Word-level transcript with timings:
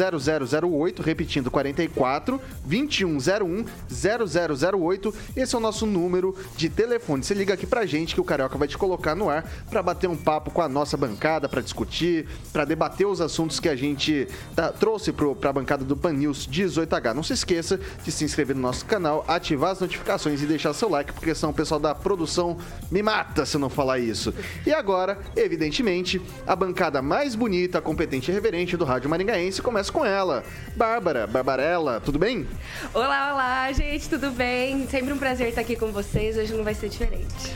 0008, 0.70 1.02
repetindo, 1.02 1.50
44 1.50 2.40
2101 2.64 3.64
0008, 3.90 5.14
esse 5.36 5.54
é 5.54 5.58
o 5.58 5.60
nosso 5.60 5.86
número 5.86 6.36
de 6.56 6.68
telefone. 6.68 7.22
Você 7.22 7.34
liga 7.34 7.54
aqui 7.54 7.66
pra 7.66 7.86
gente 7.86 8.14
que 8.14 8.20
o 8.20 8.24
Carioca 8.24 8.56
vai 8.56 8.68
te 8.68 8.78
colocar 8.78 9.14
no 9.14 9.28
ar 9.28 9.44
para 9.68 9.82
bater 9.82 10.08
um 10.08 10.16
papo 10.16 10.50
com 10.50 10.62
a 10.62 10.68
nossa 10.68 10.96
bancada, 10.96 11.48
para 11.48 11.60
discutir, 11.60 12.28
para 12.52 12.64
debater 12.64 13.06
os 13.06 13.20
assuntos 13.20 13.57
que 13.60 13.68
a 13.68 13.76
gente 13.76 14.28
tá, 14.54 14.72
trouxe 14.72 15.12
para 15.12 15.50
a 15.50 15.52
bancada 15.52 15.84
do 15.84 15.96
Pan 15.96 16.12
News 16.12 16.48
18H. 16.48 17.14
Não 17.14 17.22
se 17.22 17.32
esqueça 17.32 17.78
de 18.04 18.12
se 18.12 18.24
inscrever 18.24 18.54
no 18.54 18.62
nosso 18.62 18.84
canal, 18.84 19.24
ativar 19.26 19.70
as 19.70 19.80
notificações 19.80 20.42
e 20.42 20.46
deixar 20.46 20.72
seu 20.72 20.88
like, 20.88 21.12
porque 21.12 21.34
senão 21.34 21.50
o 21.50 21.54
pessoal 21.54 21.80
da 21.80 21.94
produção 21.94 22.58
me 22.90 23.02
mata 23.02 23.44
se 23.44 23.56
eu 23.56 23.60
não 23.60 23.70
falar 23.70 23.98
isso. 23.98 24.34
E 24.66 24.72
agora, 24.72 25.18
evidentemente, 25.36 26.20
a 26.46 26.54
bancada 26.54 27.02
mais 27.02 27.34
bonita, 27.34 27.80
competente 27.80 28.30
e 28.30 28.34
reverente 28.34 28.76
do 28.76 28.84
Rádio 28.84 29.10
Maringaense 29.10 29.62
começa 29.62 29.92
com 29.92 30.04
ela, 30.04 30.44
Bárbara, 30.76 31.26
Barbarella, 31.26 32.00
tudo 32.00 32.18
bem? 32.18 32.46
Olá, 32.94 33.32
olá, 33.32 33.72
gente, 33.72 34.08
tudo 34.08 34.30
bem? 34.30 34.86
Sempre 34.88 35.12
um 35.12 35.18
prazer 35.18 35.48
estar 35.48 35.60
aqui 35.60 35.76
com 35.76 35.92
vocês, 35.92 36.36
hoje 36.36 36.54
não 36.54 36.64
vai 36.64 36.74
ser 36.74 36.88
diferente. 36.88 37.54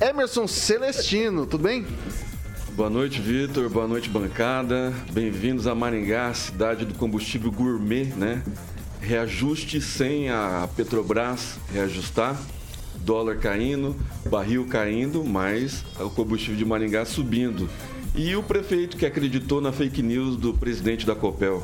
Emerson 0.00 0.46
Celestino, 0.46 1.46
tudo 1.46 1.64
bem? 1.64 1.86
Boa 2.76 2.90
noite, 2.90 3.20
Vitor. 3.20 3.70
Boa 3.70 3.86
noite, 3.86 4.10
bancada. 4.10 4.92
Bem-vindos 5.12 5.68
a 5.68 5.76
Maringá, 5.76 6.34
cidade 6.34 6.84
do 6.84 6.92
combustível 6.94 7.52
gourmet, 7.52 8.06
né? 8.06 8.42
Reajuste 9.00 9.80
sem 9.80 10.28
a 10.28 10.68
Petrobras 10.74 11.56
reajustar, 11.72 12.36
dólar 12.96 13.36
caindo, 13.36 13.94
barril 14.28 14.66
caindo, 14.66 15.22
mas 15.22 15.84
o 16.00 16.10
combustível 16.10 16.56
de 16.56 16.64
Maringá 16.64 17.04
subindo. 17.04 17.70
E 18.12 18.34
o 18.34 18.42
prefeito 18.42 18.96
que 18.96 19.06
acreditou 19.06 19.60
na 19.60 19.70
fake 19.70 20.02
news 20.02 20.36
do 20.36 20.52
presidente 20.52 21.06
da 21.06 21.14
Copel. 21.14 21.62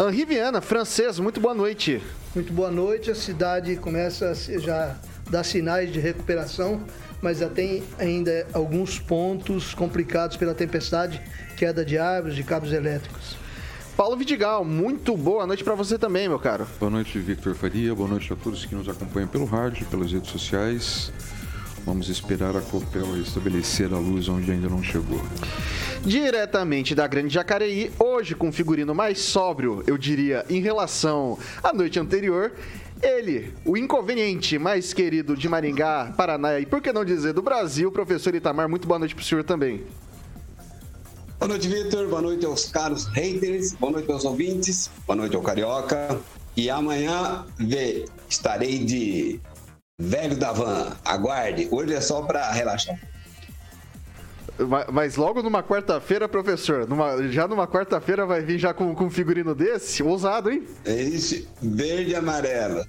Henri 0.00 0.24
Viana, 0.24 0.62
francês, 0.62 1.18
muito 1.18 1.42
boa 1.42 1.54
noite. 1.54 2.00
Muito 2.34 2.54
boa 2.54 2.70
noite. 2.70 3.10
A 3.10 3.14
cidade 3.14 3.76
começa 3.76 4.30
a 4.30 4.58
já 4.58 4.96
dar 5.30 5.44
sinais 5.44 5.92
de 5.92 6.00
recuperação 6.00 6.80
mas 7.20 7.38
já 7.38 7.48
tem 7.48 7.82
ainda 7.98 8.46
alguns 8.52 8.98
pontos 8.98 9.74
complicados 9.74 10.36
pela 10.36 10.54
tempestade, 10.54 11.20
queda 11.56 11.84
de 11.84 11.98
árvores, 11.98 12.36
de 12.36 12.42
cabos 12.42 12.72
elétricos. 12.72 13.36
Paulo 13.96 14.14
Vidigal, 14.14 14.62
muito 14.62 15.16
boa 15.16 15.46
noite 15.46 15.64
para 15.64 15.74
você 15.74 15.98
também, 15.98 16.28
meu 16.28 16.38
caro. 16.38 16.66
Boa 16.78 16.90
noite, 16.90 17.18
Victor 17.18 17.54
Faria. 17.54 17.94
Boa 17.94 18.08
noite 18.08 18.30
a 18.30 18.36
todos 18.36 18.66
que 18.66 18.74
nos 18.74 18.88
acompanham 18.90 19.26
pelo 19.26 19.46
rádio, 19.46 19.86
pelas 19.86 20.12
redes 20.12 20.30
sociais. 20.30 21.10
Vamos 21.86 22.08
esperar 22.08 22.54
a 22.56 22.60
Copel 22.60 23.16
estabelecer 23.22 23.94
a 23.94 23.98
luz 23.98 24.28
onde 24.28 24.50
ainda 24.50 24.68
não 24.68 24.82
chegou. 24.82 25.20
Diretamente 26.04 26.94
da 26.94 27.06
Grande 27.06 27.32
Jacareí, 27.32 27.90
hoje 27.98 28.34
com 28.34 28.48
um 28.48 28.52
figurino 28.52 28.94
mais 28.94 29.20
sóbrio, 29.20 29.82
eu 29.86 29.96
diria, 29.96 30.44
em 30.50 30.60
relação 30.60 31.38
à 31.62 31.72
noite 31.72 31.98
anterior, 31.98 32.52
ele, 33.02 33.52
o 33.64 33.76
inconveniente 33.76 34.58
mais 34.58 34.92
querido 34.92 35.36
de 35.36 35.48
Maringá, 35.48 36.12
Paraná 36.16 36.58
e 36.58 36.66
por 36.66 36.80
que 36.80 36.92
não 36.92 37.04
dizer 37.04 37.32
do 37.32 37.42
Brasil, 37.42 37.92
professor 37.92 38.34
Itamar, 38.34 38.68
muito 38.68 38.86
boa 38.86 38.98
noite 38.98 39.14
para 39.14 39.22
o 39.22 39.24
senhor 39.24 39.44
também. 39.44 39.84
Boa 41.38 41.48
noite, 41.48 41.68
Vitor. 41.68 42.08
Boa 42.08 42.22
noite 42.22 42.46
aos 42.46 42.64
caros 42.70 43.04
haters. 43.08 43.74
Boa 43.74 43.92
noite 43.92 44.10
aos 44.10 44.24
ouvintes. 44.24 44.90
Boa 45.06 45.16
noite 45.16 45.36
ao 45.36 45.42
Carioca. 45.42 46.18
E 46.56 46.70
amanhã, 46.70 47.44
vê, 47.58 48.06
estarei 48.26 48.78
de 48.78 49.38
velho 50.00 50.36
da 50.36 50.52
van. 50.52 50.96
Aguarde. 51.04 51.68
Hoje 51.70 51.92
é 51.92 52.00
só 52.00 52.22
para 52.22 52.50
relaxar. 52.50 52.98
Mas 54.92 55.16
logo 55.16 55.42
numa 55.42 55.62
quarta-feira, 55.62 56.28
professor, 56.28 56.88
numa, 56.88 57.28
já 57.28 57.46
numa 57.46 57.66
quarta-feira 57.66 58.24
vai 58.24 58.40
vir 58.40 58.58
já 58.58 58.72
com, 58.72 58.94
com 58.94 59.04
um 59.04 59.10
figurino 59.10 59.54
desse? 59.54 60.02
Ousado, 60.02 60.50
hein? 60.50 60.66
É 60.84 61.02
isso, 61.02 61.46
verde 61.60 62.12
e 62.12 62.14
amarelo. 62.14 62.82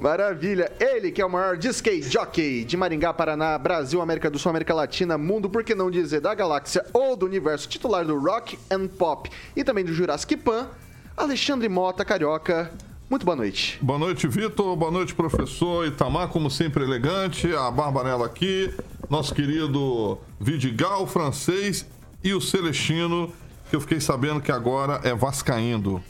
Maravilha. 0.00 0.72
Ele 0.80 1.12
que 1.12 1.22
é 1.22 1.24
o 1.24 1.30
maior 1.30 1.56
disque 1.56 2.02
jockey 2.02 2.64
de 2.64 2.76
Maringá, 2.76 3.12
Paraná, 3.12 3.56
Brasil, 3.56 4.00
América 4.00 4.30
do 4.30 4.38
Sul, 4.38 4.50
América 4.50 4.74
Latina, 4.74 5.16
mundo, 5.16 5.48
por 5.48 5.62
que 5.62 5.74
não 5.74 5.90
dizer 5.90 6.20
da 6.20 6.34
galáxia 6.34 6.84
ou 6.92 7.16
do 7.16 7.26
universo, 7.26 7.68
titular 7.68 8.04
do 8.04 8.18
Rock 8.18 8.58
and 8.70 8.88
Pop 8.88 9.30
e 9.54 9.62
também 9.62 9.84
do 9.84 9.92
Jurassic 9.92 10.36
Pan, 10.36 10.68
Alexandre 11.16 11.68
Mota, 11.68 12.04
Carioca. 12.04 12.72
Muito 13.12 13.26
boa 13.26 13.36
noite. 13.36 13.78
Boa 13.82 13.98
noite, 13.98 14.26
Vitor. 14.26 14.74
Boa 14.74 14.90
noite, 14.90 15.14
professor 15.14 15.86
Itamar, 15.86 16.28
como 16.28 16.50
sempre 16.50 16.82
elegante. 16.82 17.54
A 17.54 17.70
Barbarella 17.70 18.24
aqui, 18.24 18.72
nosso 19.10 19.34
querido 19.34 20.16
Vidigal, 20.40 21.06
francês, 21.06 21.86
e 22.24 22.32
o 22.32 22.40
Celestino, 22.40 23.30
que 23.68 23.76
eu 23.76 23.82
fiquei 23.82 24.00
sabendo 24.00 24.40
que 24.40 24.50
agora 24.50 24.98
é 25.04 25.14
vascaíndo. 25.14 26.02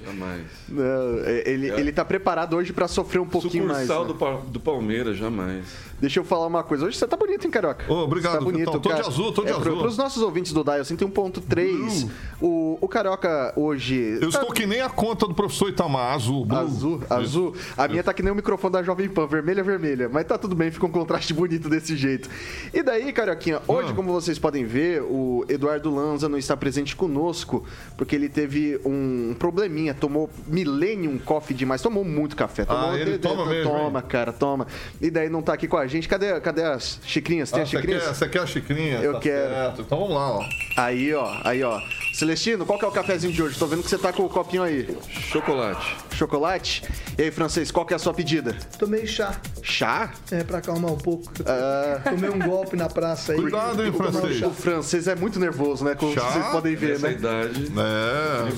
Jamais. 0.00 0.42
Não, 0.68 1.24
é, 1.24 1.42
ele, 1.44 1.68
é. 1.68 1.80
ele 1.80 1.90
tá 1.90 2.04
preparado 2.04 2.54
hoje 2.54 2.72
para 2.72 2.86
sofrer 2.86 3.18
um 3.18 3.26
pouquinho 3.26 3.66
Sucursal 3.66 4.04
mais. 4.04 4.20
Né? 4.20 4.38
do, 4.44 4.50
do 4.52 4.60
Palmeiras, 4.60 5.16
jamais. 5.16 5.66
Deixa 6.02 6.18
eu 6.18 6.24
falar 6.24 6.48
uma 6.48 6.64
coisa. 6.64 6.84
Hoje 6.84 6.98
você 6.98 7.06
tá 7.06 7.16
bonito, 7.16 7.44
hein, 7.44 7.50
Carioca? 7.52 7.84
Oh, 7.88 8.02
obrigado, 8.02 8.32
você 8.32 8.38
tá 8.40 8.44
bonito. 8.44 8.68
Então, 8.68 8.80
tô 8.80 8.92
de 8.92 9.00
azul, 9.00 9.30
tô 9.30 9.44
de 9.44 9.50
é, 9.50 9.52
azul. 9.52 9.78
Para 9.78 9.86
os 9.86 9.96
nossos 9.96 10.20
ouvintes 10.20 10.52
do 10.52 10.64
Dial 10.64 10.80
101.3, 10.80 12.10
o, 12.40 12.76
o 12.80 12.88
Carioca 12.88 13.52
hoje... 13.54 14.18
Eu 14.20 14.32
tá... 14.32 14.40
estou 14.40 14.52
que 14.52 14.66
nem 14.66 14.80
a 14.80 14.90
conta 14.90 15.28
do 15.28 15.34
professor 15.34 15.68
Itamar, 15.68 16.12
azul. 16.12 16.44
Blue. 16.44 16.58
Azul, 16.58 17.02
azul. 17.08 17.54
A 17.76 17.86
minha 17.86 18.02
tá 18.02 18.12
que 18.12 18.20
nem 18.20 18.32
o 18.32 18.34
microfone 18.34 18.72
da 18.72 18.82
Jovem 18.82 19.08
Pan, 19.08 19.28
vermelha, 19.28 19.62
vermelha. 19.62 20.08
Mas 20.08 20.26
tá 20.26 20.36
tudo 20.36 20.56
bem, 20.56 20.72
fica 20.72 20.84
um 20.84 20.90
contraste 20.90 21.32
bonito 21.32 21.68
desse 21.68 21.96
jeito. 21.96 22.28
E 22.74 22.82
daí, 22.82 23.12
Carioquinha, 23.12 23.62
hoje, 23.68 23.92
ah. 23.92 23.94
como 23.94 24.12
vocês 24.12 24.40
podem 24.40 24.64
ver, 24.64 25.02
o 25.02 25.46
Eduardo 25.48 25.94
Lanza 25.94 26.28
não 26.28 26.36
está 26.36 26.56
presente 26.56 26.96
conosco, 26.96 27.64
porque 27.96 28.16
ele 28.16 28.28
teve 28.28 28.80
um 28.84 29.36
probleminha 29.38 29.94
tomou 29.94 30.28
Millennium 30.48 31.16
Coffee 31.16 31.56
demais, 31.56 31.80
tomou 31.80 32.04
muito 32.04 32.34
café. 32.34 32.64
Tomou, 32.64 32.90
Ah, 32.90 32.98
ele 32.98 33.18
toma 33.18 33.46
mesmo, 33.46 33.70
Toma, 33.70 34.00
hein? 34.00 34.06
cara, 34.08 34.32
toma. 34.32 34.66
E 35.00 35.08
daí 35.12 35.28
não 35.28 35.40
tá 35.40 35.52
aqui 35.52 35.68
com 35.68 35.76
a 35.76 35.86
gente. 35.92 36.08
Cadê, 36.08 36.40
cadê 36.40 36.62
as 36.64 36.98
xicrinhas? 37.06 37.50
Tem 37.50 37.60
Ah, 37.60 37.62
as 37.62 37.68
você, 37.70 37.76
xicrinhas? 37.76 38.02
quer, 38.04 38.14
você 38.14 38.28
quer 38.28 38.40
a 38.40 38.46
xicrinha? 38.46 38.98
Eu 38.98 39.12
Tá 39.14 39.20
quero. 39.20 39.48
certo. 39.54 39.82
Então 39.82 39.98
vamos 40.00 40.14
lá, 40.14 40.30
ó. 40.38 40.44
Aí, 40.76 41.14
ó, 41.14 41.36
aí, 41.44 41.62
ó. 41.62 41.80
Celestino, 42.14 42.66
qual 42.66 42.78
que 42.78 42.84
é 42.84 42.88
o 42.88 42.92
cafezinho 42.92 43.32
de 43.32 43.42
hoje? 43.42 43.58
Tô 43.58 43.66
vendo 43.66 43.82
que 43.82 43.88
você 43.88 43.96
tá 43.98 44.12
com 44.12 44.24
o 44.24 44.28
copinho 44.28 44.62
aí. 44.62 44.86
Chocolate. 45.30 45.96
Chocolate? 46.14 46.82
E 47.18 47.22
aí, 47.22 47.30
francês, 47.30 47.70
qual 47.70 47.86
que 47.86 47.92
é 47.94 47.96
a 47.96 47.98
sua 47.98 48.12
pedida? 48.12 48.54
Tomei 48.78 49.06
chá, 49.06 49.40
Chá? 49.62 50.12
é, 50.30 50.42
pra 50.44 50.58
acalmar 50.58 50.92
um 50.92 50.98
pouco. 50.98 51.32
Ah. 51.46 52.00
Tomei 52.10 52.28
um 52.30 52.38
golpe 52.38 52.76
na 52.76 52.88
praça 52.88 53.32
aí. 53.32 53.40
Cuidado, 53.40 53.82
hein, 53.82 53.90
um 53.90 53.94
francês. 53.94 54.36
chá. 54.38 54.46
O 54.46 54.52
francês 54.52 55.08
é 55.08 55.14
muito 55.14 55.38
nervoso, 55.40 55.84
né? 55.84 55.94
Como 55.94 56.12
Chá? 56.14 56.20
vocês 56.20 56.46
podem 56.46 56.74
ver, 56.76 56.92
Nessa 56.92 57.08
né? 57.08 57.12
idade. 57.14 57.72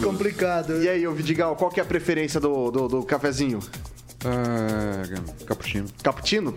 É. 0.00 0.02
Complicado. 0.04 0.82
E 0.82 0.88
aí, 0.88 1.06
ô 1.06 1.12
Vidigal, 1.12 1.54
qual 1.56 1.70
que 1.70 1.78
é 1.78 1.82
a 1.82 1.86
preferência 1.86 2.40
do, 2.40 2.70
do, 2.70 2.88
do 2.88 3.02
cafezinho? 3.04 3.60
Ah, 4.24 5.02
cappuccino. 5.46 5.86
Cappuccino? 6.02 6.54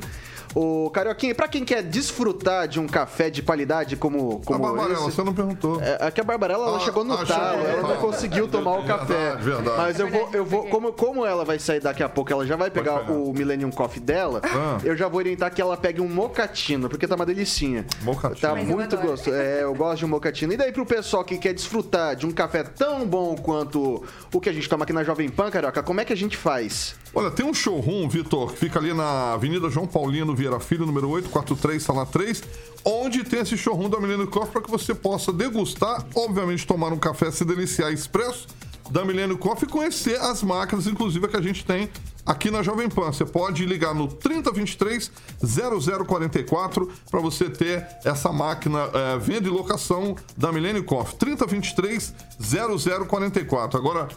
O 0.56 0.90
Carioquinha, 0.90 1.36
pra 1.36 1.48
quem 1.48 1.64
quer 1.64 1.84
desfrutar 1.84 2.68
de 2.68 2.80
um 2.80 2.88
café 2.88 3.30
de 3.30 3.42
qualidade 3.42 3.96
como, 3.96 4.42
A 4.42 4.46
como 4.46 4.60
Barbarella, 4.60 5.08
esse... 5.08 5.16
você 5.16 5.24
não 5.24 5.34
perguntou. 5.34 5.82
É, 5.82 5.98
aqui 6.08 6.22
a 6.22 6.24
Barbarella 6.24 6.68
ela 6.68 6.78
Ah, 6.78 6.80
chegou 6.82 7.04
no 7.04 7.14
ah, 7.14 7.26
talo, 7.26 7.62
ela 7.66 7.82
não 7.82 7.98
conseguiu 7.98 8.48
tomar 8.48 8.80
o 8.80 8.84
café. 8.86 9.36
Verdade, 9.36 9.44
verdade. 9.44 9.78
Mas 9.78 10.00
eu 10.00 10.10
vou, 10.10 10.30
eu 10.34 10.46
vou, 10.46 10.64
como, 10.68 10.94
como 10.94 11.26
ela 11.26 11.46
vai 11.46 11.60
sair 11.60 11.80
daqui 11.80 12.02
a 12.02 12.10
pouco, 12.10 12.32
ela 12.32 12.46
já 12.46 12.56
vai 12.56 12.72
pegar, 12.72 13.00
pegar. 13.00 13.12
o 13.14 13.32
Millennium 13.34 13.72
Coffee 13.72 14.02
dela, 14.02 14.42
Ah. 14.44 14.78
eu 14.84 14.96
já 14.96 15.08
vou 15.08 15.20
orientar 15.20 15.54
que 15.54 15.62
ela 15.62 15.78
pegue 15.78 16.02
um 16.02 16.10
mocatino, 16.10 16.90
porque 16.90 17.08
tá 17.08 17.16
uma 17.16 17.26
delicinha. 17.26 17.86
Mocatino. 18.02 18.40
Tá 18.42 18.54
Mas 18.56 18.68
muito 18.68 18.98
gostoso. 18.98 19.36
É, 19.36 19.64
eu 19.64 19.74
gosto 19.76 20.00
de 20.00 20.06
um 20.06 20.10
mocatino. 20.10 20.54
E 20.54 20.58
daí 20.58 20.72
pro 20.72 20.86
pessoal 20.86 21.24
que 21.24 21.38
quer 21.38 21.54
desfrutar 21.54 22.16
de 22.16 22.26
um 22.26 22.32
café 22.32 22.64
tão 22.64 23.06
bom 23.06 23.36
quanto 23.36 24.04
o 24.34 24.40
que 24.42 24.50
a 24.50 24.54
gente 24.54 24.68
toma 24.68 24.84
aqui 24.84 24.94
na 24.94 25.04
Jovem 25.04 25.30
Pan, 25.30 25.50
Carioca, 25.52 25.84
como 25.84 26.02
é 26.02 26.06
que 26.06 26.14
a 26.14 26.18
gente 26.18 26.36
faz? 26.38 26.96
Olha, 27.14 27.32
tem 27.32 27.46
um 27.46 27.54
showroom, 27.54 28.08
Vitor, 28.08 28.52
que 28.52 28.60
fica 28.60 28.80
ali 28.80 28.94
na 28.94 29.34
Avenida 29.34 29.70
João 29.70 29.88
Paulino 29.88 30.36
Vieira 30.36 30.60
Filho, 30.60 30.86
número 30.86 31.10
843, 31.10 31.82
sala 31.82 32.06
3, 32.06 32.44
onde 32.86 33.24
tem 33.24 33.40
esse 33.40 33.58
showroom 33.58 33.90
da 33.90 34.00
Milênio 34.00 34.28
Coffee 34.28 34.52
para 34.52 34.62
que 34.62 34.70
você 34.70 34.94
possa 34.94 35.32
degustar, 35.34 36.06
obviamente 36.16 36.68
tomar 36.68 36.94
um 36.94 36.98
café, 37.00 37.32
se 37.32 37.44
deliciar 37.44 37.92
expresso 37.92 38.48
da 38.92 39.04
Milênio 39.06 39.38
Coffee 39.38 39.68
e 39.68 39.72
conhecer 39.72 40.20
as 40.20 40.42
máquinas, 40.44 40.88
inclusive, 40.88 41.28
que 41.28 41.38
a 41.38 41.42
gente 41.42 41.64
tem 41.66 41.90
aqui 42.26 42.52
na 42.52 42.62
Jovem 42.62 42.90
Pan. 42.90 43.12
Você 43.12 43.26
pode 43.26 43.66
ligar 43.66 43.94
no 43.94 44.08
3023 44.08 45.12
0044 45.42 46.92
para 47.10 47.20
você 47.20 47.50
ter 47.50 47.86
essa 48.04 48.32
máquina 48.32 48.90
é, 48.94 49.18
venda 49.18 49.48
e 49.48 49.52
locação 49.52 50.16
da 50.36 50.52
Milênio 50.52 50.84
Coffee. 50.84 51.16
3023 51.18 52.14
0044. 52.40 53.78
Agora, 53.80 54.08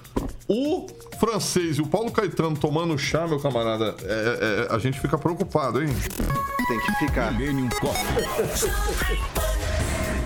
o 0.49 0.87
francês 1.19 1.76
e 1.78 1.82
o 1.82 1.87
Paulo 1.87 2.11
Caetano 2.11 2.56
tomando 2.56 2.96
chá, 2.99 3.26
meu 3.26 3.38
camarada, 3.38 3.94
é- 4.02 4.66
é- 4.70 4.75
a 4.75 4.78
gente 4.78 4.99
fica 5.00 5.16
preocupado, 5.16 5.82
hein? 5.82 5.88
Tem 6.69 6.81
que 6.81 6.93
ficar. 7.06 7.32
Millennium 7.32 7.69
Coffee. 7.81 9.40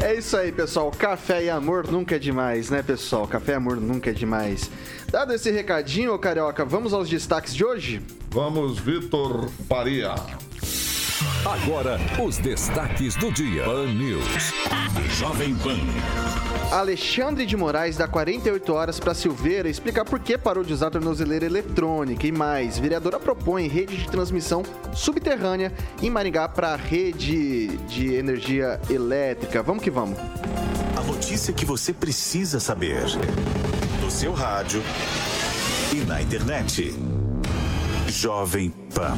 É 0.05 0.13
isso 0.13 0.37
aí, 0.37 0.53
pessoal. 0.53 0.91
Café 0.91 1.45
e 1.45 1.51
amor 1.51 1.91
nunca 1.91 2.17
é 2.17 2.19
demais, 2.19 2.69
né, 2.69 2.83
pessoal? 2.83 3.27
Café 3.27 3.53
e 3.53 3.55
amor 3.55 3.79
nunca 3.79 4.11
é 4.11 4.13
demais. 4.13 4.71
Dado 5.11 5.33
esse 5.33 5.51
recadinho, 5.51 6.19
Carioca, 6.19 6.63
vamos 6.63 6.93
aos 6.93 7.09
destaques 7.09 7.55
de 7.55 7.65
hoje? 7.65 8.03
Vamos, 8.29 8.79
Vitor 8.79 9.49
Faria. 9.67 10.15
Agora, 11.45 12.01
os 12.21 12.39
destaques 12.39 13.15
do 13.15 13.31
dia. 13.31 13.65
Pan 13.65 13.87
News. 13.87 14.53
Jovem 15.17 15.55
Pan. 15.55 15.79
Alexandre 16.73 17.47
de 17.47 17.57
Moraes 17.57 17.97
dá 17.97 18.09
48 18.09 18.73
horas 18.73 18.99
para 18.99 19.15
Silveira 19.15 19.69
explicar 19.69 20.05
por 20.05 20.19
que 20.19 20.37
parou 20.37 20.65
de 20.65 20.73
usar 20.73 20.89
a 20.89 20.91
tornozeleira 20.91 21.47
eletrônica 21.47 22.27
e 22.27 22.33
mais. 22.33 22.79
Vereadora 22.79 23.21
propõe 23.21 23.69
rede 23.69 23.97
de 23.97 24.09
transmissão 24.09 24.65
subterrânea 24.93 25.73
em 26.03 26.11
Maringá 26.11 26.49
para 26.49 26.75
rede 26.75 27.69
de 27.87 28.15
energia 28.15 28.81
elétrica. 28.91 29.63
Vamos 29.63 29.85
que 29.85 29.91
vamos. 29.91 30.19
A 30.97 31.03
notícia 31.03 31.53
que 31.53 31.65
você 31.65 31.93
precisa 31.93 32.59
saber. 32.59 33.05
No 34.03 34.11
seu 34.11 34.33
rádio 34.33 34.83
e 35.93 35.97
na 36.07 36.21
internet. 36.21 36.93
Jovem 38.09 38.71
Pan. 38.93 39.17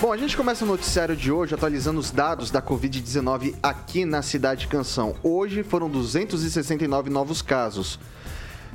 Bom, 0.00 0.14
a 0.14 0.16
gente 0.16 0.34
começa 0.34 0.64
o 0.64 0.66
noticiário 0.66 1.14
de 1.14 1.30
hoje 1.30 1.54
atualizando 1.54 2.00
os 2.00 2.10
dados 2.10 2.50
da 2.50 2.62
Covid-19 2.62 3.54
aqui 3.62 4.06
na 4.06 4.22
cidade 4.22 4.62
de 4.62 4.68
Canção. 4.68 5.14
Hoje 5.22 5.62
foram 5.62 5.90
269 5.90 7.10
novos 7.10 7.42
casos. 7.42 7.98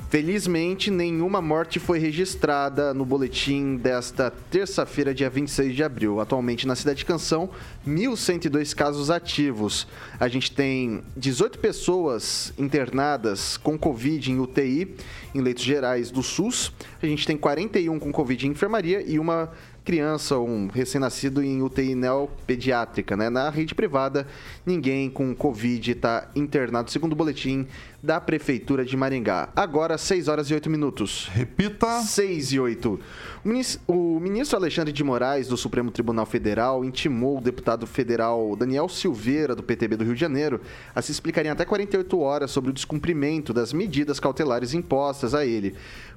Felizmente, 0.08 0.88
nenhuma 0.88 1.42
morte 1.42 1.80
foi 1.80 1.98
registrada 1.98 2.94
no 2.94 3.04
boletim 3.04 3.74
desta 3.74 4.30
terça-feira, 4.30 5.12
dia 5.12 5.28
26 5.28 5.74
de 5.74 5.82
abril. 5.82 6.20
Atualmente, 6.20 6.64
na 6.64 6.76
cidade 6.76 6.98
de 6.98 7.04
Canção, 7.04 7.50
1.102 7.84 8.72
casos 8.72 9.10
ativos. 9.10 9.88
A 10.20 10.28
gente 10.28 10.52
tem 10.52 11.02
18 11.16 11.58
pessoas 11.58 12.52
internadas 12.56 13.56
com 13.56 13.76
Covid 13.76 14.30
em 14.30 14.38
UTI, 14.38 14.94
em 15.34 15.40
leitos 15.40 15.64
gerais 15.64 16.08
do 16.12 16.22
SUS. 16.22 16.72
A 17.02 17.06
gente 17.06 17.26
tem 17.26 17.36
41 17.36 17.98
com 17.98 18.12
Covid 18.12 18.46
em 18.46 18.50
enfermaria 18.52 19.02
e 19.04 19.18
uma 19.18 19.50
criança, 19.86 20.36
um 20.36 20.66
recém-nascido 20.66 21.40
em 21.40 21.62
UTI 21.62 21.94
neopediátrica, 21.94 23.16
né? 23.16 23.30
Na 23.30 23.48
rede 23.48 23.72
privada, 23.72 24.26
ninguém 24.66 25.08
com 25.08 25.32
Covid 25.32 25.92
está 25.92 26.28
internado, 26.34 26.90
segundo 26.90 27.12
o 27.12 27.16
boletim 27.16 27.68
da 28.02 28.20
Prefeitura 28.20 28.84
de 28.84 28.96
Maringá. 28.96 29.48
Agora, 29.54 29.96
6 29.96 30.26
horas 30.26 30.50
e 30.50 30.54
8 30.54 30.68
minutos. 30.68 31.28
Repita. 31.32 32.00
6 32.02 32.52
e 32.52 32.58
8. 32.60 32.98
O 33.44 33.48
minis- 33.48 33.78
O 33.86 34.18
ministro 34.18 34.56
Alexandre 34.58 34.92
de 34.92 35.04
Moraes, 35.04 35.46
do 35.46 35.56
Supremo 35.56 35.92
Tribunal 35.92 36.26
Federal, 36.26 36.84
intimou 36.84 37.38
o 37.38 37.40
deputado 37.40 37.86
federal 37.86 38.56
Daniel 38.56 38.88
Silveira, 38.88 39.54
do 39.54 39.62
PTB 39.62 39.96
do 39.96 40.04
Rio 40.04 40.14
de 40.14 40.20
Janeiro, 40.20 40.60
a 40.94 41.00
se 41.00 41.12
explicar 41.12 41.46
em 41.46 41.48
até 41.50 41.64
48 41.64 42.18
horas 42.18 42.50
sobre 42.50 42.70
o 42.70 42.72
descumprimento 42.72 43.52
das 43.54 43.72
medidas 43.72 44.18
cautelares 44.18 44.74
impostas 44.74 45.32
a 45.32 45.46
ele, 45.46 45.74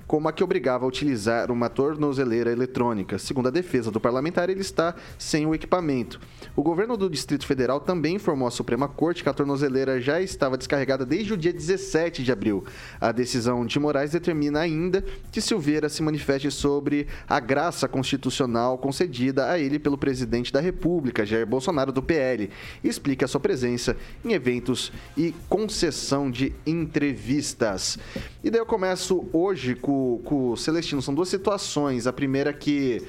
como 0.09 0.27
a 0.27 0.33
que 0.33 0.43
obrigava 0.43 0.85
a 0.85 0.87
utilizar 0.87 1.51
uma 1.51 1.69
tornozeleira 1.69 2.51
eletrônica. 2.51 3.19
Segundo 3.19 3.47
a 3.47 3.51
defesa 3.51 3.91
do 3.91 3.99
parlamentar, 3.99 4.49
ele 4.49 4.61
está 4.61 4.95
sem 5.19 5.45
o 5.45 5.53
equipamento. 5.53 6.19
O 6.55 6.63
governo 6.63 6.97
do 6.97 7.07
Distrito 7.07 7.45
Federal 7.45 7.79
também 7.79 8.15
informou 8.15 8.47
à 8.47 8.51
Suprema 8.51 8.87
Corte 8.87 9.21
que 9.21 9.29
a 9.29 9.33
tornozeleira 9.33 10.01
já 10.01 10.19
estava 10.19 10.57
descarregada 10.57 11.05
desde 11.05 11.33
o 11.33 11.37
dia 11.37 11.53
17 11.53 12.23
de 12.23 12.31
abril. 12.31 12.65
A 12.99 13.11
decisão 13.11 13.63
de 13.63 13.79
Moraes 13.79 14.09
determina 14.09 14.61
ainda 14.61 15.05
que 15.31 15.39
Silveira 15.39 15.87
se 15.89 16.01
manifeste 16.01 16.49
sobre 16.49 17.05
a 17.27 17.39
graça 17.39 17.87
constitucional 17.87 18.79
concedida 18.79 19.51
a 19.51 19.59
ele 19.59 19.77
pelo 19.77 19.95
presidente 19.95 20.51
da 20.51 20.59
República, 20.59 21.23
Jair 21.23 21.45
Bolsonaro, 21.45 21.91
do 21.91 22.01
PL, 22.01 22.49
e 22.83 22.87
explique 22.87 23.23
a 23.23 23.27
sua 23.27 23.39
presença 23.39 23.95
em 24.25 24.33
eventos 24.33 24.91
e 25.15 25.35
concessão 25.47 26.31
de 26.31 26.51
entrevistas. 26.65 27.99
E 28.43 28.49
daí 28.49 28.59
eu 28.59 28.65
começo 28.65 29.27
hoje 29.31 29.75
com, 29.75 29.98
com 30.23 30.51
o 30.51 30.57
Celestino. 30.57 31.01
São 31.01 31.13
duas 31.13 31.29
situações. 31.29 32.07
A 32.07 32.13
primeira 32.13 32.51
que 32.53 33.01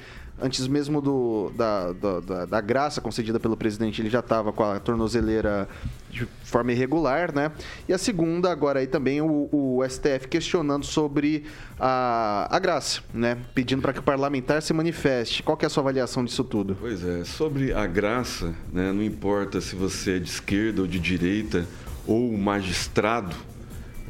antes 0.43 0.65
mesmo 0.67 1.01
do, 1.01 1.51
da, 1.55 1.91
da, 1.93 2.19
da- 2.19 2.45
da 2.47 2.61
graça 2.61 2.99
concedida 2.99 3.39
pelo 3.39 3.55
presidente, 3.55 4.01
ele 4.01 4.09
já 4.09 4.21
estava 4.21 4.51
com 4.51 4.63
a 4.63 4.79
tornozeleira 4.79 5.69
de 6.09 6.25
forma 6.43 6.71
irregular, 6.71 7.31
né? 7.33 7.51
E 7.87 7.93
a 7.93 7.97
segunda, 7.97 8.51
agora 8.51 8.79
aí 8.79 8.87
também, 8.87 9.21
o, 9.21 9.47
o 9.51 9.81
STF 9.87 10.27
questionando 10.27 10.83
sobre 10.83 11.43
a, 11.79 12.47
a 12.49 12.57
graça, 12.57 13.01
né? 13.13 13.37
Pedindo 13.53 13.83
para 13.83 13.93
que 13.93 13.99
o 13.99 14.03
parlamentar 14.03 14.63
se 14.63 14.73
manifeste. 14.73 15.43
Qual 15.43 15.55
que 15.55 15.63
é 15.63 15.67
a 15.67 15.69
sua 15.69 15.81
avaliação 15.81 16.25
disso 16.25 16.43
tudo? 16.43 16.75
Pois 16.79 17.03
é, 17.05 17.23
sobre 17.23 17.71
a 17.71 17.85
graça, 17.85 18.51
né, 18.73 18.91
não 18.91 19.03
importa 19.03 19.61
se 19.61 19.75
você 19.75 20.15
é 20.15 20.19
de 20.19 20.29
esquerda 20.29 20.81
ou 20.81 20.87
de 20.87 20.97
direita, 20.99 21.67
ou 22.07 22.35
magistrado, 22.35 23.35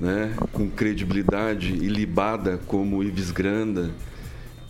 né, 0.02 0.34
com 0.52 0.68
credibilidade 0.68 1.72
ilibada 1.72 2.60
como 2.66 3.04
Ives 3.04 3.30
Granda, 3.30 3.92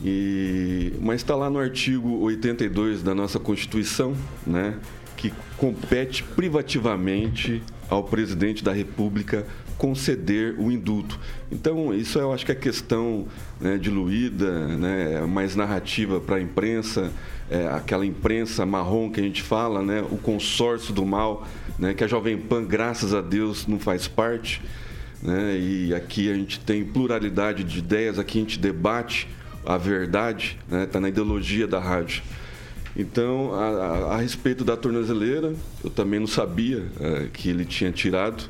e, 0.04 0.94
mas 1.00 1.22
está 1.22 1.36
lá 1.36 1.50
no 1.50 1.58
artigo 1.58 2.20
82 2.20 3.02
da 3.02 3.16
nossa 3.16 3.40
Constituição, 3.40 4.14
né, 4.46 4.78
que 5.16 5.32
compete 5.58 6.22
privativamente 6.22 7.64
ao 7.90 8.04
presidente 8.04 8.62
da 8.64 8.74
República 8.74 9.46
conceder 9.78 10.56
o 10.60 10.72
indulto. 10.72 11.20
Então, 11.52 11.94
isso 11.94 12.20
eu 12.20 12.34
acho 12.34 12.46
que 12.46 12.52
é 12.52 12.56
questão 12.56 13.26
né, 13.60 13.78
diluída, 13.78 14.68
né, 14.78 15.22
mais 15.22 15.56
narrativa 15.56 16.20
para 16.20 16.36
a 16.36 16.42
imprensa, 16.42 17.12
é, 17.50 17.68
aquela 17.68 18.06
imprensa 18.06 18.66
marrom 18.66 19.10
que 19.10 19.20
a 19.20 19.24
gente 19.24 19.42
fala, 19.42 19.82
né, 19.82 20.04
o 20.12 20.18
consórcio 20.18 20.94
do 20.94 21.06
mal, 21.06 21.48
né, 21.80 21.94
que 21.94 22.04
a 22.04 22.08
Jovem 22.08 22.38
Pan, 22.38 22.66
graças 22.66 23.14
a 23.14 23.22
Deus, 23.22 23.66
não 23.66 23.80
faz 23.80 24.08
parte. 24.08 24.62
Né, 25.22 25.56
e 25.58 25.94
aqui 25.94 26.32
a 26.32 26.36
gente 26.36 26.60
tem 26.60 26.84
pluralidade 26.84 27.64
de 27.64 27.78
ideias, 27.80 28.18
aqui 28.18 28.40
a 28.40 28.42
gente 28.42 28.58
debate 28.60 29.28
a 29.66 29.78
verdade, 29.78 30.58
está 30.84 31.00
na 31.00 31.10
ideologia 31.10 31.68
da 31.68 31.80
rádio. 31.80 32.24
Então, 32.98 33.54
a, 33.54 33.68
a- 33.68 34.16
a 34.16 34.18
respeito 34.18 34.64
da 34.64 34.76
tornozeleira, 34.76 35.54
eu 35.84 35.90
também 35.92 36.20
não 36.20 36.28
sabia 36.28 36.84
eh, 37.00 37.28
que 37.32 37.50
ele 37.50 37.64
tinha 37.66 37.92
tirado, 37.92 38.44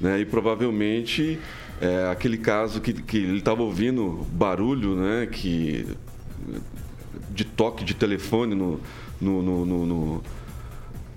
né? 0.00 0.20
E 0.20 0.24
provavelmente 0.24 1.38
É 1.80 2.10
aquele 2.10 2.36
caso 2.38 2.80
que, 2.80 2.92
que 2.92 3.16
ele 3.18 3.38
estava 3.38 3.62
ouvindo 3.62 4.26
barulho, 4.32 4.96
né? 4.96 5.26
Que, 5.30 5.86
de 7.30 7.44
toque 7.44 7.84
de 7.84 7.94
telefone 7.94 8.54
no, 8.54 8.80
no, 9.20 9.42
no, 9.64 9.86
no 9.86 10.22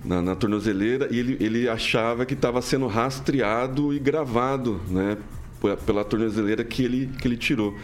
na, 0.04 0.20
na, 0.20 0.34
tornozeleira 0.34 1.08
e 1.10 1.18
ele, 1.18 1.36
ele 1.40 1.68
achava 1.68 2.24
que 2.26 2.34
estava 2.34 2.60
sendo 2.60 2.86
rastreado 2.86 3.94
e 3.94 3.98
gravado 3.98 4.80
né, 4.88 5.16
pela 5.86 6.04
tornozeleira 6.04 6.64
que 6.64 6.84
ele, 6.84 7.10
que 7.20 7.28
ele 7.28 7.36
tirou. 7.36 7.76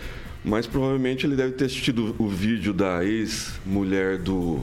Mas 0.45 0.67
provavelmente 0.67 1.27
ele 1.27 1.37
deve 1.37 1.53
ter 1.53 1.67
assistido 1.67 2.15
o 2.19 2.29
vídeo 2.29 2.73
da 2.73 3.05
ex-mulher 3.05 4.19
do, 4.19 4.61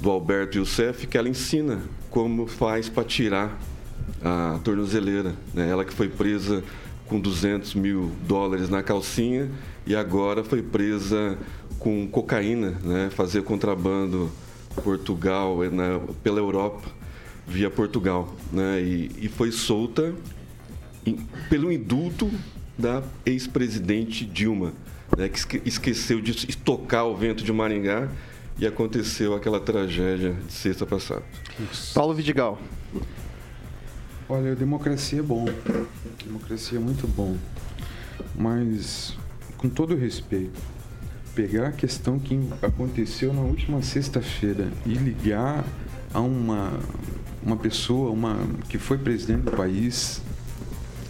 do 0.00 0.10
Alberto 0.10 0.58
Youssef, 0.58 1.06
que 1.06 1.16
ela 1.16 1.28
ensina 1.28 1.80
como 2.10 2.46
faz 2.46 2.88
para 2.88 3.04
tirar 3.04 3.58
a 4.22 4.58
tornozeleira. 4.62 5.34
Né? 5.54 5.68
Ela 5.68 5.84
que 5.84 5.92
foi 5.92 6.08
presa 6.08 6.62
com 7.06 7.18
200 7.18 7.74
mil 7.74 8.12
dólares 8.26 8.68
na 8.68 8.82
calcinha 8.82 9.50
e 9.86 9.96
agora 9.96 10.44
foi 10.44 10.62
presa 10.62 11.38
com 11.78 12.06
cocaína, 12.06 12.76
né? 12.82 13.08
fazer 13.10 13.42
contrabando 13.42 14.30
Portugal, 14.82 15.58
né? 15.64 16.00
pela 16.22 16.38
Europa, 16.38 16.88
via 17.46 17.70
Portugal. 17.70 18.34
Né? 18.52 18.80
E, 18.82 19.10
e 19.22 19.28
foi 19.28 19.50
solta 19.50 20.14
em, 21.04 21.16
pelo 21.48 21.72
indulto 21.72 22.30
da 22.76 23.02
ex-presidente 23.26 24.24
Dilma, 24.24 24.72
né? 25.16 25.28
que 25.28 25.62
esqueceu 25.64 26.20
de 26.20 26.32
estocar 26.48 27.06
o 27.06 27.16
vento 27.16 27.42
de 27.42 27.52
Maringá 27.52 28.08
e 28.58 28.66
aconteceu 28.66 29.34
aquela 29.34 29.60
tragédia 29.60 30.32
de 30.46 30.52
sexta 30.52 30.84
passada. 30.84 31.22
Paulo 31.94 32.14
Vidigal. 32.14 32.58
Olha, 34.28 34.52
a 34.52 34.54
democracia 34.54 35.20
é 35.20 35.22
bom. 35.22 35.46
A 35.48 36.24
democracia 36.24 36.78
é 36.78 36.80
muito 36.80 37.06
bom. 37.06 37.36
Mas, 38.34 39.16
com 39.56 39.68
todo 39.68 39.94
respeito, 39.94 40.60
pegar 41.38 41.68
a 41.68 41.72
questão 41.72 42.18
que 42.18 42.36
aconteceu 42.60 43.32
na 43.32 43.42
última 43.42 43.80
sexta-feira 43.80 44.66
e 44.84 44.94
ligar 44.94 45.64
a 46.12 46.20
uma, 46.20 46.72
uma 47.40 47.56
pessoa 47.56 48.10
uma, 48.10 48.36
que 48.68 48.76
foi 48.76 48.98
presidente 48.98 49.42
do 49.42 49.52
país. 49.52 50.20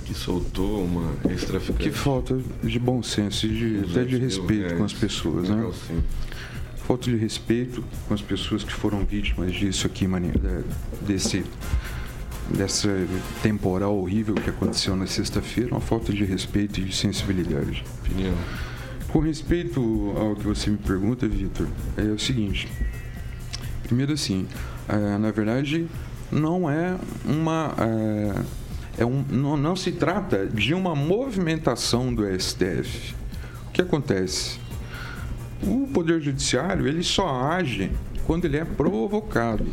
Que 0.04 0.12
soltou 0.12 0.84
uma 0.84 1.14
ex-traficante. 1.30 1.82
Que 1.82 1.90
falta 1.90 2.38
de 2.62 2.78
bom 2.78 3.02
senso 3.02 3.46
e 3.46 3.48
de, 3.48 3.90
até 3.90 4.04
de 4.04 4.18
respeito 4.18 4.76
com 4.76 4.84
as 4.84 4.92
pessoas, 4.92 5.48
né? 5.48 5.70
Falta 6.76 7.10
de 7.10 7.16
respeito 7.16 7.82
com 8.06 8.12
as 8.12 8.22
pessoas 8.22 8.62
que 8.62 8.72
foram 8.72 9.04
vítimas 9.04 9.52
disso 9.52 9.86
aqui, 9.86 10.06
maneira, 10.06 10.62
desse 11.06 11.42
dessa 12.50 12.88
temporal 13.42 13.94
horrível 13.98 14.34
que 14.34 14.48
aconteceu 14.48 14.96
na 14.96 15.06
sexta-feira, 15.06 15.72
uma 15.72 15.82
falta 15.82 16.12
de 16.14 16.24
respeito 16.24 16.80
e 16.80 16.84
de 16.84 16.96
sensibilidade. 16.96 17.84
Opinião. 18.02 18.34
Com 19.08 19.20
respeito 19.20 19.80
ao 20.16 20.36
que 20.36 20.44
você 20.44 20.70
me 20.70 20.76
pergunta, 20.76 21.26
Vitor, 21.26 21.66
é 21.96 22.02
o 22.02 22.18
seguinte. 22.18 22.68
Primeiro 23.84 24.12
assim, 24.12 24.46
é, 24.86 25.16
na 25.16 25.30
verdade, 25.30 25.88
não 26.30 26.68
é 26.68 26.94
uma. 27.24 27.74
É, 27.78 29.02
é 29.02 29.06
um, 29.06 29.24
não, 29.30 29.56
não 29.56 29.74
se 29.74 29.92
trata 29.92 30.46
de 30.46 30.74
uma 30.74 30.94
movimentação 30.94 32.14
do 32.14 32.22
STF. 32.38 33.14
O 33.68 33.72
que 33.72 33.80
acontece? 33.80 34.58
O 35.62 35.88
Poder 35.92 36.20
Judiciário 36.20 36.86
ele 36.86 37.02
só 37.02 37.44
age 37.44 37.90
quando 38.26 38.44
ele 38.44 38.58
é 38.58 38.64
provocado, 38.64 39.66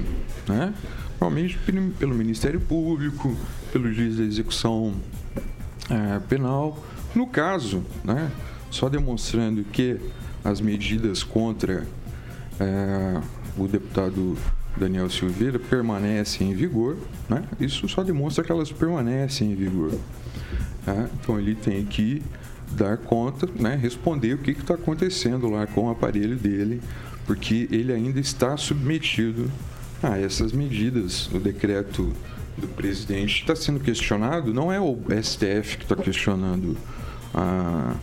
né? 0.47 0.73
Normalmente 1.19 1.57
pelo 1.99 2.15
Ministério 2.15 2.61
Público, 2.61 3.35
pelo 3.73 3.91
juiz 3.91 4.15
da 4.15 4.23
execução 4.23 4.93
é, 5.89 6.19
penal. 6.19 6.81
No 7.13 7.27
caso, 7.27 7.83
né, 8.03 8.31
só 8.69 8.89
demonstrando 8.89 9.63
que 9.63 9.99
as 10.43 10.61
medidas 10.61 11.23
contra 11.23 11.85
é, 12.59 13.21
o 13.57 13.67
deputado 13.67 14.37
Daniel 14.77 15.09
Silveira 15.09 15.57
permanecem 15.57 16.51
em 16.51 16.53
vigor, 16.53 16.97
né? 17.29 17.43
isso 17.59 17.87
só 17.87 18.03
demonstra 18.03 18.43
que 18.43 18.51
elas 18.51 18.71
permanecem 18.71 19.51
em 19.51 19.55
vigor. 19.55 19.91
Né? 20.85 21.09
Então 21.13 21.39
ele 21.39 21.55
tem 21.55 21.85
que 21.85 22.21
dar 22.71 22.97
conta, 22.97 23.47
né? 23.55 23.75
responder 23.75 24.33
o 24.33 24.37
que 24.37 24.51
está 24.51 24.73
acontecendo 24.73 25.49
lá 25.49 25.65
com 25.65 25.85
o 25.85 25.89
aparelho 25.89 26.35
dele, 26.35 26.81
porque 27.25 27.67
ele 27.71 27.93
ainda 27.93 28.19
está 28.19 28.57
submetido 28.57 29.49
a 30.03 30.19
essas 30.19 30.51
medidas. 30.51 31.27
O 31.33 31.39
decreto 31.39 32.11
do 32.57 32.67
presidente 32.67 33.41
está 33.41 33.55
sendo 33.55 33.79
questionado, 33.79 34.53
não 34.53 34.71
é 34.71 34.79
o 34.79 34.97
STF 35.21 35.77
que 35.77 35.83
está 35.83 35.95
questionando 35.95 36.77
a 37.33 37.95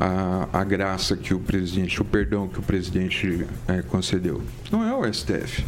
a, 0.00 0.48
a 0.50 0.64
graça 0.64 1.14
que 1.14 1.34
o 1.34 1.38
presidente, 1.38 2.00
o 2.00 2.04
perdão 2.06 2.48
que 2.48 2.58
o 2.58 2.62
presidente 2.62 3.46
é, 3.68 3.82
concedeu. 3.82 4.42
Não 4.72 4.82
é 4.82 4.94
o 4.94 5.12
STF. 5.12 5.62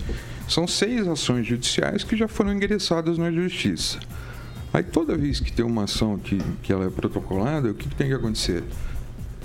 São 0.48 0.66
seis 0.66 1.06
ações 1.06 1.46
judiciais 1.46 2.02
que 2.02 2.16
já 2.16 2.26
foram 2.26 2.54
ingressadas 2.54 3.18
na 3.18 3.30
justiça. 3.30 3.98
Aí 4.72 4.82
toda 4.82 5.18
vez 5.18 5.38
que 5.38 5.52
tem 5.52 5.62
uma 5.62 5.84
ação 5.84 6.18
que, 6.18 6.38
que 6.62 6.72
ela 6.72 6.86
é 6.86 6.90
protocolada, 6.90 7.70
o 7.70 7.74
que, 7.74 7.90
que 7.90 7.94
tem 7.94 8.08
que 8.08 8.14
acontecer? 8.14 8.64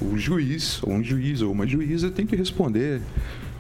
O 0.02 0.18
juiz, 0.18 0.82
ou 0.82 0.94
um 0.94 1.04
juiz 1.04 1.42
ou 1.42 1.52
uma 1.52 1.68
juíza 1.68 2.10
tem 2.10 2.26
que 2.26 2.36
responder. 2.36 3.02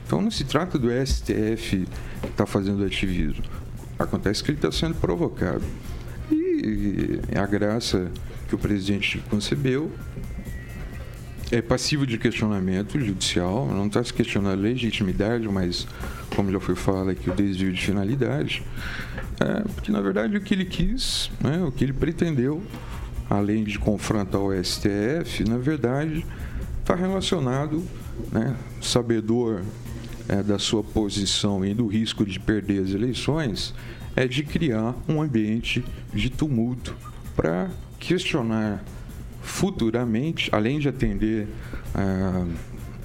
Então 0.05 0.22
não 0.22 0.31
se 0.31 0.46
trata 0.46 0.79
do 0.79 0.88
STF 0.89 1.86
que 2.22 2.29
está 2.29 2.46
fazendo 2.46 2.86
ativismo. 2.86 3.43
Acontece 4.00 4.41
que 4.41 4.51
ele 4.51 4.57
está 4.57 4.72
sendo 4.72 4.96
provocado. 4.96 5.63
E 6.31 7.19
a 7.36 7.46
graça 7.46 8.10
que 8.48 8.55
o 8.55 8.57
presidente 8.57 9.22
concebeu 9.29 9.91
é 11.51 11.62
passivo 11.62 12.06
de 12.06 12.18
questionamento 12.18 13.00
judicial, 13.00 13.68
não 13.68 13.88
está 13.88 14.04
se 14.04 14.13
questionando 14.13 14.54
a 14.54 14.62
legitimidade, 14.62 15.48
mas, 15.48 15.88
como 16.36 16.51
já 16.51 16.60
foi 16.60 16.75
falado 16.75 17.10
aqui, 17.10 17.30
o 17.30 17.34
desvio 17.34 17.72
de 17.72 17.82
finalidade. 17.82 18.63
É, 19.39 19.62
porque, 19.74 19.92
na 19.92 20.01
verdade, 20.01 20.36
o 20.36 20.42
que 20.42 20.54
ele 20.54 20.66
quis, 20.66 21.32
né, 21.42 21.63
o 21.63 21.72
que 21.72 21.86
ele 21.86 21.94
pretendeu, 21.94 22.62
além 23.30 23.63
de 23.63 23.80
confrontar 23.80 24.42
o 24.42 24.51
STF, 24.63 25.44
na 25.48 25.58
verdade, 25.58 26.25
está 26.82 26.96
relacionado, 26.96 27.84
né, 28.32 28.56
sabedor 28.82 29.62
é, 30.27 30.44
da 30.44 30.60
sua 30.60 30.84
posição 30.84 31.63
e 31.66 31.74
do 31.74 31.88
risco 31.88 32.25
de 32.25 32.39
perder 32.39 32.84
as 32.84 32.89
eleições, 32.89 33.74
é 34.16 34.27
de 34.27 34.44
criar 34.44 34.96
um 35.08 35.22
ambiente 35.22 35.86
de 36.13 36.30
tumulto 36.30 36.96
para 37.36 37.70
questionar 38.00 38.84
futuramente, 39.48 40.50
além 40.51 40.77
de 40.77 40.89
atender 40.89 41.48
ah, 41.96 42.46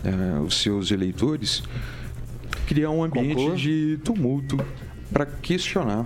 ah, 0.04 0.40
os 0.42 0.60
seus 0.60 0.90
eleitores, 0.90 1.62
criar 2.66 2.90
um 2.90 3.02
ambiente 3.02 3.36
Conclua. 3.36 3.56
de 3.56 3.98
tumulto 4.04 4.58
para 5.12 5.24
questionar 5.24 6.04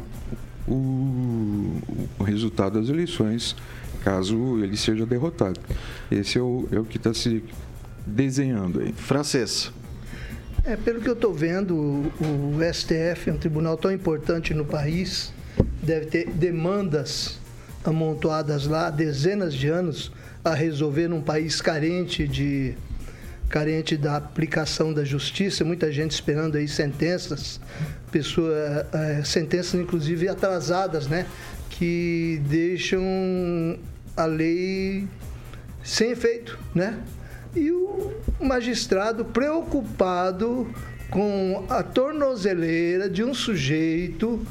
o, 0.69 1.81
o, 2.19 2.23
resultado 2.23 2.79
das 2.79 2.89
eleições, 2.89 3.57
caso 4.05 4.63
ele 4.63 4.77
seja 4.77 5.07
derrotado. 5.07 5.59
Esse 6.11 6.39
é 6.39 6.43
o, 6.43 6.69
é 6.71 6.79
o 6.79 6.85
que 6.85 6.99
está 6.99 7.15
se 7.15 7.43
desenhando 8.07 8.81
aí. 8.81 8.93
Francês. 8.93 9.73
É, 10.65 10.77
pelo 10.77 11.01
que 11.01 11.09
eu 11.09 11.15
estou 11.15 11.33
vendo, 11.33 11.75
o, 11.75 12.13
o 12.21 12.75
STF 12.75 13.31
é 13.31 13.33
um 13.33 13.39
tribunal 13.39 13.77
tão 13.77 13.91
importante 13.91 14.53
no 14.53 14.65
país, 14.65 15.33
deve 15.83 16.07
ter 16.07 16.31
demandas 16.31 17.39
amontoadas 17.85 18.67
lá 18.67 18.89
há 18.89 18.91
dezenas 18.91 19.55
de 19.55 19.69
anos 19.69 20.13
a 20.47 20.55
resolver 20.55 21.09
num 21.09 21.21
país 21.21 21.61
carente 21.61 22.27
de 22.29 22.73
carente 23.49 23.97
da 23.97 24.17
aplicação 24.17 24.93
da 24.93 25.05
justiça, 25.05 25.65
muita 25.65 25.91
gente 25.91 26.13
esperando 26.13 26.57
aí 26.57 26.69
sentenças, 26.69 27.61
pessoa, 28.13 28.87
é, 28.93 29.25
sentenças 29.25 29.75
inclusive 29.75 30.29
atrasadas, 30.29 31.09
né, 31.09 31.27
que 31.69 32.41
deixam 32.49 33.03
a 34.17 34.25
lei 34.25 35.09
sem 35.83 36.13
efeito, 36.13 36.57
né? 36.73 36.97
E 37.55 37.73
o 37.73 38.15
magistrado 38.41 39.25
preocupado 39.25 40.73
com 41.11 41.65
a 41.69 41.83
tornozeleira 41.83 43.11
de 43.11 43.25
um 43.25 43.35
sujeito 43.35 44.47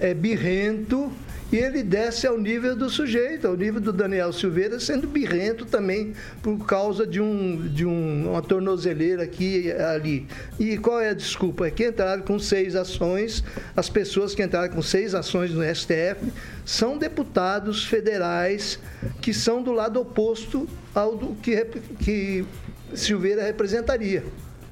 é, 0.00 0.14
birrento 0.14 1.12
e 1.54 1.56
ele 1.56 1.84
desce 1.84 2.26
ao 2.26 2.36
nível 2.36 2.74
do 2.74 2.90
sujeito, 2.90 3.46
ao 3.46 3.56
nível 3.56 3.80
do 3.80 3.92
Daniel 3.92 4.32
Silveira, 4.32 4.80
sendo 4.80 5.06
birrento 5.06 5.64
também 5.64 6.12
por 6.42 6.66
causa 6.66 7.06
de, 7.06 7.20
um, 7.20 7.68
de 7.68 7.86
um, 7.86 8.32
uma 8.32 8.42
tornozeleira 8.42 9.22
aqui 9.22 9.70
ali. 9.70 10.26
E 10.58 10.76
qual 10.76 11.00
é 11.00 11.10
a 11.10 11.14
desculpa? 11.14 11.68
É 11.68 11.70
que 11.70 11.86
entraram 11.86 12.24
com 12.24 12.40
seis 12.40 12.74
ações, 12.74 13.44
as 13.76 13.88
pessoas 13.88 14.34
que 14.34 14.42
entraram 14.42 14.74
com 14.74 14.82
seis 14.82 15.14
ações 15.14 15.52
no 15.52 15.62
STF 15.62 16.32
são 16.64 16.98
deputados 16.98 17.84
federais 17.84 18.80
que 19.20 19.32
são 19.32 19.62
do 19.62 19.70
lado 19.70 20.00
oposto 20.00 20.68
ao 20.92 21.16
do 21.16 21.36
que, 21.36 21.64
que 22.00 22.44
Silveira 22.92 23.44
representaria 23.44 24.24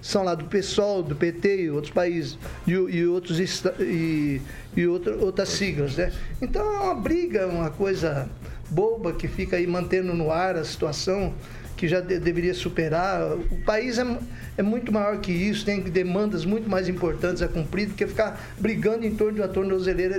são 0.03 0.25
lá 0.25 0.35
do 0.35 0.45
PSOL, 0.47 1.03
do 1.03 1.15
PT 1.15 1.63
e 1.63 1.71
outros 1.71 1.93
países, 1.93 2.37
e, 2.67 2.73
e 2.73 3.07
outros 3.07 3.39
e, 3.79 4.43
e 4.77 4.87
outras 4.87 5.49
siglas, 5.49 5.97
né? 5.97 6.13
Então 6.43 6.63
é 6.63 6.81
uma 6.81 6.95
briga, 6.95 7.47
uma 7.47 7.71
coisa 7.71 8.29
boba 8.69 9.13
que 9.13 9.29
fica 9.29 9.57
aí 9.57 9.67
mantendo 9.67 10.13
no 10.13 10.31
ar 10.31 10.57
a 10.57 10.65
situação 10.65 11.33
que 11.77 11.87
já 11.87 12.01
de, 12.01 12.19
deveria 12.19 12.55
superar. 12.55 13.37
O 13.51 13.65
país 13.65 13.99
é, 13.99 14.19
é, 14.57 14.63
muito 14.63 14.93
maior 14.93 15.19
que 15.19 15.33
isso, 15.33 15.65
tem 15.65 15.81
demandas 15.81 16.45
muito 16.45 16.69
mais 16.69 16.89
importantes 16.89 17.43
a 17.43 17.49
cumprir 17.49 17.89
do 17.89 17.95
que 17.95 18.07
ficar 18.07 18.41
brigando 18.59 19.07
em 19.07 19.15
torno 19.15 19.35
de 19.35 19.41
uma 19.41 19.49
tornozeleira 19.49 20.17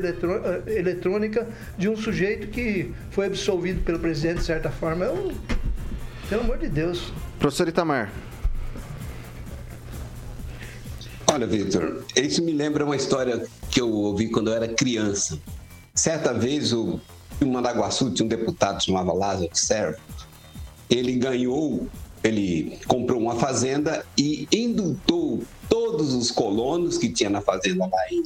eletrônica 0.67 1.47
de 1.77 1.89
um 1.89 1.95
sujeito 1.95 2.47
que 2.47 2.93
foi 3.11 3.27
absolvido 3.27 3.81
pelo 3.83 3.99
presidente, 3.99 4.39
de 4.39 4.45
certa 4.45 4.69
forma. 4.69 5.05
Eu, 5.05 5.33
pelo 6.29 6.41
amor 6.41 6.57
de 6.57 6.67
Deus. 6.67 7.13
Professor 7.39 7.67
Itamar. 7.67 8.09
Olha, 11.33 11.47
Vitor, 11.47 12.03
isso 12.15 12.43
me 12.43 12.51
lembra 12.51 12.85
uma 12.85 12.95
história 12.95 13.43
que 13.71 13.81
eu 13.81 13.89
ouvi 13.89 14.29
quando 14.29 14.51
eu 14.51 14.53
era 14.53 14.67
criança. 14.67 15.39
Certa 15.95 16.31
vez, 16.31 16.71
o, 16.71 16.99
em 17.41 17.45
Mandaguaçu 17.45 18.11
tinha 18.11 18.23
um 18.23 18.29
deputado 18.29 18.83
chamado 18.83 19.11
Lázaro 19.15 19.49
Servo, 19.51 19.97
ele 20.87 21.13
ganhou, 21.13 21.87
ele 22.23 22.77
comprou 22.85 23.19
uma 23.19 23.35
fazenda 23.35 24.05
e 24.15 24.47
indultou 24.51 25.41
todos 25.67 26.13
os 26.13 26.29
colonos 26.29 26.99
que 26.99 27.09
tinha 27.09 27.31
na 27.31 27.41
fazenda 27.41 27.87
lá 27.87 28.03
em 28.11 28.23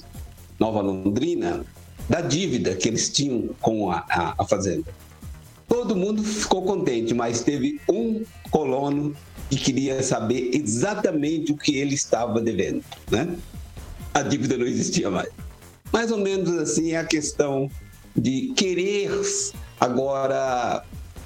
Nova 0.60 0.82
Londrina 0.82 1.66
da 2.10 2.20
dívida 2.20 2.76
que 2.76 2.90
eles 2.90 3.10
tinham 3.10 3.56
com 3.62 3.90
a, 3.90 4.04
a, 4.10 4.36
a 4.38 4.46
fazenda. 4.46 4.94
Todo 5.68 5.96
mundo 5.96 6.24
ficou 6.24 6.64
contente, 6.64 7.14
mas 7.14 7.42
teve 7.42 7.80
um 7.90 8.24
colono 8.50 9.16
que 9.50 9.58
queria 9.58 10.02
saber 10.02 10.52
exatamente 10.54 11.52
o 11.52 11.58
que 11.58 11.78
ele 11.78 11.96
estava 11.96 12.42
devendo, 12.42 12.84
né? 13.10 13.36
A 14.14 14.22
dívida 14.22 14.58
não 14.58 14.66
existia 14.66 15.10
mais. 15.10 15.30
Mais 15.92 16.12
ou 16.12 16.18
menos 16.18 16.52
assim 16.58 16.92
é 16.92 16.98
a 16.98 17.06
questão 17.06 17.70
de 18.16 18.54
querer 18.56 19.12
agora 19.80 20.84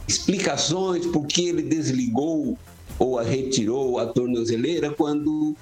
explicações 0.07 1.05
por 1.05 1.25
que 1.25 1.47
ele 1.47 1.61
desligou 1.61 2.57
ou 2.99 3.17
a 3.17 3.23
retirou 3.23 3.97
a 3.97 4.05
tornozeleira 4.05 4.91
quando 4.91 5.55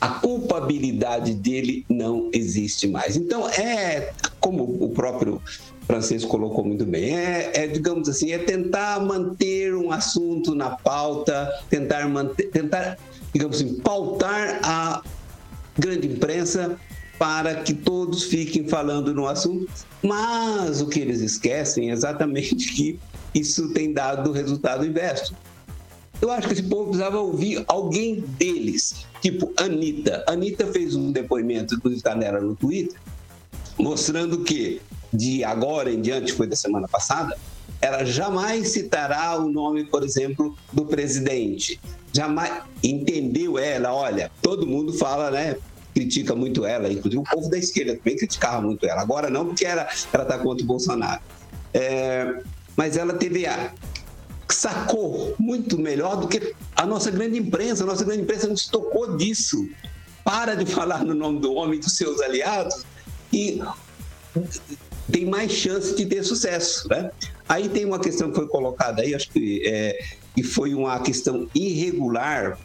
a 0.00 0.08
culpabilidade 0.08 1.34
dele 1.34 1.84
não 1.88 2.30
existe 2.32 2.86
mais. 2.86 3.16
Então, 3.16 3.48
é 3.48 4.12
como 4.38 4.62
o 4.82 4.88
próprio 4.90 5.42
Francisco 5.90 6.30
colocou 6.30 6.64
muito 6.64 6.86
bem, 6.86 7.16
é, 7.16 7.50
é, 7.52 7.66
digamos 7.66 8.08
assim, 8.08 8.30
é 8.30 8.38
tentar 8.38 9.00
manter 9.00 9.74
um 9.74 9.90
assunto 9.90 10.54
na 10.54 10.70
pauta, 10.70 11.52
tentar 11.68 12.08
manter, 12.08 12.48
tentar, 12.50 12.96
digamos 13.32 13.56
assim, 13.56 13.74
pautar 13.80 14.60
a 14.62 15.02
grande 15.76 16.06
imprensa 16.06 16.78
para 17.18 17.56
que 17.56 17.74
todos 17.74 18.22
fiquem 18.22 18.68
falando 18.68 19.12
no 19.12 19.26
assunto, 19.26 19.68
mas 20.00 20.80
o 20.80 20.86
que 20.86 21.00
eles 21.00 21.20
esquecem 21.20 21.90
é 21.90 21.92
exatamente 21.92 22.54
que 22.54 23.00
isso 23.34 23.72
tem 23.72 23.92
dado 23.92 24.30
resultado 24.30 24.86
inverso. 24.86 25.34
Eu 26.22 26.30
acho 26.30 26.46
que 26.46 26.52
esse 26.52 26.62
povo 26.62 26.90
precisava 26.90 27.18
ouvir 27.18 27.64
alguém 27.66 28.20
deles, 28.20 29.06
tipo 29.20 29.52
Anitta. 29.56 30.22
Anitta 30.28 30.66
fez 30.66 30.94
um 30.94 31.10
depoimento, 31.10 31.74
inclusive 31.74 31.98
está 31.98 32.14
nela 32.14 32.40
no 32.40 32.54
Twitter, 32.54 32.98
mostrando 33.82 34.44
que 34.44 34.80
de 35.12 35.42
agora 35.42 35.92
em 35.92 36.00
diante, 36.00 36.32
foi 36.32 36.46
da 36.46 36.56
semana 36.56 36.86
passada, 36.86 37.36
ela 37.80 38.04
jamais 38.04 38.68
citará 38.68 39.36
o 39.38 39.50
nome, 39.50 39.84
por 39.84 40.04
exemplo, 40.04 40.56
do 40.72 40.84
presidente. 40.84 41.80
Jamais 42.12 42.62
entendeu 42.82 43.58
ela, 43.58 43.92
olha, 43.92 44.30
todo 44.42 44.66
mundo 44.66 44.92
fala, 44.92 45.30
né? 45.30 45.56
Critica 45.94 46.34
muito 46.36 46.64
ela, 46.64 46.92
inclusive 46.92 47.18
o 47.18 47.24
povo 47.24 47.50
da 47.50 47.58
esquerda 47.58 47.96
também 47.96 48.16
criticava 48.16 48.60
muito 48.60 48.86
ela. 48.86 49.00
Agora 49.00 49.28
não, 49.28 49.46
porque 49.46 49.64
ela 49.64 49.88
está 49.92 50.38
contra 50.38 50.62
o 50.62 50.66
Bolsonaro. 50.66 51.20
É, 51.74 52.42
mas 52.76 52.96
ela 52.96 53.14
teve 53.14 53.46
a 53.46 53.72
sacou 54.48 55.34
muito 55.38 55.78
melhor 55.78 56.16
do 56.16 56.26
que 56.26 56.54
a 56.76 56.84
nossa 56.84 57.10
grande 57.10 57.38
imprensa. 57.38 57.84
A 57.84 57.86
nossa 57.86 58.04
grande 58.04 58.22
imprensa 58.22 58.48
não 58.48 58.56
se 58.56 58.70
tocou 58.70 59.16
disso. 59.16 59.68
Para 60.24 60.54
de 60.54 60.66
falar 60.70 61.04
no 61.04 61.14
nome 61.14 61.40
do 61.40 61.54
homem 61.54 61.78
e 61.78 61.80
dos 61.80 61.96
seus 61.96 62.20
aliados 62.20 62.84
e 63.32 63.60
tem 65.10 65.26
mais 65.26 65.52
chance 65.52 65.94
de 65.94 66.06
ter 66.06 66.22
sucesso. 66.22 66.88
Né? 66.88 67.10
Aí 67.48 67.68
tem 67.68 67.84
uma 67.84 67.98
questão 67.98 68.30
que 68.30 68.36
foi 68.36 68.46
colocada 68.48 69.02
aí, 69.02 69.14
acho 69.14 69.30
que, 69.30 69.62
é, 69.66 69.98
que 70.34 70.42
foi 70.42 70.74
uma 70.74 70.98
questão 71.00 71.48
irregular 71.54 72.58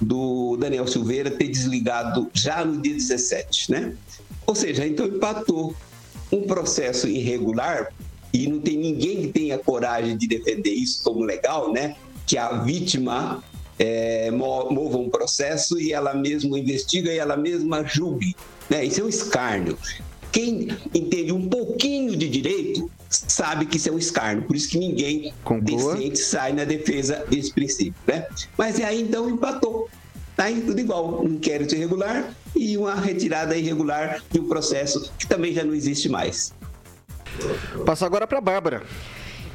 do 0.00 0.56
Daniel 0.56 0.86
Silveira 0.86 1.30
ter 1.30 1.48
desligado 1.48 2.28
já 2.34 2.64
no 2.64 2.80
dia 2.80 2.94
17, 2.94 3.70
né? 3.70 3.94
Ou 4.44 4.54
seja, 4.54 4.84
então 4.84 5.06
empatou 5.06 5.76
um 6.32 6.42
processo 6.42 7.06
irregular 7.06 7.92
e 8.32 8.48
não 8.48 8.60
tem 8.60 8.76
ninguém 8.76 9.22
que 9.22 9.28
tenha 9.28 9.58
coragem 9.58 10.16
de 10.16 10.26
defender 10.26 10.70
isso 10.70 11.04
como 11.04 11.20
legal, 11.20 11.72
né? 11.72 11.94
Que 12.26 12.36
a 12.36 12.58
vítima 12.62 13.44
é, 13.78 14.30
mova 14.30 14.98
um 14.98 15.08
processo 15.08 15.80
e 15.80 15.92
ela 15.92 16.14
mesma 16.14 16.58
investiga 16.58 17.12
e 17.12 17.18
ela 17.18 17.36
mesma 17.36 17.84
julgue. 17.84 18.34
Né? 18.68 18.84
Isso 18.84 19.00
é 19.00 19.04
um 19.04 19.08
escárnio. 19.08 19.78
Quem 20.32 20.68
entende 20.94 21.30
um 21.30 21.46
pouquinho 21.48 22.16
de 22.16 22.28
direito 22.28 22.90
sabe 23.08 23.66
que 23.66 23.76
isso 23.76 23.90
é 23.90 23.92
um 23.92 23.98
escárnio, 23.98 24.44
por 24.44 24.56
isso 24.56 24.68
que 24.70 24.78
ninguém 24.78 25.34
Conclua. 25.44 25.94
decente 25.94 26.18
sai 26.18 26.52
na 26.54 26.64
defesa 26.64 27.24
desse 27.28 27.52
princípio. 27.52 27.94
Né? 28.06 28.26
Mas 28.56 28.80
aí 28.80 29.02
então 29.02 29.28
empatou. 29.28 29.88
Tá 30.34 30.44
aí 30.44 30.62
tudo 30.62 30.80
igual, 30.80 31.22
um 31.22 31.28
inquérito 31.28 31.74
irregular 31.74 32.34
e 32.56 32.78
uma 32.78 32.94
retirada 32.94 33.54
irregular 33.54 34.22
de 34.30 34.40
um 34.40 34.48
processo 34.48 35.12
que 35.18 35.26
também 35.26 35.52
já 35.52 35.62
não 35.62 35.74
existe 35.74 36.08
mais. 36.08 36.54
Passa 37.84 38.06
agora 38.06 38.26
para 38.26 38.38
a 38.38 38.40
Bárbara. 38.40 38.82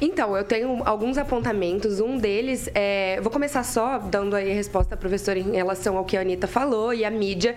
Então, 0.00 0.36
eu 0.36 0.44
tenho 0.44 0.80
alguns 0.84 1.18
apontamentos. 1.18 1.98
Um 1.98 2.18
deles 2.18 2.70
é. 2.72 3.20
Vou 3.20 3.32
começar 3.32 3.64
só 3.64 3.98
dando 3.98 4.36
aí 4.36 4.50
a 4.50 4.54
resposta 4.54 4.94
à 4.94 4.98
professora 4.98 5.38
em 5.38 5.56
relação 5.56 5.96
ao 5.96 6.04
que 6.04 6.16
a 6.16 6.20
Anitta 6.20 6.46
falou 6.46 6.94
e 6.94 7.04
a 7.04 7.10
mídia, 7.10 7.56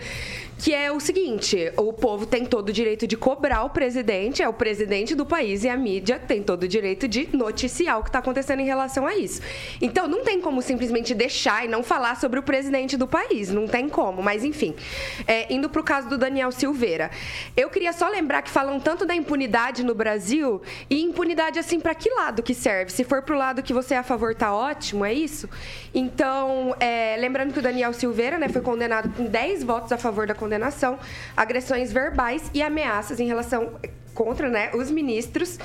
que 0.57 0.73
é 0.73 0.91
o 0.91 0.99
seguinte: 0.99 1.71
o 1.77 1.93
povo 1.93 2.25
tem 2.25 2.43
todo 2.43 2.69
o 2.69 2.73
direito 2.73 3.05
de 3.05 3.15
cobrar 3.15 3.63
o 3.63 3.69
presidente, 3.69 4.41
é 4.41 4.49
o 4.49 4.53
presidente 4.53 5.13
do 5.13 5.23
país, 5.23 5.63
e 5.63 5.69
a 5.69 5.77
mídia 5.77 6.17
tem 6.17 6.41
todo 6.41 6.63
o 6.63 6.67
direito 6.67 7.07
de 7.07 7.29
noticiar 7.31 7.99
o 7.99 8.03
que 8.03 8.09
está 8.09 8.19
acontecendo 8.19 8.61
em 8.61 8.65
relação 8.65 9.05
a 9.05 9.15
isso. 9.15 9.41
Então, 9.79 10.07
não 10.07 10.23
tem 10.23 10.41
como 10.41 10.63
simplesmente 10.63 11.13
deixar 11.13 11.65
e 11.65 11.67
não 11.67 11.83
falar 11.83 12.19
sobre 12.19 12.39
o 12.39 12.43
presidente 12.43 12.97
do 12.97 13.07
país. 13.07 13.51
Não 13.51 13.67
tem 13.67 13.87
como. 13.87 14.23
Mas, 14.23 14.43
enfim, 14.43 14.73
é, 15.27 15.53
indo 15.53 15.69
para 15.69 15.81
o 15.81 15.83
caso 15.83 16.09
do 16.09 16.17
Daniel 16.17 16.51
Silveira, 16.51 17.11
eu 17.55 17.69
queria 17.69 17.93
só 17.93 18.09
lembrar 18.09 18.41
que 18.41 18.49
falam 18.49 18.79
tanto 18.79 19.05
da 19.05 19.13
impunidade 19.13 19.83
no 19.83 19.93
Brasil 19.93 20.59
e 20.89 21.03
impunidade 21.03 21.59
assim 21.59 21.79
para 21.79 21.93
que 21.93 22.09
lado? 22.09 22.30
Lado 22.31 22.41
que 22.41 22.53
serve. 22.53 22.91
Se 22.91 23.03
for 23.03 23.21
pro 23.21 23.37
lado 23.37 23.61
que 23.61 23.73
você 23.73 23.93
é 23.93 23.97
a 23.97 24.03
favor, 24.03 24.33
tá 24.33 24.53
ótimo, 24.55 25.03
é 25.03 25.13
isso? 25.13 25.49
Então, 25.93 26.73
é, 26.79 27.17
lembrando 27.19 27.51
que 27.53 27.59
o 27.59 27.61
Daniel 27.61 27.91
Silveira 27.91 28.39
né, 28.39 28.47
foi 28.47 28.61
condenado 28.61 29.13
com 29.15 29.25
10 29.25 29.63
votos 29.63 29.91
a 29.91 29.97
favor 29.97 30.25
da 30.25 30.33
condenação, 30.33 30.97
agressões 31.35 31.91
verbais 31.91 32.49
e 32.53 32.61
ameaças 32.61 33.19
em 33.19 33.27
relação 33.27 33.73
contra 34.15 34.49
né, 34.49 34.71
os 34.73 34.89
ministros. 34.89 35.59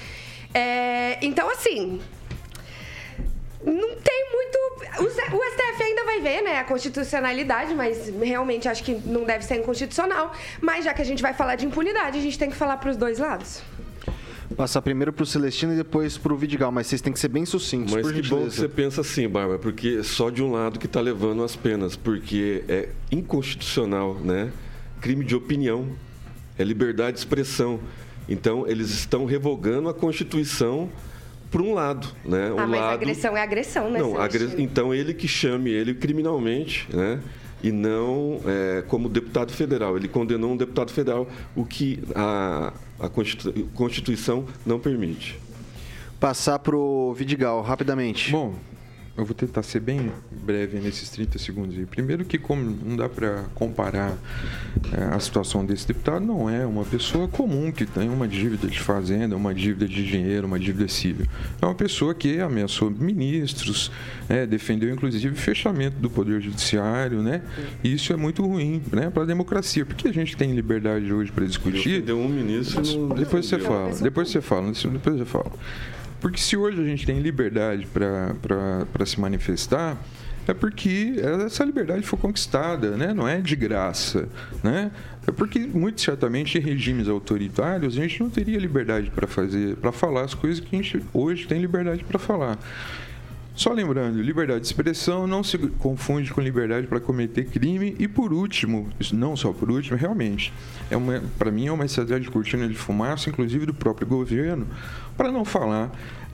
É, 0.53 1.19
então, 1.23 1.49
assim, 1.51 2.01
não 3.65 3.95
tem 3.97 4.27
muito. 4.33 4.57
O 4.99 5.09
STF 5.09 5.83
ainda 5.83 6.05
vai 6.05 6.21
ver, 6.21 6.43
né, 6.43 6.59
a 6.59 6.65
constitucionalidade, 6.65 7.75
mas 7.75 8.09
realmente 8.09 8.69
acho 8.69 8.83
que 8.83 8.95
não 9.07 9.23
deve 9.23 9.45
ser 9.45 9.57
inconstitucional. 9.57 10.33
Mas 10.61 10.85
já 10.85 10.93
que 10.93 11.03
a 11.03 11.05
gente 11.05 11.23
vai 11.23 11.33
falar 11.33 11.55
de 11.55 11.65
impunidade, 11.65 12.19
a 12.19 12.23
gente 12.23 12.39
tem 12.39 12.51
que 12.51 12.57
falar 12.57 12.79
para 12.79 12.91
os 12.91 12.97
dois 12.97 13.21
lados. 13.21 13.63
Passar 14.55 14.81
primeiro 14.83 15.13
pro 15.13 15.27
Celestino 15.27 15.73
e 15.73 15.77
depois 15.77 16.17
pro 16.17 16.37
Vidigal, 16.37 16.71
mas 16.71 16.87
vocês 16.87 17.01
têm 17.01 17.13
que 17.13 17.19
ser 17.19 17.29
bem 17.29 17.45
sucintos, 17.45 17.93
Mas 17.93 18.11
que 18.11 18.23
bom 18.23 18.45
que 18.45 18.55
você 18.55 18.69
pensa 18.69 19.01
assim, 19.01 19.29
Bárbara, 19.29 19.59
porque 19.59 20.03
só 20.03 20.31
de 20.31 20.43
um 20.43 20.53
lado 20.53 20.79
que 20.79 20.87
está 20.87 21.01
levando 21.01 21.43
as 21.43 21.57
penas, 21.57 21.97
porque 21.97 22.63
é 22.69 22.91
inconstitucional, 23.11 24.15
né? 24.15 24.53
Crime 25.01 25.25
de 25.25 25.35
opinião, 25.35 25.89
é 26.59 26.65
liberdade 26.65 27.15
de 27.15 27.19
expressão. 27.19 27.81
Então, 28.29 28.67
eles 28.67 28.91
estão 28.91 29.25
revogando 29.25 29.89
a 29.89 29.95
Constituição 29.95 30.91
por 31.51 31.61
um 31.61 31.75
lado, 31.75 32.09
né? 32.25 32.53
Um 32.53 32.59
ah, 32.59 32.67
mas 32.67 32.81
lado... 32.81 32.95
agressão 32.95 33.37
é 33.37 33.43
agressão, 33.43 33.91
né? 33.91 33.99
Não, 34.01 34.21
agress... 34.21 34.55
então 34.59 34.95
ele 34.95 35.15
que 35.15 35.29
chame 35.29 35.71
ele 35.71 35.95
criminalmente, 35.95 36.87
né? 36.93 37.21
E 37.63 37.73
não 37.73 38.41
é, 38.47 38.83
como 38.83 39.09
deputado 39.09 39.53
federal. 39.53 39.97
Ele 39.97 40.09
condenou 40.09 40.53
um 40.53 40.57
deputado 40.57 40.91
federal, 40.91 41.27
o 41.55 41.65
que 41.65 42.03
a, 42.15 42.73
a 43.01 43.09
Constituição 43.75 44.45
não 44.65 44.79
permite. 44.79 45.39
Passar 46.21 46.59
para 46.59 46.77
o 46.77 47.13
Vidigal, 47.13 47.63
rapidamente. 47.63 48.31
Bom, 48.31 48.55
eu 49.17 49.25
vou 49.25 49.35
tentar 49.35 49.63
ser 49.63 49.81
bem 49.81 50.13
breve 50.31 50.79
nesses 50.79 51.09
30 51.09 51.39
segundos. 51.39 51.79
aí. 51.79 51.87
Primeiro 51.87 52.25
que 52.25 52.39
como 52.39 52.63
não 52.85 52.97
dá 52.97 53.09
para 53.09 53.45
comparar 53.55 54.17
é, 54.93 55.15
a 55.15 55.19
situação 55.19 55.65
desse 55.65 55.89
deputado, 55.89 56.25
não 56.25 56.51
é 56.51 56.67
uma 56.67 56.85
pessoa 56.85 57.27
comum 57.27 57.73
que 57.73 57.87
tem 57.87 58.11
uma 58.11 58.29
dívida 58.29 58.69
de 58.69 58.79
fazenda, 58.79 59.35
uma 59.35 59.55
dívida 59.55 59.89
de 59.89 60.05
dinheiro, 60.05 60.47
uma 60.47 60.59
dívida 60.59 60.87
civil. 60.89 61.27
É 61.61 61.65
uma 61.65 61.75
pessoa 61.75 62.15
que 62.15 62.41
ameaçou 62.41 62.91
ministros, 62.91 63.91
né, 64.29 64.47
defendeu 64.47 64.91
inclusive 64.91 65.29
o 65.29 65.37
fechamento 65.37 65.97
do 65.99 66.11
poder 66.11 66.41
judiciário, 66.41 67.23
né? 67.23 67.41
E 67.83 67.95
isso 67.95 68.13
é 68.13 68.17
muito 68.17 68.45
ruim, 68.45 68.83
né, 68.93 69.09
para 69.09 69.23
a 69.23 69.27
democracia. 69.27 69.87
Porque 69.87 70.09
a 70.09 70.13
gente 70.13 70.37
tem 70.37 70.55
liberdade 70.55 71.11
hoje 71.13 71.33
para 71.33 71.47
discutir. 71.47 72.03
Deu 72.03 72.19
um 72.19 72.29
ministro. 72.29 73.15
Depois 73.15 73.47
você 73.47 73.59
fala, 73.59 73.95
depois 73.95 74.29
você 74.29 74.41
fala, 74.41 74.73
depois 74.73 75.17
você 75.17 75.25
fala. 75.25 75.53
Porque 76.27 76.41
se 76.41 76.57
hoje 76.57 76.83
a 76.83 76.85
gente 76.85 77.07
tem 77.07 77.21
liberdade 77.21 77.87
para 77.87 79.07
se 79.07 79.21
manifestar, 79.21 79.97
é 80.45 80.53
porque 80.53 81.15
essa 81.47 81.65
liberdade 81.65 82.03
foi 82.03 82.19
conquistada, 82.19 82.97
né? 82.97 83.15
não 83.15 83.29
é 83.29 83.41
de 83.41 83.55
graça. 83.55 84.29
Né? 84.61 84.91
É 85.25 85.31
porque, 85.31 85.61
muito 85.61 86.01
certamente, 86.01 86.59
em 86.59 86.61
regimes 86.61 87.07
autoritários, 87.07 87.97
a 87.97 88.01
gente 88.01 88.21
não 88.21 88.29
teria 88.29 88.59
liberdade 88.59 89.09
para 89.09 89.29
fazer, 89.29 89.77
para 89.77 89.93
falar 89.93 90.23
as 90.23 90.35
coisas 90.35 90.59
que 90.59 90.75
a 90.75 90.83
gente 90.83 91.01
hoje 91.15 91.47
tem 91.47 91.61
liberdade 91.61 92.03
para 92.03 92.19
falar. 92.19 92.59
Só 93.57 93.73
lembrando, 93.73 94.21
liberdade 94.21 94.61
de 94.61 94.67
expressão 94.67 95.27
não 95.27 95.43
se 95.43 95.57
confunde 95.57 96.31
com 96.31 96.43
liberdade 96.43 96.87
para 96.87 97.01
cometer 97.01 97.47
crime. 97.47 97.97
E 97.99 98.07
por 98.07 98.31
último, 98.31 98.91
não 99.15 99.35
só 99.35 99.51
por 99.51 99.71
último, 99.71 99.97
realmente, 99.97 100.53
é 100.91 100.97
para 101.39 101.51
mim 101.51 101.67
é 101.67 101.73
uma 101.73 101.87
estratégia 101.87 102.21
de 102.21 102.31
cortina 102.31 102.69
de 102.69 102.75
fumaça, 102.75 103.31
inclusive 103.31 103.65
do 103.65 103.73
próprio 103.73 104.07
governo, 104.07 104.67
para 105.17 105.33
não 105.33 105.43
falar 105.43 105.91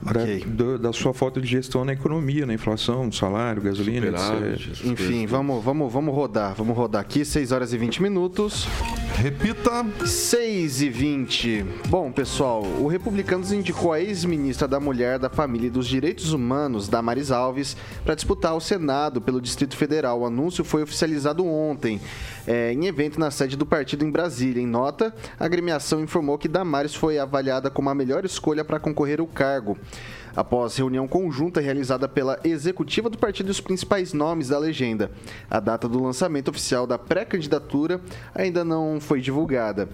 okay. 0.09 0.43
da, 0.45 0.77
da, 0.77 0.93
sua 0.93 1.13
falta 1.13 1.39
de 1.39 1.47
gestão 1.47 1.83
na 1.85 1.93
economia, 1.93 2.45
na 2.45 2.53
inflação, 2.53 3.05
no 3.05 3.13
salário, 3.13 3.61
gasolina, 3.61 4.07
etc. 4.07 4.85
Enfim, 4.85 5.25
vamos, 5.25 5.63
vamos, 5.63 5.91
vamos 5.91 6.13
rodar. 6.13 6.53
Vamos 6.55 6.75
rodar 6.75 7.01
aqui, 7.01 7.23
6 7.23 7.51
horas 7.51 7.73
e 7.73 7.77
20 7.77 8.01
minutos. 8.01 8.67
Repita. 9.15 9.85
6 10.05 10.81
e 10.81 10.89
20. 10.89 11.65
Bom, 11.87 12.11
pessoal, 12.11 12.63
o 12.63 12.87
Republicanos 12.87 13.51
indicou 13.51 13.93
a 13.93 14.01
ex-ministra 14.01 14.67
da 14.67 14.79
Mulher, 14.79 15.19
da 15.19 15.29
Família 15.29 15.67
e 15.67 15.69
dos 15.69 15.87
Direitos 15.87 16.33
Humanos, 16.33 16.87
Damaris 16.87 17.31
Alves, 17.31 17.77
para 18.03 18.15
disputar 18.15 18.55
o 18.55 18.59
Senado 18.59 19.21
pelo 19.21 19.41
Distrito 19.41 19.77
Federal. 19.77 20.21
O 20.21 20.25
anúncio 20.25 20.63
foi 20.63 20.83
oficializado 20.83 21.45
ontem 21.45 22.01
é, 22.47 22.73
em 22.73 22.85
evento 22.85 23.19
na 23.19 23.31
sede 23.31 23.55
do 23.55 23.65
partido 23.65 24.05
em 24.05 24.11
Brasília. 24.11 24.61
Em 24.61 24.67
nota, 24.67 25.13
a 25.39 25.45
agremiação 25.45 26.01
informou 26.01 26.37
que 26.37 26.47
Damares 26.47 26.93
foi 26.93 27.17
avaliada 27.17 27.69
como 27.69 27.89
a 27.89 27.95
melhor 27.95 28.25
escolha 28.25 28.63
para 28.63 28.79
concorrer 28.79 29.19
ao 29.19 29.27
cargo. 29.27 29.77
Após 30.35 30.75
reunião 30.75 31.07
conjunta 31.07 31.61
realizada 31.61 32.07
pela 32.07 32.39
executiva 32.43 33.07
do 33.07 33.19
partido 33.19 33.49
e 33.49 33.51
os 33.51 33.61
principais 33.61 34.13
nomes 34.13 34.47
da 34.47 34.57
legenda, 34.57 35.11
a 35.47 35.59
data 35.59 35.87
do 35.87 36.01
lançamento 36.01 36.47
oficial 36.47 36.87
da 36.87 36.97
pré-candidatura 36.97 38.01
ainda 38.33 38.65
não 38.65 38.99
foi 38.99 39.21
divulgada. 39.21 39.89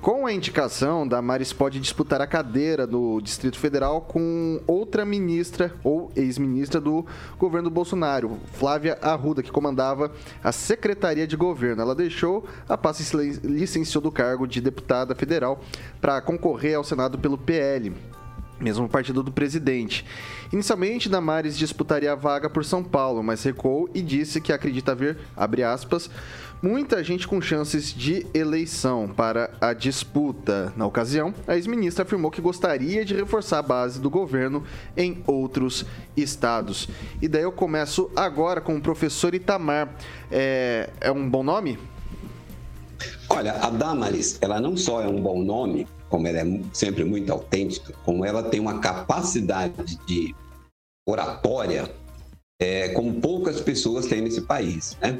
Com 0.00 0.26
a 0.26 0.32
indicação, 0.32 1.06
Damares 1.06 1.52
pode 1.52 1.78
disputar 1.78 2.22
a 2.22 2.26
cadeira 2.26 2.86
do 2.86 3.20
Distrito 3.20 3.58
Federal 3.58 4.00
com 4.00 4.62
outra 4.66 5.04
ministra 5.04 5.74
ou 5.84 6.10
ex-ministra 6.16 6.80
do 6.80 7.04
governo 7.38 7.68
Bolsonaro, 7.68 8.38
Flávia 8.54 8.98
Arruda, 9.02 9.42
que 9.42 9.52
comandava 9.52 10.10
a 10.42 10.52
Secretaria 10.52 11.26
de 11.26 11.36
Governo. 11.36 11.82
Ela 11.82 11.94
deixou 11.94 12.46
a 12.66 12.78
pasta 12.78 13.22
e 13.22 13.30
licenciou 13.44 14.00
do 14.00 14.10
cargo 14.10 14.46
de 14.46 14.60
deputada 14.62 15.14
federal 15.14 15.60
para 16.00 16.22
concorrer 16.22 16.76
ao 16.76 16.84
Senado 16.84 17.18
pelo 17.18 17.36
PL 17.36 17.92
mesmo 18.62 18.88
partido 18.88 19.22
do 19.22 19.32
presidente. 19.32 20.04
Inicialmente, 20.52 21.08
Damares 21.08 21.58
disputaria 21.58 22.12
a 22.12 22.16
vaga 22.16 22.48
por 22.48 22.64
São 22.64 22.82
Paulo, 22.82 23.22
mas 23.22 23.42
recuou 23.42 23.90
e 23.94 24.00
disse 24.00 24.40
que 24.40 24.52
acredita 24.52 24.94
ver, 24.94 25.18
abre 25.36 25.62
aspas, 25.62 26.08
muita 26.62 27.02
gente 27.02 27.26
com 27.26 27.40
chances 27.40 27.92
de 27.92 28.24
eleição 28.32 29.08
para 29.08 29.50
a 29.60 29.72
disputa. 29.72 30.72
Na 30.76 30.86
ocasião, 30.86 31.34
a 31.46 31.56
ex-ministra 31.56 32.04
afirmou 32.04 32.30
que 32.30 32.40
gostaria 32.40 33.04
de 33.04 33.14
reforçar 33.14 33.58
a 33.58 33.62
base 33.62 34.00
do 34.00 34.08
governo 34.08 34.62
em 34.96 35.22
outros 35.26 35.84
estados. 36.16 36.88
E 37.20 37.26
daí 37.26 37.42
eu 37.42 37.52
começo 37.52 38.10
agora 38.14 38.60
com 38.60 38.76
o 38.76 38.80
professor 38.80 39.34
Itamar. 39.34 39.92
É, 40.30 40.88
é 41.00 41.10
um 41.10 41.28
bom 41.28 41.42
nome? 41.42 41.78
Olha, 43.28 43.54
a 43.54 43.70
Damaris, 43.70 44.38
ela 44.40 44.60
não 44.60 44.76
só 44.76 45.02
é 45.02 45.08
um 45.08 45.20
bom 45.20 45.42
nome, 45.42 45.88
como 46.12 46.28
ela 46.28 46.40
é 46.40 46.60
sempre 46.74 47.04
muito 47.04 47.32
autêntica, 47.32 47.94
como 48.04 48.22
ela 48.22 48.42
tem 48.42 48.60
uma 48.60 48.80
capacidade 48.80 49.96
de 50.06 50.34
oratória 51.08 51.90
é, 52.60 52.90
como 52.90 53.18
poucas 53.18 53.62
pessoas 53.62 54.06
têm 54.06 54.20
nesse 54.20 54.42
país. 54.42 54.94
Né? 55.00 55.18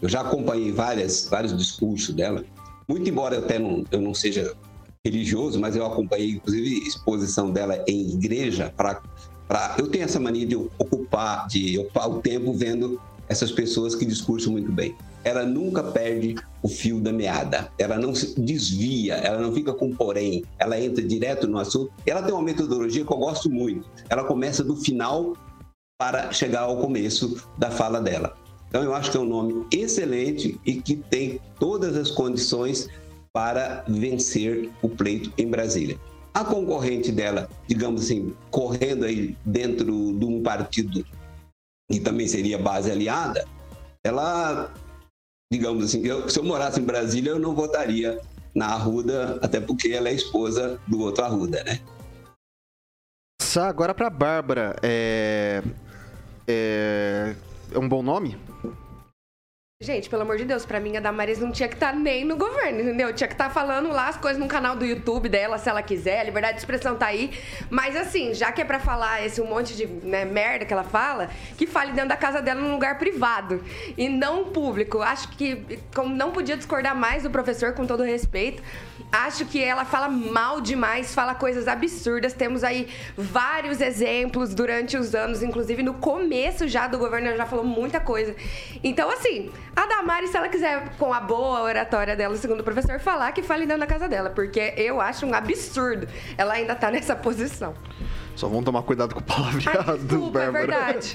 Eu 0.00 0.08
já 0.08 0.22
acompanhei 0.22 0.72
várias, 0.72 1.28
vários 1.28 1.54
discursos 1.54 2.14
dela, 2.14 2.42
muito 2.88 3.08
embora 3.08 3.36
eu 3.36 3.44
até 3.44 3.58
não, 3.58 3.84
eu 3.92 4.00
não 4.00 4.14
seja 4.14 4.56
religioso, 5.04 5.60
mas 5.60 5.76
eu 5.76 5.84
acompanhei 5.84 6.30
inclusive 6.30 6.88
exposição 6.88 7.52
dela 7.52 7.84
em 7.86 8.14
igreja 8.14 8.72
para 8.74 9.02
para 9.46 9.74
eu 9.78 9.88
tenho 9.88 10.04
essa 10.04 10.20
mania 10.20 10.46
de 10.46 10.54
ocupar 10.54 11.48
de 11.48 11.76
ocupar 11.78 12.08
o 12.08 12.20
tempo 12.20 12.52
vendo 12.52 13.00
essas 13.30 13.50
pessoas 13.50 13.94
que 13.94 14.04
discursam 14.04 14.52
muito 14.52 14.70
bem 14.70 14.94
ela 15.24 15.44
nunca 15.44 15.82
perde 15.82 16.36
o 16.62 16.68
fio 16.68 17.00
da 17.00 17.12
meada, 17.12 17.70
ela 17.78 17.98
não 17.98 18.14
se 18.14 18.38
desvia, 18.40 19.14
ela 19.14 19.40
não 19.40 19.52
fica 19.52 19.72
com 19.72 19.94
porém, 19.94 20.44
ela 20.58 20.80
entra 20.80 21.02
direto 21.02 21.46
no 21.46 21.58
assunto. 21.58 21.92
Ela 22.06 22.22
tem 22.22 22.32
uma 22.32 22.42
metodologia 22.42 23.04
que 23.04 23.12
eu 23.12 23.16
gosto 23.16 23.50
muito. 23.50 23.88
Ela 24.08 24.24
começa 24.24 24.62
do 24.62 24.76
final 24.76 25.36
para 25.98 26.32
chegar 26.32 26.62
ao 26.62 26.78
começo 26.78 27.42
da 27.58 27.70
fala 27.70 28.00
dela. 28.00 28.36
Então 28.68 28.82
eu 28.82 28.94
acho 28.94 29.10
que 29.10 29.16
é 29.16 29.20
um 29.20 29.26
nome 29.28 29.66
excelente 29.72 30.58
e 30.64 30.74
que 30.74 30.96
tem 30.96 31.40
todas 31.58 31.96
as 31.96 32.10
condições 32.10 32.88
para 33.32 33.84
vencer 33.86 34.70
o 34.80 34.88
pleito 34.88 35.32
em 35.36 35.46
Brasília. 35.46 35.98
A 36.32 36.44
concorrente 36.44 37.10
dela, 37.10 37.48
digamos 37.66 38.04
assim, 38.04 38.32
correndo 38.50 39.04
aí 39.04 39.36
dentro 39.44 39.86
de 40.16 40.24
um 40.24 40.42
partido 40.42 41.04
que 41.90 42.00
também 42.00 42.28
seria 42.28 42.58
base 42.58 42.90
aliada, 42.90 43.44
ela 44.04 44.72
digamos 45.52 45.84
assim, 45.84 46.06
eu, 46.06 46.28
se 46.28 46.38
eu 46.38 46.44
morasse 46.44 46.80
em 46.80 46.84
Brasília, 46.84 47.30
eu 47.30 47.38
não 47.38 47.54
votaria 47.54 48.20
na 48.54 48.66
Arruda, 48.66 49.38
até 49.42 49.60
porque 49.60 49.88
ela 49.88 50.08
é 50.08 50.14
esposa 50.14 50.80
do 50.86 51.00
outro 51.00 51.24
Arruda, 51.24 51.64
né? 51.64 51.80
Agora 53.56 53.92
para 53.92 54.08
Bárbara, 54.08 54.76
é... 54.80 55.60
é... 56.46 57.34
é 57.72 57.78
um 57.78 57.88
bom 57.88 58.00
nome? 58.00 58.38
Gente, 59.82 60.10
pelo 60.10 60.20
amor 60.20 60.36
de 60.36 60.44
Deus, 60.44 60.66
pra 60.66 60.78
mim 60.78 60.98
a 60.98 61.00
Damaris 61.00 61.38
não 61.38 61.50
tinha 61.50 61.66
que 61.66 61.72
estar 61.72 61.92
tá 61.92 61.98
nem 61.98 62.22
no 62.22 62.36
governo, 62.36 62.82
entendeu? 62.82 63.14
Tinha 63.14 63.26
que 63.26 63.32
estar 63.32 63.48
tá 63.48 63.50
falando 63.50 63.88
lá 63.88 64.08
as 64.08 64.16
coisas 64.18 64.38
no 64.38 64.46
canal 64.46 64.76
do 64.76 64.84
YouTube 64.84 65.26
dela, 65.26 65.56
se 65.56 65.70
ela 65.70 65.80
quiser, 65.80 66.20
a 66.20 66.24
liberdade 66.24 66.56
de 66.56 66.60
expressão 66.60 66.96
tá 66.96 67.06
aí. 67.06 67.30
Mas 67.70 67.96
assim, 67.96 68.34
já 68.34 68.52
que 68.52 68.60
é 68.60 68.64
pra 68.66 68.78
falar 68.78 69.24
esse 69.24 69.40
um 69.40 69.46
monte 69.46 69.74
de 69.74 69.86
né, 69.86 70.26
merda 70.26 70.66
que 70.66 70.72
ela 70.74 70.84
fala, 70.84 71.30
que 71.56 71.66
fale 71.66 71.92
dentro 71.92 72.10
da 72.10 72.16
casa 72.18 72.42
dela 72.42 72.60
num 72.60 72.72
lugar 72.72 72.98
privado 72.98 73.64
e 73.96 74.06
não 74.06 74.50
público. 74.50 75.00
Acho 75.00 75.30
que, 75.30 75.78
como 75.94 76.14
não 76.14 76.30
podia 76.30 76.58
discordar 76.58 76.94
mais 76.94 77.22
do 77.22 77.30
professor, 77.30 77.72
com 77.72 77.86
todo 77.86 78.02
respeito, 78.02 78.62
acho 79.10 79.44
que 79.46 79.62
ela 79.62 79.84
fala 79.84 80.08
mal 80.08 80.60
demais, 80.60 81.14
fala 81.14 81.34
coisas 81.34 81.66
absurdas. 81.66 82.32
Temos 82.32 82.62
aí 82.62 82.88
vários 83.16 83.80
exemplos 83.80 84.54
durante 84.54 84.96
os 84.96 85.14
anos, 85.14 85.42
inclusive 85.42 85.82
no 85.82 85.94
começo 85.94 86.68
já 86.68 86.86
do 86.86 86.98
governo, 86.98 87.28
ela 87.28 87.36
já 87.36 87.46
falou 87.46 87.64
muita 87.64 88.00
coisa. 88.00 88.34
Então, 88.82 89.10
assim 89.10 89.50
a 89.74 89.86
Damari, 89.86 90.28
se 90.28 90.36
ela 90.36 90.48
quiser, 90.48 90.90
com 90.98 91.12
a 91.12 91.20
boa 91.20 91.62
oratória 91.62 92.14
dela, 92.14 92.36
segundo 92.36 92.60
o 92.60 92.64
professor, 92.64 92.98
falar 93.00 93.32
que 93.32 93.42
fale 93.42 93.64
dentro 93.66 93.80
da 93.80 93.86
casa 93.86 94.08
dela, 94.08 94.30
porque 94.30 94.74
eu 94.76 95.00
acho 95.00 95.24
um 95.24 95.32
absurdo 95.32 96.06
ela 96.36 96.54
ainda 96.54 96.74
tá 96.74 96.90
nessa 96.90 97.16
posição. 97.16 97.74
Só 98.40 98.48
vamos 98.48 98.64
tomar 98.64 98.82
cuidado 98.84 99.14
com 99.14 99.20
o 99.20 99.22
palavreado, 99.22 99.92
Ai, 99.92 99.98
desculpa, 99.98 100.40
é 100.40 100.48
verdade. 100.50 101.12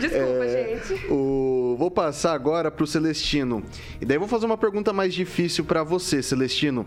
Desculpa, 0.00 0.44
é, 0.44 0.78
gente. 0.78 1.06
O... 1.10 1.74
Vou 1.78 1.90
passar 1.90 2.34
agora 2.34 2.70
pro 2.70 2.86
Celestino. 2.86 3.64
E 3.98 4.04
daí 4.04 4.18
vou 4.18 4.28
fazer 4.28 4.44
uma 4.44 4.58
pergunta 4.58 4.92
mais 4.92 5.14
difícil 5.14 5.64
para 5.64 5.82
você, 5.82 6.22
Celestino. 6.22 6.84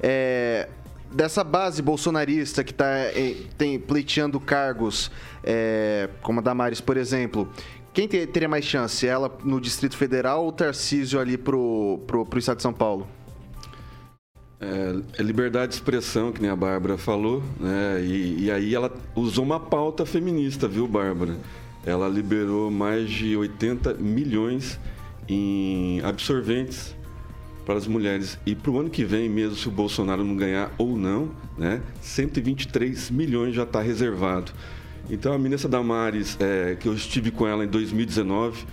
É 0.00 0.68
dessa 1.10 1.44
base 1.44 1.80
bolsonarista 1.80 2.64
que 2.64 2.72
está 2.72 2.86
é, 2.86 3.36
tem, 3.56 3.78
pleiteando 3.78 4.40
cargos, 4.40 5.12
é, 5.44 6.08
como 6.22 6.40
a 6.40 6.42
Damares, 6.42 6.80
por 6.80 6.96
exemplo, 6.96 7.48
quem 7.92 8.08
teria 8.08 8.48
mais 8.48 8.64
chance? 8.64 9.06
Ela 9.06 9.32
no 9.44 9.60
Distrito 9.60 9.96
Federal 9.96 10.42
ou 10.42 10.48
o 10.48 10.52
Tarcísio 10.52 11.20
ali 11.20 11.36
pro, 11.36 12.00
pro, 12.06 12.26
pro 12.26 12.38
estado 12.38 12.56
de 12.56 12.62
São 12.62 12.72
Paulo? 12.72 13.06
É, 14.60 15.20
é 15.20 15.22
liberdade 15.22 15.68
de 15.68 15.74
expressão, 15.74 16.32
que 16.32 16.40
nem 16.40 16.50
a 16.50 16.56
Bárbara 16.56 16.96
falou, 16.96 17.42
né? 17.58 18.02
E, 18.02 18.44
e, 18.44 18.50
aí 18.50 18.74
ela 18.74 18.92
usou 19.14 19.44
uma 19.44 19.60
pauta 19.60 20.06
feminista, 20.06 20.68
viu, 20.68 20.86
Bárbara? 20.86 21.36
Ela 21.84 22.08
liberou 22.08 22.70
mais 22.70 23.10
de 23.10 23.36
80 23.36 23.94
milhões 23.94 24.78
em 25.28 26.00
absorventes 26.02 26.94
para 27.66 27.74
as 27.74 27.86
mulheres. 27.86 28.38
E 28.46 28.54
para 28.54 28.70
o 28.70 28.78
ano 28.78 28.90
que 28.90 29.04
vem, 29.04 29.28
mesmo 29.28 29.56
se 29.56 29.68
o 29.68 29.70
Bolsonaro 29.70 30.24
não 30.24 30.36
ganhar 30.36 30.72
ou 30.78 30.96
não, 30.96 31.30
né? 31.58 31.82
123 32.00 33.10
milhões 33.10 33.54
já 33.54 33.64
está 33.64 33.80
reservado. 33.80 34.52
Então 35.10 35.32
a 35.32 35.38
ministra 35.38 35.68
Damares, 35.68 36.36
é, 36.40 36.76
que 36.78 36.88
eu 36.88 36.94
estive 36.94 37.30
com 37.30 37.46
ela 37.46 37.64
em 37.64 37.68
2019, 37.68 38.64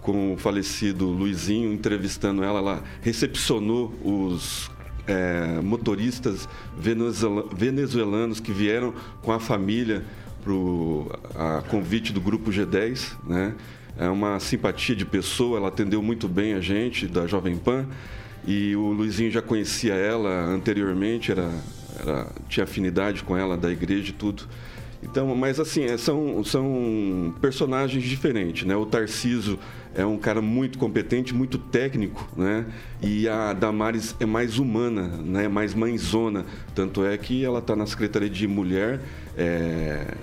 com 0.00 0.34
o 0.34 0.36
falecido 0.36 1.06
Luizinho, 1.06 1.72
entrevistando 1.72 2.42
ela, 2.42 2.58
ela 2.60 2.84
recepcionou 3.02 3.92
os 4.02 4.70
é, 5.06 5.60
motoristas 5.62 6.48
venezuelanos 7.52 8.40
que 8.40 8.52
vieram 8.52 8.92
com 9.22 9.32
a 9.32 9.40
família 9.40 10.04
para 10.42 11.58
a 11.58 11.62
convite 11.62 12.12
do 12.12 12.20
grupo 12.20 12.50
G10, 12.50 13.14
né? 13.26 13.54
É 13.98 14.08
uma 14.08 14.38
simpatia 14.38 14.94
de 14.94 15.06
pessoa, 15.06 15.58
ela 15.58 15.68
atendeu 15.68 16.02
muito 16.02 16.28
bem 16.28 16.52
a 16.52 16.60
gente 16.60 17.06
da 17.06 17.26
Jovem 17.26 17.56
Pan 17.56 17.86
e 18.46 18.76
o 18.76 18.92
Luizinho 18.92 19.30
já 19.30 19.40
conhecia 19.40 19.94
ela 19.94 20.44
anteriormente, 20.44 21.32
era, 21.32 21.50
era 21.98 22.28
tinha 22.48 22.64
afinidade 22.64 23.22
com 23.22 23.36
ela 23.36 23.56
da 23.56 23.70
igreja 23.70 24.10
e 24.10 24.12
tudo. 24.12 24.44
Então, 25.02 25.34
mas 25.34 25.58
assim, 25.58 25.84
é, 25.84 25.96
são, 25.96 26.44
são 26.44 27.34
personagens 27.40 28.04
diferentes, 28.04 28.66
né? 28.66 28.76
O 28.76 28.86
Tarciso 28.86 29.58
é 29.96 30.04
um 30.04 30.18
cara 30.18 30.42
muito 30.42 30.78
competente, 30.78 31.34
muito 31.34 31.56
técnico, 31.58 32.28
né? 32.36 32.66
E 33.02 33.26
a 33.28 33.52
Damares 33.52 34.14
é 34.20 34.26
mais 34.26 34.58
humana, 34.58 35.08
né? 35.08 35.48
Mais 35.48 35.74
mãezona. 35.74 36.44
Tanto 36.74 37.04
é 37.04 37.16
que 37.16 37.44
ela 37.44 37.60
está 37.60 37.74
na 37.74 37.86
Secretaria 37.86 38.28
de 38.28 38.46
Mulher, 38.46 39.00
é... 39.36 40.14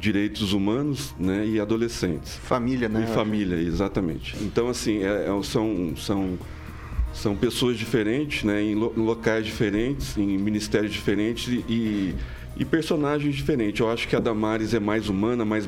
Direitos 0.00 0.52
Humanos 0.52 1.14
né? 1.16 1.46
e 1.46 1.60
Adolescentes. 1.60 2.34
Família, 2.34 2.88
né? 2.88 3.06
E 3.08 3.14
família, 3.14 3.54
exatamente. 3.54 4.36
Então, 4.40 4.68
assim, 4.68 5.02
é, 5.02 5.28
é, 5.28 5.42
são... 5.44 5.94
são 5.96 6.38
são 7.14 7.36
pessoas 7.36 7.76
diferentes, 7.76 8.42
né, 8.42 8.62
em, 8.62 8.74
locais 8.74 9.44
diferentes, 9.44 10.16
em 10.16 10.38
ministérios 10.38 10.90
diferentes 10.90 11.46
e, 11.68 12.14
e 12.56 12.64
personagens 12.64 13.34
diferentes. 13.34 13.80
Eu 13.80 13.90
acho 13.90 14.06
que 14.06 14.16
a 14.16 14.20
Damares 14.20 14.74
é 14.74 14.80
mais 14.80 15.08
humana, 15.08 15.44
mais 15.44 15.66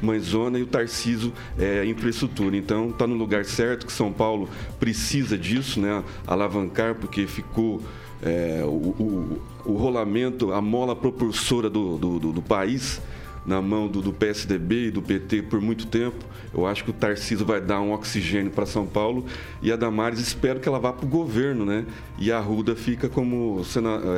mãezona 0.00 0.58
e 0.58 0.62
o 0.62 0.66
Tarciso 0.66 1.32
é 1.58 1.84
infraestrutura. 1.84 2.56
Então 2.56 2.90
está 2.90 3.06
no 3.06 3.14
lugar 3.14 3.44
certo 3.44 3.86
que 3.86 3.92
São 3.92 4.12
Paulo 4.12 4.48
precisa 4.78 5.36
disso, 5.36 5.80
né? 5.80 6.02
Alavancar, 6.26 6.94
porque 6.94 7.26
ficou 7.26 7.82
é, 8.22 8.62
o, 8.64 8.68
o, 8.68 9.42
o, 9.64 9.76
rolamento, 9.76 10.52
a 10.52 10.60
mola 10.60 10.94
propulsora 10.94 11.68
do, 11.68 11.98
do, 11.98 12.18
do, 12.18 12.32
do 12.32 12.42
país 12.42 13.00
na 13.44 13.60
mão 13.60 13.88
do, 13.88 14.00
do, 14.00 14.12
PSDB 14.12 14.86
e 14.86 14.90
do 14.92 15.02
PT 15.02 15.42
por 15.42 15.60
muito 15.60 15.86
tempo. 15.86 16.24
Eu 16.54 16.64
acho 16.66 16.84
que 16.84 16.90
o 16.90 16.92
Tarcísio 16.92 17.44
vai 17.44 17.60
dar 17.60 17.80
um 17.80 17.92
oxigênio 17.92 18.52
para 18.52 18.64
São 18.64 18.86
Paulo 18.86 19.26
e 19.60 19.72
a 19.72 19.76
Damares 19.76 20.20
espero 20.20 20.60
que 20.60 20.68
ela 20.68 20.78
vá 20.78 20.92
para 20.92 21.04
o 21.04 21.08
governo, 21.08 21.64
né? 21.64 21.84
E 22.18 22.30
a 22.30 22.38
Ruda 22.38 22.76
fica 22.76 23.08
como 23.08 23.60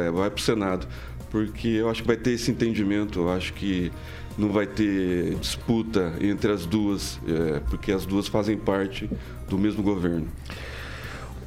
é, 0.05 0.11
vai 0.11 0.31
para 0.31 0.38
o 0.38 0.42
Senado 0.42 0.87
porque 1.35 1.66
eu 1.66 1.90
acho 1.90 2.03
que 2.03 2.07
vai 2.07 2.16
ter 2.16 2.31
esse 2.31 2.49
entendimento, 2.49 3.18
eu 3.18 3.29
acho 3.29 3.55
que 3.55 3.90
não 4.38 4.53
vai 4.53 4.68
ter 4.68 5.35
disputa 5.40 6.14
entre 6.20 6.53
as 6.53 6.64
duas, 6.64 7.18
é, 7.27 7.59
porque 7.68 7.90
as 7.90 8.07
duas 8.07 8.29
fazem 8.29 8.57
parte 8.57 9.11
do 9.49 9.59
mesmo 9.59 9.83
governo. 9.83 10.29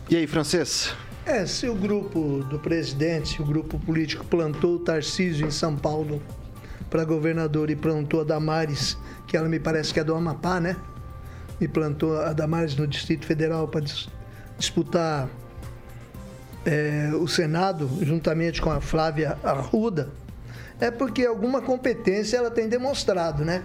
E 0.10 0.17
aí, 0.17 0.28
Francês? 0.28 0.93
É, 1.26 1.45
se 1.45 1.69
o 1.69 1.73
grupo 1.73 2.43
do 2.50 2.60
presidente, 2.60 3.30
se 3.30 3.41
o 3.41 3.45
grupo 3.45 3.80
político 3.80 4.26
plantou 4.26 4.76
o 4.76 4.80
Tarcísio 4.80 5.47
em 5.47 5.52
São 5.52 5.78
Paulo 5.78 6.21
para 6.89 7.06
governador 7.06 7.69
e 7.69 7.76
plantou 7.78 8.19
a 8.19 8.23
Damares, 8.26 8.97
que 9.26 9.38
ela 9.38 9.47
me 9.47 9.58
parece 9.58 9.93
que 9.93 10.02
é 10.02 10.04
do 10.04 10.13
Amapá, 10.13 10.60
né? 10.60 10.76
E 11.62 11.67
plantou 11.67 12.17
a 12.19 12.34
Damares 12.34 12.76
no 12.76 12.86
Distrito 12.86 13.26
Federal 13.26 13.69
para 13.69 13.80
dis 13.80 14.10
disputar 14.58 15.30
é, 16.65 17.12
o 17.13 17.28
Senado, 17.28 17.89
juntamente 18.02 18.62
com 18.62 18.72
a 18.72 18.82
Flávia 18.82 19.38
Arruda, 19.43 20.10
é 20.80 20.91
porque 20.91 21.26
alguma 21.26 21.62
competência 21.62 22.38
ela 22.38 22.52
tem 22.52 22.67
demonstrado, 22.67 23.43
né? 23.43 23.63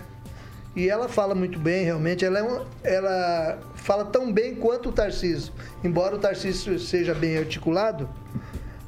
E 0.75 0.89
ela 0.89 1.09
fala 1.09 1.35
muito 1.35 1.59
bem, 1.59 1.85
realmente. 1.85 2.25
Ela, 2.25 2.39
é 2.39 2.43
uma, 2.43 2.67
ela 2.83 3.59
fala 3.75 4.07
tão 4.07 4.33
bem 4.33 4.55
quanto 4.55 4.89
o 4.89 4.93
Tarcísio. 4.93 5.53
Embora 5.85 6.17
o 6.17 6.19
Tarcísio 6.19 6.79
seja 6.79 7.15
bem 7.15 7.37
articulado, 7.37 8.09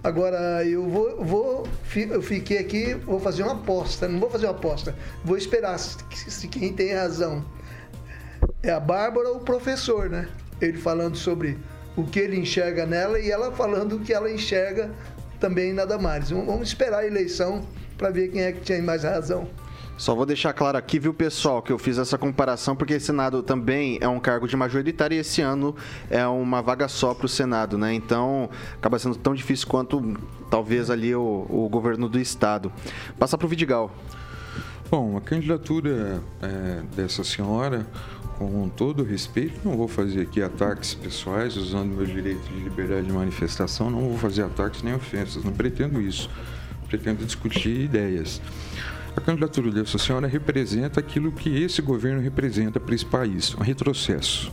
agora 0.02 0.64
eu 0.64 0.88
vou, 0.88 1.22
vou 1.22 1.68
eu 1.94 2.22
fiquei 2.22 2.58
aqui, 2.58 2.94
vou 2.94 3.20
fazer 3.20 3.42
uma 3.42 3.52
aposta. 3.52 4.08
Não 4.08 4.18
vou 4.18 4.30
fazer 4.30 4.46
uma 4.46 4.52
aposta, 4.52 4.94
vou 5.22 5.36
esperar 5.36 5.78
se, 5.78 5.98
se 6.30 6.48
quem 6.48 6.72
tem 6.72 6.94
razão 6.94 7.44
é 8.62 8.70
a 8.70 8.80
Bárbara 8.80 9.28
ou 9.28 9.36
o 9.36 9.40
professor, 9.40 10.08
né? 10.08 10.28
Ele 10.60 10.78
falando 10.78 11.16
sobre 11.16 11.58
o 11.96 12.04
que 12.04 12.18
ele 12.18 12.38
enxerga 12.38 12.86
nela 12.86 13.18
e 13.18 13.30
ela 13.30 13.52
falando 13.52 13.96
o 13.96 14.00
que 14.00 14.12
ela 14.12 14.30
enxerga 14.30 14.90
também 15.38 15.72
na 15.72 15.84
Damares. 15.84 16.30
Vamos 16.30 16.68
esperar 16.68 17.00
a 17.00 17.06
eleição 17.06 17.62
para 17.96 18.10
ver 18.10 18.28
quem 18.28 18.42
é 18.42 18.52
que 18.52 18.60
tinha 18.60 18.82
mais 18.82 19.04
razão. 19.04 19.48
Só 19.96 20.12
vou 20.12 20.26
deixar 20.26 20.52
claro 20.52 20.76
aqui, 20.76 20.98
viu, 20.98 21.14
pessoal, 21.14 21.62
que 21.62 21.70
eu 21.70 21.78
fiz 21.78 21.98
essa 21.98 22.18
comparação 22.18 22.74
porque 22.74 22.96
o 22.96 23.00
Senado 23.00 23.44
também 23.44 23.96
é 24.00 24.08
um 24.08 24.18
cargo 24.18 24.48
de 24.48 24.56
majoritário 24.56 25.14
e 25.14 25.18
esse 25.20 25.40
ano 25.40 25.76
é 26.10 26.26
uma 26.26 26.60
vaga 26.60 26.88
só 26.88 27.14
para 27.14 27.26
o 27.26 27.28
Senado, 27.28 27.78
né? 27.78 27.94
Então 27.94 28.50
acaba 28.74 28.98
sendo 28.98 29.14
tão 29.14 29.32
difícil 29.34 29.68
quanto 29.68 30.16
talvez 30.50 30.90
ali 30.90 31.14
o, 31.14 31.46
o 31.48 31.68
governo 31.68 32.08
do 32.08 32.18
Estado. 32.18 32.72
Passar 33.18 33.38
para 33.38 33.46
o 33.46 33.48
Vidigal. 33.48 33.88
Bom, 34.90 35.16
a 35.16 35.20
candidatura 35.20 36.20
é, 36.42 36.82
dessa 36.96 37.22
senhora 37.22 37.86
com 38.38 38.68
todo 38.68 39.02
respeito, 39.02 39.60
não 39.64 39.76
vou 39.76 39.88
fazer 39.88 40.22
aqui 40.22 40.42
ataques 40.42 40.94
pessoais 40.94 41.56
usando 41.56 41.94
meu 41.94 42.06
direito 42.06 42.42
de 42.48 42.60
liberdade 42.60 43.06
de 43.06 43.12
manifestação, 43.12 43.90
não 43.90 44.00
vou 44.00 44.18
fazer 44.18 44.42
ataques 44.42 44.82
nem 44.82 44.94
ofensas, 44.94 45.44
não 45.44 45.52
pretendo 45.52 46.00
isso. 46.00 46.30
Pretendo 46.88 47.24
discutir 47.24 47.80
ideias. 47.80 48.40
A 49.16 49.20
candidatura 49.20 49.70
dessa 49.70 49.96
senhora 49.98 50.26
representa 50.26 51.00
aquilo 51.00 51.32
que 51.32 51.62
esse 51.62 51.80
governo 51.80 52.20
representa 52.20 52.80
para 52.80 52.94
esse 52.94 53.06
país, 53.06 53.54
um 53.54 53.62
retrocesso. 53.62 54.52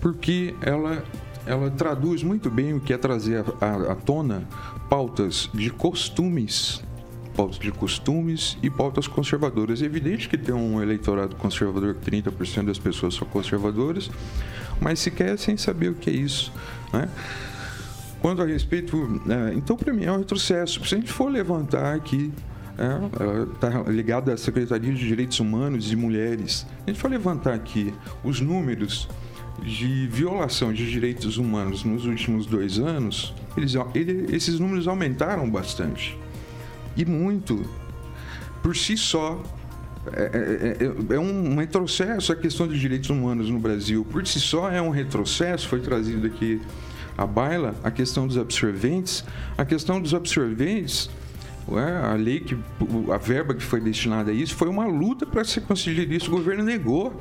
Porque 0.00 0.54
ela, 0.62 1.04
ela 1.46 1.70
traduz 1.70 2.22
muito 2.22 2.50
bem 2.50 2.74
o 2.74 2.80
que 2.80 2.92
é 2.92 2.98
trazer 2.98 3.44
à 3.60 3.94
tona 3.94 4.48
pautas 4.88 5.50
de 5.52 5.70
costumes 5.70 6.82
pautas 7.40 7.58
de 7.58 7.72
costumes 7.72 8.58
e 8.62 8.68
pautas 8.68 9.08
conservadoras. 9.08 9.80
É 9.80 9.86
evidente 9.86 10.28
que 10.28 10.36
tem 10.36 10.54
um 10.54 10.82
eleitorado 10.82 11.34
conservador, 11.36 11.94
30% 11.94 12.66
das 12.66 12.78
pessoas 12.78 13.14
são 13.14 13.26
conservadoras, 13.26 14.10
mas 14.78 14.98
se 14.98 15.10
quer 15.10 15.38
sem 15.38 15.56
saber 15.56 15.88
o 15.88 15.94
que 15.94 16.10
é 16.10 16.12
isso. 16.12 16.52
Né? 16.92 17.08
Quanto 18.20 18.42
a 18.42 18.44
respeito. 18.44 19.22
É, 19.26 19.54
então, 19.54 19.74
para 19.74 19.90
mim, 19.90 20.04
é 20.04 20.12
um 20.12 20.18
retrocesso. 20.18 20.84
Se 20.84 20.94
a 20.94 20.98
gente 20.98 21.10
for 21.10 21.32
levantar 21.32 21.94
aqui 21.94 22.30
está 23.54 23.84
é, 23.86 23.90
ligado 23.90 24.30
à 24.30 24.36
Secretaria 24.36 24.92
de 24.92 25.06
Direitos 25.06 25.38
Humanos 25.40 25.92
e 25.92 25.96
Mulheres. 25.96 26.66
A 26.86 26.90
gente 26.90 27.00
for 27.00 27.10
levantar 27.10 27.54
aqui 27.54 27.92
os 28.24 28.40
números 28.40 29.08
de 29.62 30.06
violação 30.06 30.72
de 30.72 30.90
direitos 30.90 31.36
humanos 31.36 31.84
nos 31.84 32.06
últimos 32.06 32.46
dois 32.46 32.78
anos, 32.78 33.34
eles, 33.54 33.74
ele, 33.94 34.34
esses 34.34 34.58
números 34.58 34.88
aumentaram 34.88 35.50
bastante 35.50 36.18
e 36.96 37.04
muito. 37.04 37.64
Por 38.62 38.76
si 38.76 38.96
só, 38.96 39.42
é, 40.12 40.22
é, 40.22 41.12
é, 41.12 41.14
é, 41.14 41.18
um 41.18 41.56
retrocesso 41.56 42.32
a 42.32 42.36
questão 42.36 42.66
de 42.66 42.78
direitos 42.78 43.10
humanos 43.10 43.50
no 43.50 43.58
Brasil. 43.58 44.06
Por 44.10 44.26
si 44.26 44.40
só 44.40 44.70
é 44.70 44.80
um 44.80 44.90
retrocesso, 44.90 45.68
foi 45.68 45.80
trazido 45.80 46.26
aqui 46.26 46.60
à 47.18 47.26
baila 47.26 47.74
a 47.84 47.90
questão 47.90 48.26
dos 48.26 48.38
absorventes. 48.38 49.24
A 49.58 49.64
questão 49.64 50.00
dos 50.00 50.14
absorventes, 50.14 51.10
a 51.68 52.14
lei 52.14 52.40
que 52.40 52.56
a 53.12 53.18
verba 53.18 53.54
que 53.54 53.62
foi 53.62 53.80
destinada 53.80 54.30
a 54.30 54.34
isso 54.34 54.54
foi 54.54 54.68
uma 54.68 54.86
luta 54.86 55.26
para 55.26 55.44
se 55.44 55.60
conseguir 55.60 56.10
isso. 56.10 56.28
O 56.28 56.36
governo 56.36 56.64
negou. 56.64 57.20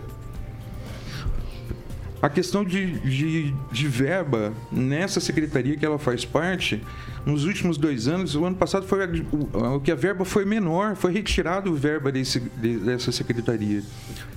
A 2.22 2.30
questão 2.30 2.66
de, 2.66 3.00
de, 3.00 3.54
de, 3.72 3.88
verba 3.88 4.52
nessa 4.70 5.22
secretaria 5.22 5.78
que 5.78 5.86
ela 5.86 5.98
faz 5.98 6.26
parte, 6.26 6.84
nos 7.26 7.46
últimos 7.46 7.78
dois 7.78 8.08
anos, 8.08 8.36
o 8.36 8.46
ano 8.46 8.56
passado 8.56 8.86
foi 8.86 9.06
o, 9.06 9.76
o 9.76 9.80
que 9.80 9.92
a 9.92 9.96
verba 9.96 10.26
foi 10.26 10.46
menor, 10.46 10.96
foi 10.96 11.12
retirado 11.12 11.74
verba 11.76 12.12
desse, 12.12 12.40
dessa 12.40 13.12
secretaria. 13.12 13.84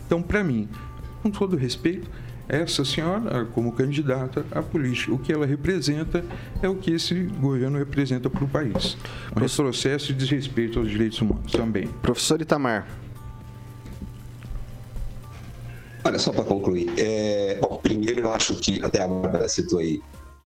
Então, 0.06 0.22
para 0.22 0.42
mim, 0.42 0.68
com 1.22 1.30
todo 1.30 1.56
respeito, 1.56 2.08
essa 2.48 2.84
senhora, 2.84 3.46
como 3.46 3.72
candidata 3.72 4.44
à 4.50 4.62
política, 4.62 5.14
o 5.14 5.18
que 5.18 5.32
ela 5.32 5.46
representa 5.46 6.24
é 6.60 6.68
o 6.68 6.74
que 6.74 6.90
esse 6.90 7.14
governo 7.40 7.78
representa 7.78 8.28
para 8.28 8.44
o 8.44 8.48
país. 8.48 8.96
Um 9.34 9.40
retrocesso 9.40 10.12
e 10.12 10.14
desrespeito 10.14 10.78
aos 10.78 10.90
direitos 10.90 11.20
humanos 11.20 11.52
também. 11.52 11.86
Professor 12.02 12.40
Itamar. 12.40 12.86
Olha, 16.04 16.18
só 16.18 16.32
para 16.32 16.44
concluir. 16.44 16.92
É, 16.98 17.58
bom, 17.60 17.78
primeiro 17.82 18.20
eu 18.20 18.32
acho 18.32 18.56
que 18.56 18.84
até 18.84 19.02
agora 19.02 19.48
citou 19.48 19.78
aí 19.78 20.02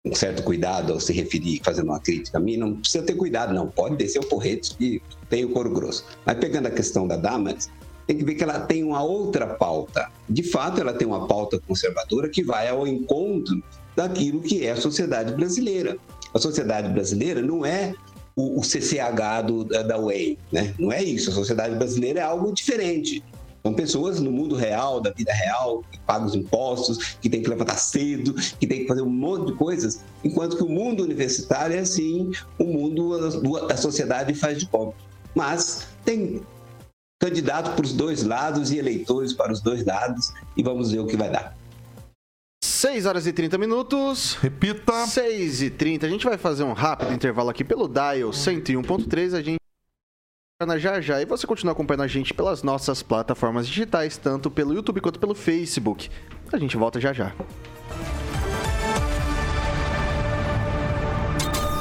um 0.05 0.15
certo 0.15 0.43
cuidado 0.43 0.93
ao 0.93 1.01
se 1.01 1.13
referir, 1.13 1.61
fazendo 1.63 1.89
uma 1.89 2.01
crítica 2.01 2.39
a 2.39 2.41
mim, 2.41 2.57
não 2.57 2.75
precisa 2.75 3.05
ter 3.05 3.15
cuidado, 3.15 3.55
não. 3.55 3.69
Pode 3.69 3.97
descer 3.97 4.19
o 4.19 4.27
porrete 4.27 4.75
e 4.81 5.01
tem 5.29 5.45
o 5.45 5.51
couro 5.51 5.71
grosso. 5.71 6.05
Mas 6.27 6.39
pegando 6.39 6.67
a 6.67 6.71
questão 6.71 7.07
da 7.07 7.17
Damares, 7.17 7.71
tem 8.07 8.19
que 8.19 8.25
ver 8.25 8.35
que 8.35 8.43
ela 8.43 8.59
tem 8.59 8.83
uma 8.83 9.03
outra 9.03 9.47
pauta. 9.47 10.11
De 10.29 10.43
fato, 10.43 10.81
ela 10.81 10.93
tem 10.93 11.07
uma 11.07 11.29
pauta 11.29 11.61
conservadora 11.61 12.29
que 12.29 12.43
vai 12.43 12.69
ao 12.69 12.87
encontro 12.87 13.63
daquilo 13.95 14.41
que 14.41 14.67
é 14.67 14.73
a 14.73 14.77
sociedade 14.77 15.35
brasileira. 15.35 15.97
A 16.35 16.39
sociedade 16.39 16.89
brasileira 16.89 17.41
não 17.41 17.65
é 17.65 17.95
o, 18.35 18.59
o 18.59 18.65
CCH 18.65 19.47
do, 19.47 19.63
da, 19.63 19.83
da 19.83 19.99
UEM, 20.01 20.37
né? 20.51 20.75
Não 20.81 20.91
é 20.91 21.01
isso. 21.01 21.31
A 21.31 21.33
sociedade 21.33 21.77
brasileira 21.77 22.19
é 22.19 22.23
algo 22.25 22.53
diferente. 22.53 23.23
São 23.63 23.73
pessoas 23.73 24.19
no 24.19 24.31
mundo 24.31 24.57
real, 24.57 25.01
da 25.01 25.11
vida 25.11 25.33
real, 25.33 25.85
que 25.91 25.99
pagam 26.01 26.27
os 26.27 26.35
impostos, 26.35 27.17
que 27.21 27.31
tem 27.31 27.43
que 27.43 27.49
levantar 27.49 27.77
cedo, 27.77 28.35
que 28.35 28.67
tem 28.67 28.81
que 28.81 28.87
fazer 28.89 29.03
um 29.03 29.11
monte 29.11 29.53
de 29.53 29.55
coisas, 29.55 30.01
enquanto 30.25 30.57
que 30.57 30.65
o 30.65 30.69
mundo 30.69 31.05
universitário 31.05 31.77
é 31.77 31.79
assim, 31.79 32.33
o 32.59 32.65
mundo 32.65 33.31
da 33.69 33.77
sociedade 33.77 34.35
faz 34.35 34.59
de 34.59 34.67
conta. 34.67 34.97
Mas 35.35 35.87
tem 36.05 36.43
candidato 37.21 37.77
para 37.77 37.85
os 37.85 37.93
dois 37.93 38.25
lados 38.25 38.73
e 38.73 38.79
eleitores 38.79 39.33
para 39.33 39.53
os 39.53 39.61
dois 39.61 39.85
lados, 39.85 40.33
e 40.57 40.63
vamos 40.63 40.91
ver 40.91 40.99
o 40.99 41.07
que 41.07 41.17
vai 41.17 41.31
dar. 41.31 41.57
6 42.83 43.07
horas 43.07 43.29
e 43.29 43.33
30 43.33 43.59
minutos. 43.59 44.35
Repita. 44.35 45.07
6 45.07 45.63
e 45.63 45.71
30. 45.71 46.05
A 46.05 46.11
gente 46.11 46.25
vai 46.25 46.37
fazer 46.37 46.65
um 46.65 46.73
rápido 46.73 47.13
intervalo 47.13 47.49
aqui 47.49 47.63
pelo 47.63 47.87
Dial 47.87 48.31
101.3. 48.31 49.35
A 49.35 49.41
gente 49.41 49.62
já 50.79 51.01
já 51.01 51.21
e 51.21 51.25
você 51.25 51.47
continua 51.47 51.73
acompanhando 51.73 52.03
a 52.03 52.07
gente 52.07 52.33
pelas 52.35 52.63
nossas 52.63 53.03
plataformas 53.03 53.67
digitais, 53.67 54.17
tanto 54.17 54.51
pelo 54.51 54.75
YouTube 54.75 55.01
quanto 55.01 55.19
pelo 55.19 55.35
Facebook. 55.35 56.09
A 56.53 56.59
gente 56.59 56.77
volta 56.77 57.01
já 57.01 57.13
já. 57.13 57.33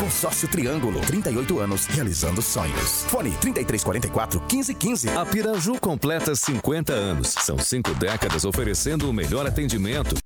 Consórcio 0.00 0.48
Triângulo, 0.48 0.98
38 1.00 1.60
anos, 1.60 1.84
realizando 1.84 2.40
sonhos. 2.40 3.04
Fone 3.08 3.30
3344 3.32 4.40
1515. 4.40 5.10
A 5.10 5.26
Piraju 5.26 5.78
completa 5.78 6.34
50 6.34 6.92
anos. 6.92 7.28
São 7.28 7.58
cinco 7.58 7.94
décadas 7.94 8.46
oferecendo 8.46 9.10
o 9.10 9.12
melhor 9.12 9.46
atendimento. 9.46 10.16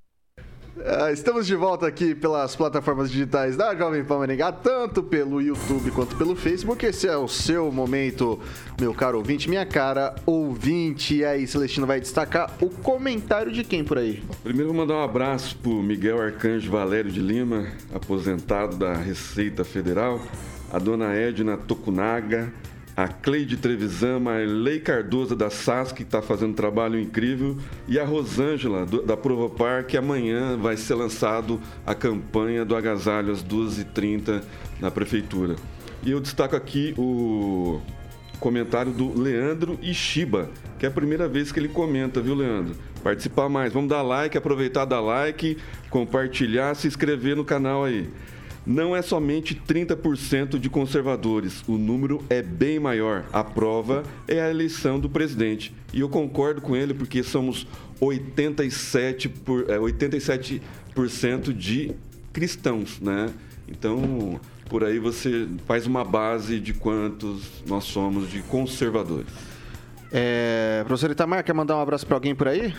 Ah, 0.87 1.11
estamos 1.11 1.47
de 1.47 1.57
volta 1.57 1.87
aqui 1.87 2.14
pelas 2.14 2.55
plataformas 2.55 3.11
digitais 3.11 3.57
da 3.57 3.75
Jovem 3.75 4.05
Pan 4.05 4.18
Maringá, 4.18 4.53
tanto 4.53 5.03
pelo 5.03 5.40
YouTube 5.40 5.90
quanto 5.90 6.14
pelo 6.14 6.37
Facebook. 6.37 6.85
Esse 6.85 7.09
é 7.09 7.16
o 7.16 7.27
seu 7.27 7.73
momento, 7.73 8.38
meu 8.79 8.92
caro 8.92 9.16
ouvinte, 9.16 9.49
minha 9.49 9.64
cara 9.64 10.14
ouvinte. 10.27 11.16
E 11.16 11.25
aí, 11.25 11.47
Celestino 11.47 11.87
vai 11.87 12.01
destacar 12.01 12.55
o 12.61 12.68
comentário 12.68 13.51
de 13.51 13.64
quem 13.64 13.83
por 13.83 13.97
aí? 13.97 14.23
Primeiro 14.42 14.75
vou 14.75 14.83
mandar 14.83 14.97
um 14.97 15.03
abraço 15.03 15.57
pro 15.57 15.83
Miguel 15.83 16.20
Arcanjo 16.20 16.70
Valério 16.70 17.11
de 17.11 17.20
Lima, 17.20 17.66
aposentado 17.94 18.77
da 18.77 18.92
Receita 18.92 19.64
Federal, 19.64 20.20
a 20.70 20.79
dona 20.79 21.14
Edna 21.14 21.57
Tokunaga, 21.57 22.53
a 22.96 23.09
Cleide 23.09 23.57
Trevisan, 23.57 24.22
a 24.28 24.38
Lei 24.46 24.78
Cardoso 24.78 25.35
da 25.35 25.50
SAS, 25.50 25.90
que 25.90 26.02
está 26.02 26.22
fazendo 26.22 26.50
um 26.50 26.54
trabalho 26.54 26.98
incrível, 26.98 27.57
e 27.88 27.98
a 27.98 28.04
Rosângela, 28.04 28.87
do, 28.87 29.02
da 29.02 29.16
Provopar, 29.16 29.85
que 29.85 29.96
amanhã 29.96 30.57
vai 30.57 30.76
ser 30.76 30.94
lançado 30.94 31.61
a 31.85 31.94
campanha 31.94 32.64
do 32.64 32.76
agasalho 32.76 33.33
às 33.33 33.42
12h30 33.42 34.42
na 34.80 34.90
Prefeitura. 34.90 35.57
E 36.04 36.11
eu 36.11 36.20
destaco 36.20 36.54
aqui 36.54 36.94
o 36.96 37.80
comentário 38.38 38.92
do 38.92 39.18
Leandro 39.18 39.78
Ishiba, 39.83 40.50
que 40.78 40.87
é 40.87 40.88
a 40.88 40.92
primeira 40.92 41.26
vez 41.26 41.50
que 41.50 41.59
ele 41.59 41.68
comenta, 41.68 42.20
viu, 42.20 42.35
Leandro? 42.35 42.76
Participar 43.02 43.48
mais. 43.48 43.72
Vamos 43.72 43.88
dar 43.88 44.02
like, 44.02 44.37
aproveitar, 44.37 44.85
dar 44.85 45.00
like, 45.00 45.57
compartilhar, 45.90 46.74
se 46.74 46.87
inscrever 46.87 47.37
no 47.37 47.44
canal 47.44 47.85
aí 47.85 48.09
não 48.66 48.96
é 48.96 49.03
somente 49.03 49.55
30% 49.55 50.59
de 50.59 50.70
conservadores, 50.70 51.62
o 51.68 51.77
número 51.77 52.24
é 52.31 52.40
bem 52.42 52.79
maior. 52.79 53.24
A 53.33 53.44
prova 53.44 54.03
é 54.27 54.40
a 54.40 54.50
eleição 54.50 54.98
do 54.98 55.09
presidente. 55.09 55.74
E 55.92 56.00
eu 56.00 56.09
concordo 56.09 56.61
com 56.61 56.74
ele 56.74 56.94
porque 56.94 57.22
somos 57.22 57.66
87%, 58.00 59.31
por, 59.44 59.68
é, 59.70 59.79
87 59.79 60.62
de 61.55 61.92
cristãos, 62.33 63.00
né? 63.00 63.31
Então, 63.68 64.40
por 64.68 64.85
aí 64.85 64.98
você 64.98 65.46
faz 65.66 65.87
uma 65.87 66.05
base 66.05 66.59
de 66.59 66.72
quantos 66.72 67.62
nós 67.66 67.85
somos 67.85 68.31
de 68.31 68.42
conservadores. 68.42 69.33
É, 70.12 70.83
professor 70.87 71.11
Itamar, 71.11 71.42
quer 71.42 71.53
mandar 71.53 71.77
um 71.77 71.81
abraço 71.81 72.07
para 72.07 72.16
alguém 72.16 72.35
por 72.35 72.48
aí? 72.48 72.72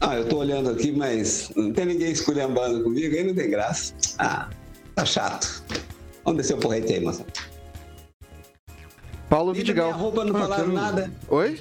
Ah, 0.00 0.16
eu 0.16 0.28
tô 0.28 0.38
olhando 0.38 0.70
aqui, 0.70 0.92
mas 0.92 1.50
não 1.56 1.72
tem 1.72 1.86
ninguém 1.86 2.10
esculhambando 2.10 2.82
comigo, 2.82 3.14
aí 3.14 3.24
não 3.24 3.34
tem 3.34 3.48
graça. 3.48 3.94
Ah, 4.18 4.48
tá 4.94 5.04
chato. 5.04 5.62
Vamos 6.24 6.42
descer 6.42 6.54
o 6.54 6.58
porrete 6.58 6.92
aí, 6.92 7.00
moça. 7.00 7.24
Paulo 9.28 9.52
E 9.52 9.58
Vidigal. 9.58 9.86
minha 9.86 9.96
roupa 9.96 10.24
não 10.24 10.36
Ah, 10.36 10.40
falaram 10.40 10.64
quero- 10.64 10.74
nada. 10.76 11.10
Oi? 11.28 11.60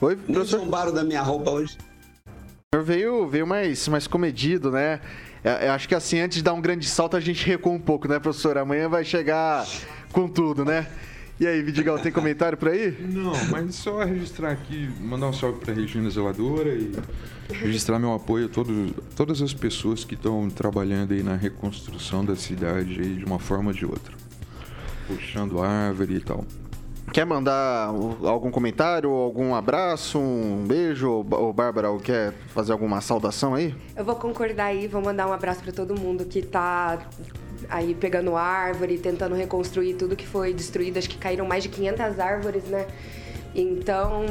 Oi, 0.00 0.16
Nem 0.16 0.34
professor? 0.34 0.58
zombaram 0.60 0.92
da 0.92 1.04
minha 1.04 1.22
roupa 1.22 1.50
hoje. 1.50 1.76
O 2.26 2.74
senhor 2.76 2.84
veio, 2.84 3.28
veio 3.28 3.46
mais, 3.46 3.86
mais 3.86 4.06
comedido, 4.06 4.70
né? 4.70 5.00
É, 5.44 5.68
Eu 5.68 5.72
acho 5.72 5.88
que 5.88 5.94
assim, 5.94 6.18
antes 6.20 6.38
de 6.38 6.42
dar 6.44 6.54
um 6.54 6.60
grande 6.60 6.88
salto, 6.88 7.16
a 7.16 7.20
gente 7.20 7.46
recua 7.46 7.72
um 7.72 7.78
pouco, 7.78 8.08
né, 8.08 8.18
professor? 8.18 8.58
Amanhã 8.58 8.88
vai 8.88 9.04
chegar 9.04 9.66
com 10.12 10.26
tudo, 10.28 10.64
né? 10.64 10.86
E 11.40 11.46
aí, 11.46 11.60
Vidigal, 11.62 11.98
tem 11.98 12.12
comentário 12.12 12.56
por 12.56 12.68
aí? 12.68 12.96
Não, 13.00 13.32
mas 13.50 13.74
só 13.74 14.04
registrar 14.04 14.52
aqui, 14.52 14.88
mandar 15.00 15.28
um 15.28 15.32
salve 15.32 15.58
para 15.58 15.72
a 15.72 15.74
Regina 15.74 16.08
Zeladora 16.08 16.68
e 16.68 16.92
registrar 17.52 17.98
meu 17.98 18.12
apoio 18.12 18.46
a 18.46 18.48
todos, 18.48 18.92
todas 19.16 19.42
as 19.42 19.52
pessoas 19.52 20.04
que 20.04 20.14
estão 20.14 20.48
trabalhando 20.48 21.12
aí 21.12 21.22
na 21.22 21.34
reconstrução 21.34 22.24
da 22.24 22.36
cidade 22.36 23.00
aí 23.00 23.14
de 23.16 23.24
uma 23.24 23.38
forma 23.38 23.70
ou 23.70 23.74
de 23.74 23.84
outra. 23.84 24.14
Puxando 25.08 25.60
árvore 25.60 26.14
e 26.14 26.20
tal. 26.20 26.44
Quer 27.12 27.26
mandar 27.26 27.88
algum 27.88 28.50
comentário, 28.50 29.10
algum 29.10 29.54
abraço, 29.54 30.18
um 30.18 30.64
beijo? 30.66 31.10
Ou, 31.10 31.52
Bárbara, 31.52 31.90
ou 31.90 31.98
quer 31.98 32.32
fazer 32.54 32.72
alguma 32.72 33.00
saudação 33.00 33.54
aí? 33.54 33.74
Eu 33.94 34.04
vou 34.04 34.16
concordar 34.16 34.66
aí, 34.66 34.86
vou 34.86 35.02
mandar 35.02 35.26
um 35.26 35.32
abraço 35.32 35.62
para 35.62 35.72
todo 35.72 35.98
mundo 35.98 36.24
que 36.24 36.40
tá 36.40 37.00
aí 37.68 37.94
pegando 37.94 38.36
árvore, 38.36 38.98
tentando 38.98 39.34
reconstruir 39.34 39.94
tudo 39.94 40.16
que 40.16 40.26
foi 40.26 40.52
destruído. 40.52 40.98
Acho 40.98 41.08
que 41.08 41.18
caíram 41.18 41.46
mais 41.46 41.62
de 41.62 41.68
500 41.68 42.18
árvores, 42.18 42.64
né? 42.64 42.86
Então, 43.54 44.24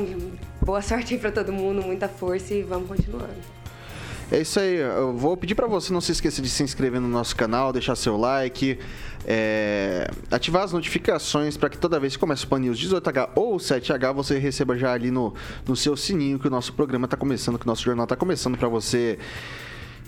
boa 0.62 0.82
sorte 0.82 1.14
aí 1.14 1.20
para 1.20 1.32
todo 1.32 1.54
mundo, 1.54 1.82
muita 1.82 2.08
força 2.08 2.54
e 2.54 2.64
vamos 2.64 2.88
continuando. 2.88 3.62
É 4.32 4.40
isso 4.40 4.60
aí. 4.60 4.78
Eu 4.78 5.14
vou 5.14 5.36
pedir 5.36 5.56
para 5.56 5.68
você 5.68 5.92
não 5.92 6.00
se 6.00 6.14
esquecer 6.14 6.42
de 6.42 6.50
se 6.50 6.64
inscrever 6.64 7.02
no 7.02 7.08
nosso 7.10 7.36
canal, 7.36 7.74
deixar 7.74 7.96
seu 7.98 8.16
like, 8.16 8.80
é, 9.28 10.10
ativar 10.32 10.64
as 10.64 10.72
notificações 10.72 11.58
para 11.58 11.70
que 11.70 11.78
toda 11.78 12.00
vez 12.00 12.14
que 12.14 12.20
começa 12.20 12.46
o 12.46 12.48
Pan 12.48 12.60
News 12.60 12.80
18H 12.80 13.32
ou 13.36 13.58
7H 13.58 14.14
você 14.14 14.40
receba 14.40 14.78
já 14.78 14.94
ali 14.94 15.12
no, 15.12 15.34
no 15.68 15.76
seu 15.76 15.98
sininho 15.98 16.40
que 16.40 16.48
o 16.48 16.50
nosso 16.50 16.74
programa 16.74 17.06
está 17.06 17.18
começando, 17.18 17.60
que 17.60 17.66
o 17.66 17.68
nosso 17.68 17.84
jornal 17.84 18.06
está 18.06 18.16
começando 18.16 18.58
para 18.58 18.70
você 18.70 19.20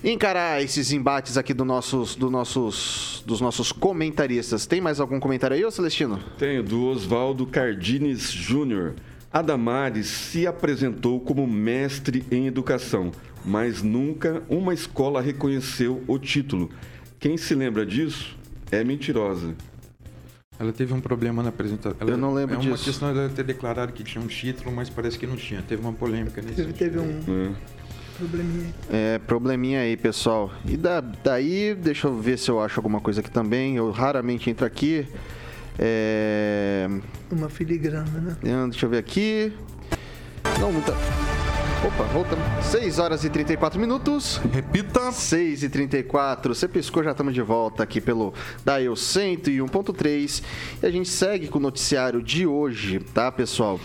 encarar 0.03 0.61
esses 0.61 0.91
embates 0.91 1.37
aqui 1.37 1.53
do 1.53 1.63
nossos, 1.63 2.15
do 2.15 2.29
nossos, 2.29 3.23
dos 3.25 3.39
nossos 3.39 3.71
comentaristas. 3.71 4.65
Tem 4.65 4.81
mais 4.81 4.99
algum 4.99 5.19
comentário 5.19 5.55
aí, 5.55 5.63
ô 5.63 5.71
Celestino? 5.71 6.19
Tenho 6.37 6.61
do 6.63 6.83
Oswaldo 6.85 7.45
Cardines 7.45 8.31
Júnior. 8.31 8.95
Adamares 9.31 10.07
se 10.07 10.45
apresentou 10.45 11.19
como 11.19 11.47
mestre 11.47 12.23
em 12.29 12.45
educação, 12.45 13.11
mas 13.43 13.81
nunca 13.81 14.43
uma 14.47 14.73
escola 14.73 15.21
reconheceu 15.21 16.03
o 16.07 16.19
título. 16.19 16.69
Quem 17.19 17.35
se 17.37 17.55
lembra 17.55 17.85
disso 17.85 18.37
é 18.71 18.83
mentirosa. 18.83 19.55
Ela 20.59 20.71
teve 20.71 20.93
um 20.93 21.01
problema 21.01 21.41
na 21.41 21.49
apresentação. 21.49 21.97
Ela- 21.99 22.11
Eu 22.11 22.17
não 22.17 22.31
lembro 22.33 22.55
é 22.55 22.59
uma 22.59 22.71
disso. 22.73 22.83
questão 22.85 23.11
dela 23.11 23.27
ter 23.29 23.43
declarado 23.43 23.91
que 23.91 24.03
tinha 24.03 24.23
um 24.23 24.27
título, 24.27 24.71
mas 24.71 24.87
parece 24.87 25.17
que 25.17 25.25
não 25.25 25.35
tinha. 25.35 25.63
Teve 25.63 25.81
uma 25.81 25.93
polêmica 25.93 26.41
nesse 26.41 26.55
Teve, 26.57 26.73
teve 26.73 26.99
um 26.99 27.19
É. 27.27 27.51
probleminha 28.27 28.65
aí. 28.65 28.73
É, 28.89 29.19
probleminha 29.19 29.79
aí, 29.81 29.97
pessoal. 29.97 30.51
E 30.65 30.77
da, 30.77 31.01
daí, 31.01 31.75
deixa 31.75 32.07
eu 32.07 32.17
ver 32.19 32.37
se 32.37 32.49
eu 32.49 32.61
acho 32.61 32.79
alguma 32.79 32.99
coisa 32.99 33.19
aqui 33.19 33.29
também. 33.29 33.75
Eu 33.75 33.91
raramente 33.91 34.49
entro 34.49 34.65
aqui. 34.65 35.07
É... 35.77 36.87
Uma 37.31 37.49
filigrana, 37.49 38.19
né? 38.19 38.37
Deixa 38.69 38.85
eu 38.85 38.89
ver 38.89 38.97
aqui. 38.97 39.51
Não, 40.59 40.71
muita. 40.71 40.93
Opa, 41.85 42.03
voltamos. 42.13 42.65
6 42.67 42.99
horas 42.99 43.25
e 43.25 43.29
34 43.29 43.79
minutos. 43.79 44.39
Repita. 44.53 45.11
6 45.11 45.63
e 45.63 45.69
34 45.69 46.55
Você 46.55 46.67
piscou, 46.67 47.03
já 47.03 47.11
estamos 47.11 47.33
de 47.33 47.41
volta 47.41 47.83
aqui 47.83 47.99
pelo 47.99 48.33
Dial 48.63 48.93
101.3. 48.93 50.43
E 50.81 50.85
a 50.85 50.91
gente 50.91 51.09
segue 51.09 51.47
com 51.47 51.57
o 51.57 51.61
noticiário 51.61 52.21
de 52.21 52.47
hoje, 52.47 52.99
tá, 53.13 53.31
pessoal? 53.31 53.79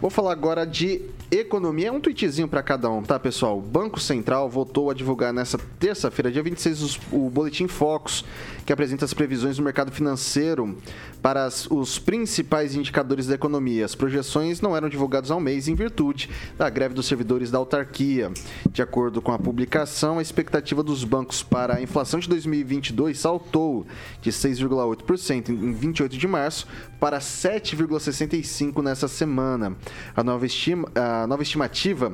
Vou 0.00 0.10
falar 0.10 0.32
agora 0.32 0.64
de 0.64 1.02
economia. 1.32 1.88
É 1.88 1.92
um 1.92 2.00
tweetzinho 2.00 2.46
para 2.46 2.62
cada 2.62 2.90
um, 2.90 3.02
tá, 3.02 3.18
pessoal? 3.18 3.58
O 3.58 3.62
Banco 3.62 3.98
Central 3.98 4.48
voltou 4.50 4.90
a 4.90 4.94
divulgar 4.94 5.32
nessa 5.32 5.58
terça-feira, 5.78 6.30
dia 6.30 6.42
26, 6.42 6.82
os- 6.82 7.00
o 7.10 7.30
Boletim 7.30 7.66
Focus, 7.66 8.24
que 8.66 8.72
apresenta 8.72 9.04
as 9.04 9.14
previsões 9.14 9.56
do 9.56 9.62
mercado 9.62 9.90
financeiro 9.90 10.76
para 11.20 11.44
as- 11.44 11.66
os 11.70 11.98
principais 11.98 12.74
indicadores 12.74 13.26
da 13.26 13.34
economia. 13.34 13.84
As 13.84 13.94
projeções 13.94 14.60
não 14.60 14.76
eram 14.76 14.88
divulgadas 14.88 15.30
um 15.30 15.40
mês 15.40 15.68
em 15.68 15.74
virtude 15.74 16.28
da 16.58 16.68
greve 16.68 16.94
dos 16.94 17.06
servidores 17.06 17.50
da 17.50 17.58
autarquia. 17.58 18.30
De 18.70 18.82
acordo 18.82 19.22
com 19.22 19.32
a 19.32 19.38
publicação, 19.38 20.18
a 20.18 20.22
expectativa 20.22 20.82
dos 20.82 21.02
bancos 21.04 21.42
para 21.42 21.76
a 21.76 21.82
inflação 21.82 22.20
de 22.20 22.28
2022 22.28 23.18
saltou 23.18 23.86
de 24.20 24.30
6,8% 24.30 25.48
em 25.50 25.72
28 25.72 26.16
de 26.18 26.26
março 26.28 26.66
para 27.00 27.20
7,65% 27.20 28.82
nessa 28.82 29.08
semana. 29.08 29.76
A 30.14 30.22
nova, 30.22 30.46
estima, 30.46 30.88
a 30.94 31.21
a 31.22 31.26
nova 31.26 31.42
estimativa, 31.42 32.12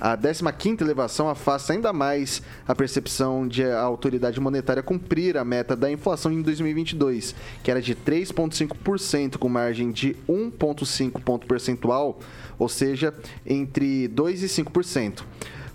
a 0.00 0.16
15ª 0.16 0.80
elevação 0.80 1.28
afasta 1.28 1.72
ainda 1.72 1.92
mais 1.92 2.42
a 2.66 2.74
percepção 2.74 3.46
de 3.46 3.64
a 3.64 3.80
autoridade 3.80 4.40
monetária 4.40 4.82
cumprir 4.82 5.36
a 5.36 5.44
meta 5.44 5.76
da 5.76 5.90
inflação 5.90 6.32
em 6.32 6.40
2022, 6.42 7.34
que 7.62 7.70
era 7.70 7.82
de 7.82 7.94
3,5%, 7.94 9.36
com 9.36 9.48
margem 9.48 9.90
de 9.90 10.16
1,5 10.28 11.20
ponto 11.22 11.46
percentual, 11.46 12.18
ou 12.58 12.68
seja, 12.68 13.14
entre 13.44 14.08
2% 14.08 14.42
e 14.42 14.46
5%. 14.46 15.22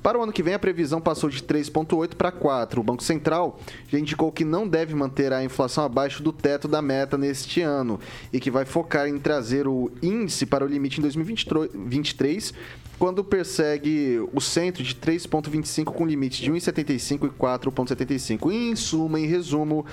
Para 0.05 0.19
o 0.19 0.21
ano 0.21 0.31
que 0.31 0.43
vem, 0.43 0.53
a 0.53 0.59
previsão 0.59 1.01
passou 1.01 1.31
de 1.31 1.41
3,8 1.41 2.13
para 2.13 2.31
4. 2.31 2.79
O 2.79 2.83
Banco 2.83 3.01
Central 3.01 3.59
já 3.87 3.97
indicou 3.97 4.31
que 4.31 4.45
não 4.45 4.67
deve 4.67 4.93
manter 4.93 5.33
a 5.33 5.43
inflação 5.43 5.83
abaixo 5.83 6.21
do 6.21 6.31
teto 6.31 6.67
da 6.67 6.79
meta 6.79 7.17
neste 7.17 7.61
ano 7.61 7.99
e 8.31 8.39
que 8.39 8.51
vai 8.51 8.65
focar 8.65 9.07
em 9.07 9.17
trazer 9.17 9.67
o 9.67 9.91
índice 10.03 10.45
para 10.45 10.63
o 10.63 10.67
limite 10.67 10.99
em 10.99 11.01
2023, 11.01 12.53
quando 12.99 13.23
persegue 13.23 14.19
o 14.31 14.39
centro 14.39 14.83
de 14.83 14.93
3,25 14.93 15.85
com 15.85 16.05
limite 16.05 16.43
de 16.43 16.51
1,75 16.51 17.25
e 17.25 17.29
4,75. 17.29 18.51
Em 18.51 18.75
suma, 18.75 19.19
em 19.19 19.25
resumo, 19.25 19.87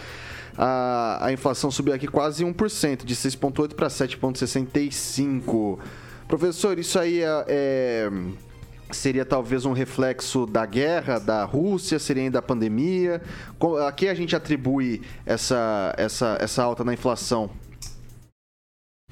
a, 0.59 1.25
a 1.25 1.33
inflação 1.33 1.71
subiu 1.71 1.95
aqui 1.95 2.07
quase 2.07 2.45
1%, 2.45 3.07
de 3.07 3.17
6,8 3.17 3.73
para 3.73 3.87
7,65. 3.87 5.79
Professor, 6.29 6.79
isso 6.79 6.99
aí 6.99 7.23
é, 7.23 7.45
é 7.49 8.11
seria 8.97 9.25
talvez 9.25 9.65
um 9.65 9.73
reflexo 9.73 10.47
da 10.47 10.65
guerra 10.67 11.19
da 11.19 11.45
Rússia, 11.45 11.99
seria 11.99 12.23
ainda 12.23 12.39
a 12.39 12.43
pandemia? 12.43 13.23
A 13.87 13.93
que 13.93 14.09
a 14.09 14.15
gente 14.15 14.35
atribui 14.35 15.03
essa, 15.25 15.95
essa, 15.97 16.39
essa 16.41 16.63
alta 16.63 16.85
na 16.85 16.93
inflação? 16.93 17.51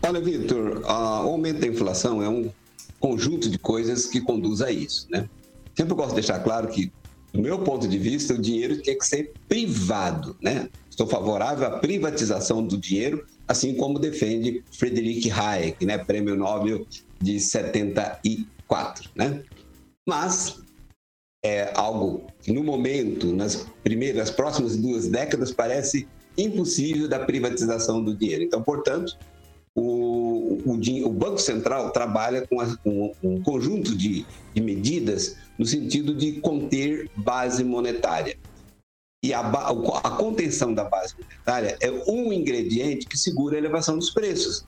Olha, 0.03 0.21
Vitor, 0.21 0.83
o 0.83 0.89
aumento 0.89 1.61
da 1.61 1.67
inflação 1.67 2.23
é 2.23 2.29
um 2.29 2.51
conjunto 2.99 3.49
de 3.51 3.59
coisas 3.59 4.07
que 4.07 4.21
conduz 4.21 4.63
a 4.63 4.71
isso, 4.71 5.07
né? 5.11 5.29
Sempre 5.77 5.95
gosto 5.95 6.11
de 6.11 6.15
deixar 6.17 6.39
claro 6.41 6.69
que, 6.69 6.91
do 7.33 7.41
meu 7.41 7.59
ponto 7.59 7.87
de 7.87 7.99
vista, 7.99 8.35
o 8.35 8.39
dinheiro 8.39 8.81
tem 8.83 8.99
que 8.99 9.07
ser 9.07 9.33
privado, 9.49 10.37
né? 10.41 10.69
Estou 10.89 11.07
favorável 11.07 11.67
à 11.67 11.79
privatização 11.79 12.63
do 12.63 12.77
dinheiro, 12.77 13.25
assim 13.47 13.75
como 13.75 13.99
defende 13.99 14.63
Friedrich 14.73 15.31
Hayek, 15.31 15.85
né? 15.85 15.99
Prêmio 15.99 16.37
Nobel 16.37 16.87
de 17.21 17.39
74, 17.39 19.11
né? 19.15 19.43
Mas 20.11 20.59
é 21.45 21.73
algo 21.77 22.27
que 22.43 22.51
no 22.51 22.65
momento, 22.65 23.33
nas 23.33 23.65
primeiras, 23.85 24.29
próximas 24.29 24.77
duas 24.77 25.07
décadas, 25.07 25.53
parece 25.53 26.09
impossível 26.37 27.09
da 27.09 27.21
privatização 27.21 28.03
do 28.03 28.13
dinheiro. 28.17 28.43
Então, 28.43 28.61
portanto, 28.61 29.17
o, 29.73 30.59
o, 30.67 31.07
o 31.07 31.11
Banco 31.11 31.39
Central 31.39 31.93
trabalha 31.93 32.45
com, 32.45 32.61
a, 32.61 32.77
com 32.79 33.15
um 33.23 33.41
conjunto 33.41 33.97
de, 33.97 34.27
de, 34.53 34.61
medidas 34.61 35.37
no 35.57 35.65
sentido 35.65 36.13
de 36.13 36.41
conter 36.41 37.09
base 37.15 37.63
monetária. 37.63 38.37
E 39.25 39.33
a, 39.33 39.49
a 39.49 40.11
contenção 40.17 40.75
da 40.75 40.83
base 40.83 41.15
monetária 41.17 41.79
é 41.81 41.89
um 42.11 42.33
ingrediente 42.33 43.07
que 43.07 43.17
segura 43.17 43.55
a 43.55 43.59
elevação 43.61 43.97
dos 43.97 44.11
preços, 44.11 44.65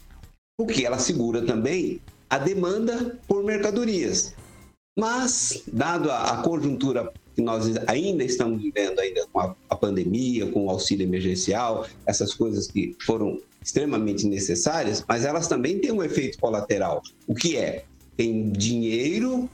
porque 0.56 0.86
ela 0.86 1.00
segura 1.00 1.42
também 1.44 2.00
a 2.30 2.38
demanda 2.38 3.18
por 3.26 3.42
mercadorias. 3.42 4.36
Mas, 4.98 5.62
dado 5.72 6.10
a, 6.10 6.32
a 6.32 6.42
conjuntura 6.42 7.12
que 7.34 7.40
nós 7.40 7.66
ainda 7.86 8.24
estamos 8.24 8.60
vivendo 8.60 8.98
ainda 8.98 9.26
com 9.32 9.40
a, 9.40 9.56
a, 9.70 9.76
pandemia, 9.76 10.50
com 10.50 10.66
o 10.66 10.70
auxílio 10.70 11.04
emergencial, 11.04 11.86
essas 12.06 12.34
coisas 12.34 12.66
que 12.66 12.94
foram 13.04 13.40
extremamente 13.62 14.26
necessárias, 14.26 15.04
mas 15.08 15.24
elas 15.24 15.48
também 15.48 15.78
têm 15.78 15.92
um 15.92 16.02
efeito 16.02 16.38
colateral. 16.38 17.02
O 17.26 17.34
que 17.34 17.56
é? 17.56 17.84
Tem 18.16 18.50
dinheiro, 18.50 19.48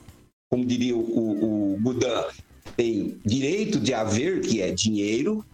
como 0.50 0.64
diria 0.64 0.96
o, 0.96 1.00
o, 1.00 1.74
o 1.74 1.76
Budan, 1.78 2.24
tem 2.76 3.18
direito 3.24 3.78
de 3.78 3.94
haver, 3.94 4.40
que 4.40 4.60
é 4.60 4.72
dinheiro, 4.72 5.44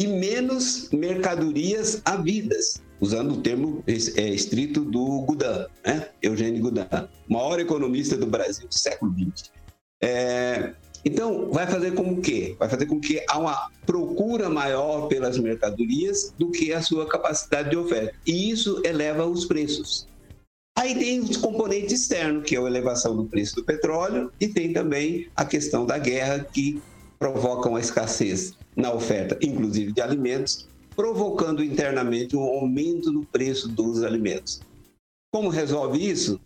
e 0.00 0.06
menos 0.06 0.88
mercadorias 0.90 2.00
havidas 2.04 2.80
usando 3.00 3.32
o 3.32 3.40
termo 3.40 3.82
é, 3.86 4.28
estrito 4.28 4.84
do 4.84 5.22
Gudan, 5.22 5.66
né? 5.84 6.08
Eugênio 6.22 6.62
Gudan, 6.62 7.08
maior 7.28 7.60
economista 7.60 8.16
do 8.16 8.26
Brasil 8.26 8.66
do 8.68 8.74
século 8.74 9.12
XX. 9.12 9.50
É, 10.00 10.74
então, 11.04 11.50
vai 11.50 11.66
fazer 11.66 11.92
com 11.92 12.12
o 12.12 12.20
quê? 12.20 12.56
Vai 12.58 12.68
fazer 12.68 12.86
com 12.86 13.00
que 13.00 13.24
há 13.28 13.38
uma 13.38 13.70
procura 13.86 14.50
maior 14.50 15.06
pelas 15.06 15.38
mercadorias 15.38 16.34
do 16.38 16.50
que 16.50 16.72
a 16.72 16.82
sua 16.82 17.08
capacidade 17.08 17.70
de 17.70 17.76
oferta. 17.76 18.14
E 18.26 18.50
isso 18.50 18.82
eleva 18.84 19.24
os 19.24 19.44
preços. 19.44 20.06
Aí 20.76 20.94
tem 20.94 21.20
os 21.20 21.36
componentes 21.36 21.92
externos, 21.92 22.44
que 22.44 22.54
é 22.54 22.58
a 22.58 22.62
elevação 22.62 23.16
do 23.16 23.24
preço 23.24 23.56
do 23.56 23.64
petróleo, 23.64 24.30
e 24.40 24.48
tem 24.48 24.72
também 24.72 25.28
a 25.34 25.44
questão 25.44 25.84
da 25.84 25.98
guerra, 25.98 26.46
que 26.52 26.80
provoca 27.18 27.68
uma 27.68 27.80
escassez 27.80 28.54
na 28.76 28.92
oferta, 28.92 29.36
inclusive 29.42 29.92
de 29.92 30.00
alimentos, 30.00 30.68
provocando 30.98 31.62
internamente 31.62 32.36
um 32.36 32.42
aumento 32.42 33.12
no 33.12 33.24
preço 33.24 33.68
dos 33.68 34.02
alimentos. 34.02 34.60
Como 35.32 35.48
resolve 35.48 36.04
isso? 36.04 36.40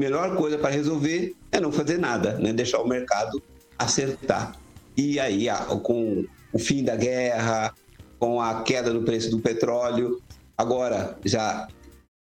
Melhor 0.00 0.36
coisa 0.36 0.56
para 0.56 0.70
resolver 0.70 1.34
é 1.50 1.58
não 1.58 1.72
fazer 1.72 1.98
nada, 1.98 2.38
né? 2.38 2.52
deixar 2.52 2.80
o 2.80 2.86
mercado 2.86 3.42
acertar. 3.76 4.56
E 4.96 5.18
aí, 5.18 5.46
com 5.82 6.24
o 6.52 6.58
fim 6.58 6.84
da 6.84 6.94
guerra, 6.94 7.74
com 8.16 8.40
a 8.40 8.62
queda 8.62 8.92
no 8.92 9.02
preço 9.02 9.28
do 9.28 9.40
petróleo, 9.40 10.22
agora 10.56 11.18
já 11.24 11.66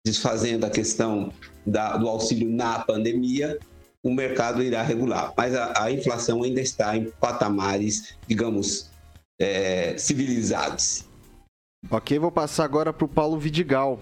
desfazendo 0.05 0.65
a 0.65 0.69
questão 0.69 1.33
da, 1.65 1.97
do 1.97 2.07
auxílio 2.07 2.49
na 2.49 2.79
pandemia, 2.79 3.59
o 4.01 4.13
mercado 4.13 4.63
irá 4.63 4.81
regular. 4.83 5.33
Mas 5.35 5.53
a, 5.53 5.83
a 5.83 5.91
inflação 5.91 6.43
ainda 6.43 6.61
está 6.61 6.95
em 6.95 7.11
patamares, 7.19 8.15
digamos, 8.25 8.89
é, 9.37 9.97
civilizados. 9.97 11.10
Ok, 11.89 12.17
vou 12.19 12.31
passar 12.31 12.63
agora 12.63 12.93
para 12.93 13.05
o 13.05 13.07
Paulo 13.07 13.39
Vidigal. 13.39 13.99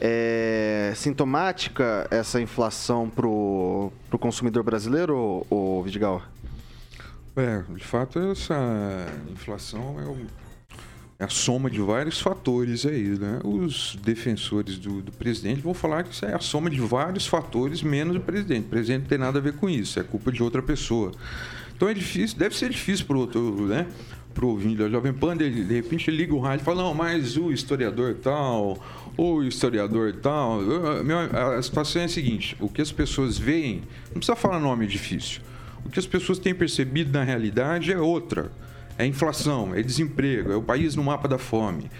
É 0.00 0.92
sintomática 0.94 2.06
essa 2.10 2.40
inflação 2.40 3.08
para 3.08 3.26
o 3.26 3.90
consumidor 4.20 4.62
brasileiro, 4.62 5.46
ou, 5.48 5.82
Vidigal? 5.82 6.22
É, 7.34 7.62
de 7.74 7.84
fato, 7.84 8.18
essa 8.18 8.54
inflação 9.32 9.98
é, 9.98 10.04
o, 10.04 10.16
é, 11.18 11.24
a 11.24 11.28
soma 11.28 11.70
de 11.70 11.80
vários 11.80 12.20
fatores 12.20 12.84
aí, 12.84 13.18
né? 13.18 13.40
Os 13.42 13.96
defensores 13.96 14.78
do, 14.78 15.00
do, 15.00 15.10
presidente 15.10 15.62
vão 15.62 15.74
falar 15.74 16.04
que 16.04 16.12
isso 16.12 16.26
é 16.26 16.34
a 16.34 16.40
soma 16.40 16.68
de 16.68 16.80
vários 16.80 17.26
fatores 17.26 17.82
menos 17.82 18.16
o 18.16 18.20
presidente. 18.20 18.66
O 18.66 18.68
presidente 18.68 19.00
não 19.02 19.08
tem 19.08 19.18
nada 19.18 19.38
a 19.38 19.42
ver 19.42 19.54
com 19.54 19.68
isso, 19.68 19.98
é 19.98 20.04
culpa 20.04 20.30
de 20.30 20.42
outra 20.42 20.62
pessoa. 20.62 21.10
Então 21.74 21.88
é 21.88 21.94
difícil, 21.94 22.38
deve 22.38 22.56
ser 22.56 22.70
difícil 22.70 23.06
para 23.06 23.16
o 23.16 23.20
outro, 23.20 23.66
né? 23.66 23.86
Pro 24.34 24.48
ouvinte 24.48 24.76
da 24.76 24.88
Jovem 24.88 25.12
Pan, 25.12 25.36
ele, 25.38 25.64
de 25.64 25.74
repente 25.74 26.10
ele 26.10 26.16
liga 26.18 26.34
o 26.34 26.40
rádio 26.40 26.62
e 26.62 26.64
fala, 26.64 26.82
não, 26.82 26.92
mas 26.92 27.36
o 27.36 27.52
historiador 27.52 28.14
tal, 28.14 28.78
o 29.16 29.42
historiador 29.42 30.12
tal. 30.20 30.60
A 31.56 31.62
situação 31.62 32.02
é 32.02 32.04
a 32.06 32.08
seguinte: 32.08 32.56
o 32.60 32.68
que 32.68 32.82
as 32.82 32.92
pessoas 32.92 33.38
veem, 33.38 33.82
não 34.06 34.14
precisa 34.14 34.36
falar 34.36 34.58
nome 34.58 34.86
difícil. 34.86 35.40
O 35.84 35.90
que 35.90 35.98
as 35.98 36.06
pessoas 36.06 36.38
têm 36.38 36.54
percebido 36.54 37.16
na 37.16 37.22
realidade 37.22 37.92
é 37.92 37.98
outra. 37.98 38.50
É 38.96 39.06
inflação, 39.06 39.74
é 39.74 39.82
desemprego, 39.82 40.52
é 40.52 40.56
o 40.56 40.62
país 40.62 40.94
no 40.94 41.02
mapa 41.02 41.26
da 41.26 41.38
fome. 41.38 41.90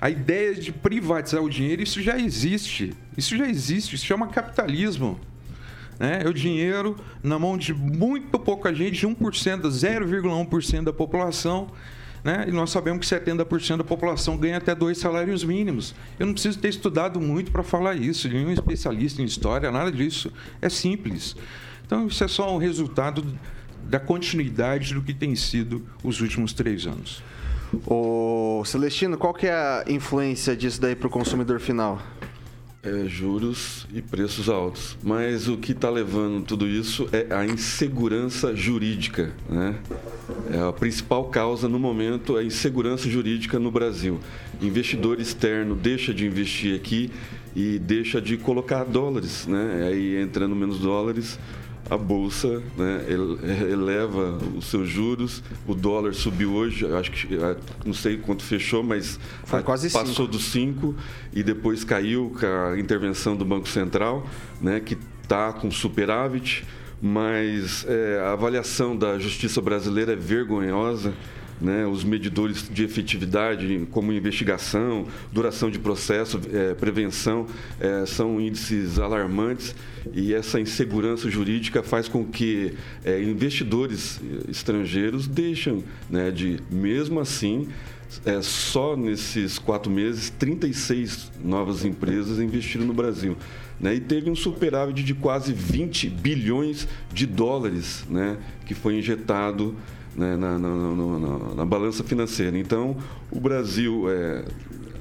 A 0.00 0.08
ideia 0.08 0.54
de 0.54 0.72
privatizar 0.72 1.42
o 1.42 1.50
dinheiro, 1.50 1.82
isso 1.82 2.00
já 2.00 2.18
existe. 2.18 2.94
Isso 3.16 3.36
já 3.36 3.48
existe, 3.48 3.96
isso 3.96 4.06
chama 4.06 4.28
capitalismo. 4.28 5.20
Né? 5.98 6.22
É 6.24 6.28
o 6.28 6.32
dinheiro 6.32 6.96
na 7.22 7.38
mão 7.38 7.56
de 7.56 7.74
muito 7.74 8.38
pouca 8.38 8.74
gente, 8.74 9.06
1%, 9.06 9.16
0,1% 9.62 10.84
da 10.84 10.92
população. 10.92 11.68
Né? 12.22 12.46
E 12.48 12.52
nós 12.52 12.70
sabemos 12.70 13.08
que 13.08 13.14
70% 13.14 13.78
da 13.78 13.84
população 13.84 14.36
ganha 14.36 14.58
até 14.58 14.74
dois 14.74 14.98
salários 14.98 15.44
mínimos. 15.44 15.94
Eu 16.18 16.26
não 16.26 16.32
preciso 16.32 16.58
ter 16.58 16.68
estudado 16.68 17.20
muito 17.20 17.50
para 17.50 17.62
falar 17.62 17.94
isso, 17.94 18.28
nenhum 18.28 18.50
especialista 18.50 19.22
em 19.22 19.24
história, 19.24 19.70
nada 19.70 19.90
disso. 19.90 20.32
É 20.60 20.68
simples. 20.68 21.36
Então, 21.86 22.06
isso 22.06 22.22
é 22.22 22.28
só 22.28 22.54
um 22.54 22.58
resultado 22.58 23.24
da 23.84 23.98
continuidade 23.98 24.92
do 24.92 25.02
que 25.02 25.14
tem 25.14 25.34
sido 25.34 25.86
os 26.04 26.20
últimos 26.20 26.52
três 26.52 26.86
anos. 26.86 27.22
O 27.86 28.62
Celestino, 28.64 29.16
qual 29.16 29.32
que 29.32 29.46
é 29.46 29.52
a 29.52 29.84
influência 29.88 30.56
disso 30.56 30.80
daí 30.80 30.96
para 30.96 31.06
o 31.06 31.10
consumidor 31.10 31.60
final? 31.60 32.00
É, 32.88 33.06
juros 33.06 33.86
e 33.92 34.00
preços 34.00 34.48
altos. 34.48 34.96
Mas 35.02 35.48
o 35.48 35.56
que 35.56 35.72
está 35.72 35.90
levando 35.90 36.44
tudo 36.44 36.66
isso 36.66 37.08
é 37.12 37.34
a 37.34 37.44
insegurança 37.44 38.56
jurídica. 38.56 39.32
Né? 39.48 39.74
É 40.50 40.60
a 40.60 40.72
principal 40.72 41.26
causa 41.26 41.68
no 41.68 41.78
momento 41.78 42.36
é 42.38 42.40
a 42.40 42.44
insegurança 42.44 43.08
jurídica 43.08 43.58
no 43.58 43.70
Brasil. 43.70 44.18
Investidor 44.60 45.20
externo 45.20 45.74
deixa 45.74 46.14
de 46.14 46.26
investir 46.26 46.74
aqui 46.74 47.10
e 47.54 47.78
deixa 47.78 48.20
de 48.20 48.36
colocar 48.36 48.84
dólares. 48.84 49.46
Né? 49.46 49.88
Aí 49.88 50.16
entrando 50.20 50.56
menos 50.56 50.78
dólares, 50.78 51.38
a 51.90 51.96
bolsa 51.96 52.62
né, 52.76 53.04
eleva 53.70 54.38
os 54.56 54.66
seus 54.66 54.88
juros, 54.88 55.42
o 55.66 55.74
dólar 55.74 56.14
subiu 56.14 56.52
hoje, 56.52 56.86
acho 56.94 57.10
que 57.10 57.28
não 57.84 57.94
sei 57.94 58.16
quanto 58.16 58.42
fechou, 58.42 58.82
mas 58.82 59.18
quase 59.64 59.90
passou 59.90 60.26
cinco. 60.26 60.28
dos 60.28 60.44
5 60.44 60.94
e 61.32 61.42
depois 61.42 61.84
caiu 61.84 62.32
com 62.38 62.46
a 62.46 62.78
intervenção 62.78 63.36
do 63.36 63.44
Banco 63.44 63.68
Central, 63.68 64.26
né, 64.60 64.80
que 64.80 64.96
está 65.22 65.52
com 65.52 65.70
superávit. 65.70 66.64
mas 67.00 67.86
é, 67.88 68.20
a 68.24 68.32
avaliação 68.32 68.96
da 68.96 69.18
justiça 69.18 69.60
brasileira 69.60 70.12
é 70.12 70.16
vergonhosa. 70.16 71.14
Né, 71.60 71.84
os 71.84 72.04
medidores 72.04 72.68
de 72.70 72.84
efetividade, 72.84 73.88
como 73.90 74.12
investigação, 74.12 75.08
duração 75.32 75.68
de 75.68 75.76
processo, 75.76 76.40
é, 76.52 76.72
prevenção, 76.74 77.48
é, 77.80 78.06
são 78.06 78.40
índices 78.40 79.00
alarmantes 79.00 79.74
e 80.14 80.32
essa 80.32 80.60
insegurança 80.60 81.28
jurídica 81.28 81.82
faz 81.82 82.06
com 82.06 82.24
que 82.24 82.74
é, 83.04 83.20
investidores 83.22 84.20
estrangeiros 84.48 85.26
deixem 85.26 85.84
né, 86.08 86.30
de, 86.30 86.60
mesmo 86.70 87.20
assim, 87.20 87.68
é, 88.24 88.40
só 88.40 88.96
nesses 88.96 89.58
quatro 89.58 89.90
meses, 89.90 90.30
36 90.30 91.32
novas 91.44 91.84
empresas 91.84 92.38
investiram 92.38 92.86
no 92.86 92.94
Brasil. 92.94 93.36
Né, 93.80 93.94
e 93.94 94.00
teve 94.00 94.28
um 94.28 94.34
superávit 94.34 95.04
de 95.04 95.14
quase 95.14 95.52
20 95.52 96.08
bilhões 96.08 96.88
de 97.12 97.26
dólares 97.26 98.04
né, 98.10 98.36
que 98.66 98.74
foi 98.74 98.98
injetado 98.98 99.76
né, 100.18 100.36
na, 100.36 100.58
na, 100.58 100.68
na, 100.68 101.54
na, 101.54 101.64
balança 101.64 102.02
financeira. 102.02 102.58
Então, 102.58 102.96
o 103.30 103.38
Brasil, 103.38 104.10
é, 104.10 104.44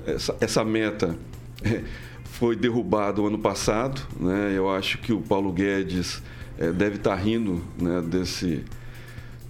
essa, 0.05 0.37
essa, 0.39 0.63
meta 0.63 1.17
é, 1.63 1.81
foi 2.23 2.55
derrubada 2.55 3.19
o 3.19 3.25
ano 3.25 3.39
passado. 3.39 3.99
Né, 4.19 4.53
eu 4.55 4.69
acho 4.69 4.99
que 4.99 5.11
o 5.11 5.19
Paulo 5.19 5.51
Guedes 5.51 6.21
é, 6.59 6.71
deve 6.71 6.97
estar 6.97 7.15
rindo 7.15 7.63
né, 7.81 7.99
desse, 8.01 8.63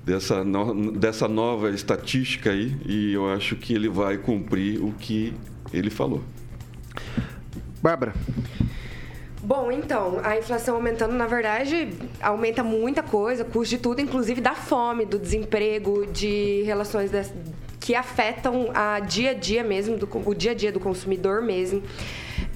dessa, 0.06 0.42
no, 0.44 0.94
dessa 0.94 1.28
nova 1.28 1.70
estatística 1.70 2.52
aí 2.52 2.74
e 2.86 3.14
eu 3.14 3.30
acho 3.30 3.58
que 3.58 3.74
ele 3.74 3.90
vai 3.90 4.18
cumprir 4.18 4.82
o 4.82 4.94
que 4.94 5.34
ele 5.74 5.90
falou. 5.90 6.24
Bárbara. 7.82 8.14
Bom, 9.48 9.72
então, 9.72 10.20
a 10.26 10.38
inflação 10.38 10.76
aumentando, 10.76 11.14
na 11.14 11.26
verdade, 11.26 11.94
aumenta 12.22 12.62
muita 12.66 13.02
coisa, 13.02 13.46
custo 13.46 13.78
de 13.78 13.82
tudo, 13.82 14.02
inclusive 14.02 14.42
da 14.42 14.54
fome, 14.54 15.06
do 15.06 15.18
desemprego, 15.18 16.06
de 16.06 16.64
relações 16.64 17.10
das, 17.10 17.34
que 17.80 17.96
afetam 17.96 18.70
a 18.74 19.00
dia 19.00 19.32
a 19.32 19.34
dia 19.34 19.64
mesmo, 19.64 19.96
do, 19.96 20.10
o 20.26 20.36
dia 20.36 20.52
a 20.52 20.54
dia 20.54 20.70
do 20.70 20.82
consumidor 20.82 21.42
mesmo. 21.42 21.82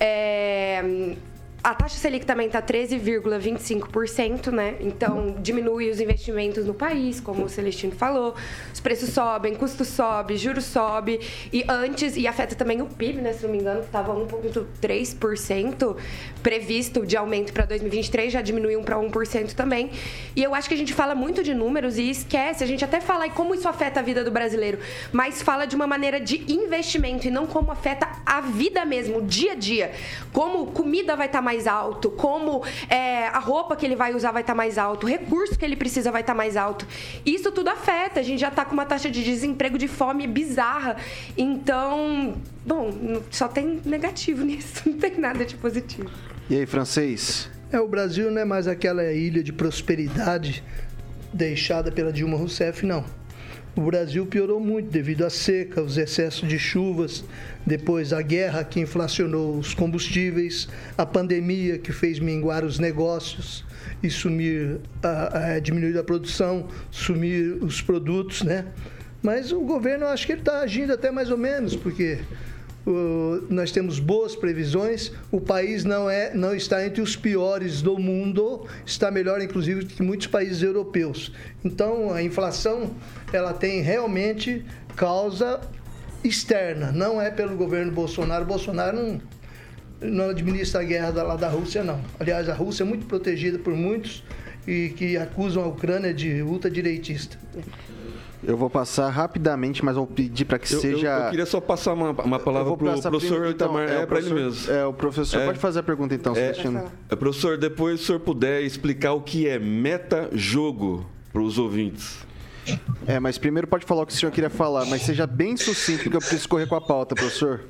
É, 0.02 1.16
a 1.64 1.76
taxa 1.76 1.96
Selic 1.96 2.26
também 2.26 2.48
está 2.48 2.60
13,25%, 2.60 4.52
né? 4.52 4.78
Então, 4.80 5.36
diminui 5.40 5.92
os 5.92 6.00
investimentos 6.00 6.66
no 6.66 6.74
país, 6.74 7.20
como 7.20 7.46
o 7.46 7.50
Celestino 7.50 7.94
falou. 7.94 8.34
Os 8.74 8.80
preços 8.80 9.10
sobem, 9.10 9.54
custo 9.54 9.86
sobe, 9.86 10.38
juros 10.38 10.66
sobe. 10.66 11.20
E 11.54 11.64
antes, 11.70 12.18
e 12.18 12.26
afeta 12.26 12.56
também 12.56 12.82
o 12.82 12.88
PIB, 12.88 13.22
né? 13.22 13.34
Se 13.34 13.44
não 13.44 13.52
me 13.52 13.60
engano, 13.60 13.82
que 13.82 13.86
estava 13.86 14.12
1,3% 14.12 15.98
previsto 16.42 17.06
de 17.06 17.16
aumento 17.16 17.54
para 17.54 17.66
2023, 17.66 18.34
já 18.34 18.42
diminuiu 18.42 18.82
para 18.82 18.98
1% 18.98 19.54
também. 19.54 19.92
E 20.36 20.42
eu 20.42 20.56
acho 20.56 20.68
que 20.68 20.74
a 20.74 20.78
gente 20.78 20.96
fala 20.96 21.14
muito 21.14 21.44
de 21.44 21.54
números 21.54 22.00
e 22.00 22.10
esquece. 22.10 22.64
A 22.64 22.68
gente 22.68 22.84
até 22.84 23.00
fala 23.00 23.28
em 23.28 23.32
como 23.32 23.54
isso 23.54 23.68
afeta 23.68 24.00
a 24.00 24.04
vida 24.04 24.24
do 24.24 24.32
brasileiro, 24.32 24.80
mas 25.12 25.44
fala 25.44 25.66
de 25.66 25.76
uma 25.76 25.86
maneira 25.86 26.20
de 26.20 26.52
investimento 26.52 27.28
e 27.28 27.32
não 27.32 27.46
como 27.46 27.72
afeta 27.72 28.08
a 28.26 28.42
vida 28.42 28.84
mesmo, 28.84 29.20
o 29.20 29.22
dia 29.22 29.52
a 29.52 29.56
dia. 29.56 29.92
Como 30.34 30.68
comida 30.72 31.16
vai 31.16 31.28
estar 31.28 31.38
tá 31.40 31.44
mais 31.44 31.51
mais 31.52 31.68
alto, 31.68 32.10
como 32.10 32.64
é, 32.90 33.28
a 33.28 33.40
roupa 33.40 33.76
que 33.76 33.86
ele 33.86 33.96
vai 33.96 34.16
usar 34.16 34.32
vai 34.32 34.42
estar 34.42 34.54
tá 34.54 34.58
mais 34.58 34.78
alto, 34.78 35.06
o 35.06 35.10
recurso 35.10 35.60
que 35.60 35.66
ele 35.66 35.76
precisa 35.76 36.10
vai 36.10 36.22
estar 36.22 36.34
tá 36.34 36.38
mais 36.38 36.56
alto. 36.56 36.88
Isso 37.26 37.52
tudo 37.52 37.70
afeta. 37.70 38.22
A 38.22 38.24
gente 38.24 38.40
já 38.40 38.48
está 38.48 38.64
com 38.64 38.74
uma 38.74 38.86
taxa 38.86 39.12
de 39.12 39.22
desemprego 39.22 39.78
de 39.78 39.88
fome 39.88 40.26
bizarra. 40.28 40.96
Então, 41.38 42.36
bom, 42.66 43.22
só 43.30 43.50
tem 43.50 43.82
negativo 43.84 44.44
nisso, 44.46 44.84
não 44.86 44.94
tem 44.94 45.18
nada 45.18 45.44
de 45.44 45.58
positivo. 45.58 46.10
E 46.50 46.56
aí, 46.56 46.66
francês? 46.66 47.50
É, 47.72 47.80
o 47.80 47.88
Brasil 47.88 48.32
não 48.32 48.42
é 48.42 48.46
mais 48.46 48.68
aquela 48.68 49.04
ilha 49.12 49.44
de 49.44 49.52
prosperidade 49.52 50.64
deixada 51.34 51.92
pela 51.92 52.12
Dilma 52.12 52.38
Rousseff, 52.38 52.86
não. 52.86 53.04
O 53.74 53.82
Brasil 53.82 54.26
piorou 54.26 54.60
muito 54.60 54.90
devido 54.90 55.26
à 55.26 55.30
seca, 55.30 55.82
os 55.82 55.98
excessos 55.98 56.48
de 56.48 56.60
chuvas, 56.60 57.24
depois 57.66 58.12
a 58.12 58.22
guerra 58.22 58.66
que 58.66 58.82
inflacionou 58.82 59.58
os 59.58 59.74
combustíveis, 59.74 60.68
a 60.98 61.06
pandemia 61.06 61.78
que 61.78 61.94
fez 61.94 62.20
minguar 62.20 62.66
os 62.66 62.80
negócios 62.80 63.64
e 64.04 64.10
sumir, 64.10 64.82
a, 65.02 65.54
a, 65.54 65.60
diminuir 65.60 65.98
a 65.98 66.04
produção, 66.04 66.68
sumir 66.90 67.64
os 67.64 67.82
produtos, 67.82 68.42
né? 68.42 68.66
Mas 69.24 69.54
o 69.54 69.62
governo, 69.62 70.06
acho 70.06 70.26
que 70.26 70.34
ele 70.34 70.42
está 70.42 70.60
agindo 70.60 70.92
até 70.92 71.10
mais 71.10 71.32
ou 71.32 71.38
menos, 71.38 71.74
porque 71.74 72.20
nós 73.50 73.72
temos 73.72 74.00
boas 74.00 74.36
previsões. 74.36 75.12
O 75.32 75.40
país 75.40 75.84
não 75.84 76.10
é, 76.10 76.34
não 76.34 76.56
está 76.56 76.86
entre 76.86 77.02
os 77.02 77.16
piores 77.16 77.82
do 77.82 77.98
mundo, 77.98 78.66
está 78.86 79.12
melhor, 79.12 79.42
inclusive, 79.42 79.86
que 79.86 80.02
muitos 80.02 80.28
países 80.28 80.64
europeus. 80.64 81.32
Então, 81.64 82.12
a 82.12 82.24
inflação 82.24 82.92
ela 83.38 83.54
tem 83.54 83.82
realmente 83.82 84.66
causa 84.96 85.60
externa, 86.24 86.92
não 86.92 87.22
é 87.22 87.32
pelo 87.32 87.56
governo 87.56 87.92
Bolsonaro. 87.92 88.46
Bolsonaro 88.46 88.96
não, 88.96 89.22
não 90.02 90.30
administra 90.30 90.82
a 90.82 90.84
guerra 90.84 91.12
da, 91.12 91.24
lá 91.24 91.36
da 91.36 91.50
Rússia, 91.50 91.84
não. 91.84 92.00
Aliás, 92.20 92.48
a 92.50 92.54
Rússia 92.54 92.84
é 92.84 92.86
muito 92.86 93.06
protegida 93.06 93.58
por 93.58 93.74
muitos 93.74 94.24
e 94.68 94.90
que 94.90 95.18
acusam 95.18 95.64
a 95.64 95.68
Ucrânia 95.68 96.14
de 96.14 96.42
ultradireitista. 96.42 97.38
Eu 98.44 98.58
vou 98.58 98.70
passar 98.70 99.08
rapidamente, 99.10 99.86
mas 99.86 99.96
vou 99.96 100.08
pedir 100.08 100.46
para 100.46 100.58
que 100.58 100.74
eu, 100.74 100.80
seja. 100.80 101.08
Eu, 101.08 101.24
eu, 101.26 101.30
queria 101.30 101.46
só 101.46 101.62
passar 101.62 101.94
uma, 101.94 102.10
uma 102.10 102.40
palavra 102.40 102.76
para 102.76 102.96
o 102.96 103.02
professor 103.02 103.48
Itamar. 103.48 103.84
Então, 103.84 103.98
é, 103.98 104.02
é 104.02 104.06
para 104.06 104.20
ele 104.20 104.34
mesmo. 104.34 104.72
É, 104.72 104.86
o 104.86 104.94
professor 104.94 105.42
é, 105.42 105.46
pode 105.46 105.60
fazer 105.60 105.80
a 105.80 105.84
pergunta 105.84 106.16
então, 106.16 106.36
é, 106.36 106.52
é, 107.10 107.16
Professor, 107.16 107.58
depois 107.58 108.00
se 108.00 108.06
o 108.06 108.08
senhor 108.08 108.20
puder 108.20 108.62
explicar 108.64 109.14
o 109.14 109.22
que 109.22 109.48
é 109.48 109.60
meta-jogo 109.60 111.06
para 111.32 111.42
os 111.42 111.60
ouvintes. 111.60 112.31
É, 113.08 113.20
mas 113.20 113.38
primeiro 113.38 113.68
pode 113.68 113.86
falar 113.86 114.04
o 114.04 114.06
que 114.06 114.14
o 114.14 114.16
senhor 114.16 114.32
queria 114.32 114.50
falar, 114.50 114.86
mas 114.86 115.02
seja 115.02 115.26
bem 115.26 115.58
sucinto, 115.58 116.04
porque 116.04 116.18
eu 116.18 116.22
preciso 116.22 116.48
correr 116.48 116.68
com 116.68 116.76
a 116.76 116.82
pauta, 116.82 117.16
professor. 117.16 117.62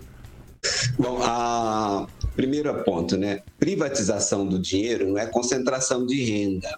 Bom, 0.98 1.20
a 1.24 2.08
primeiro 2.36 2.74
ponto, 2.84 3.18
né? 3.18 3.42
Privatização 3.60 4.46
do 4.46 4.60
dinheiro 4.60 5.08
não 5.08 5.18
é 5.18 5.26
concentração 5.26 6.06
de 6.06 6.24
renda. 6.24 6.78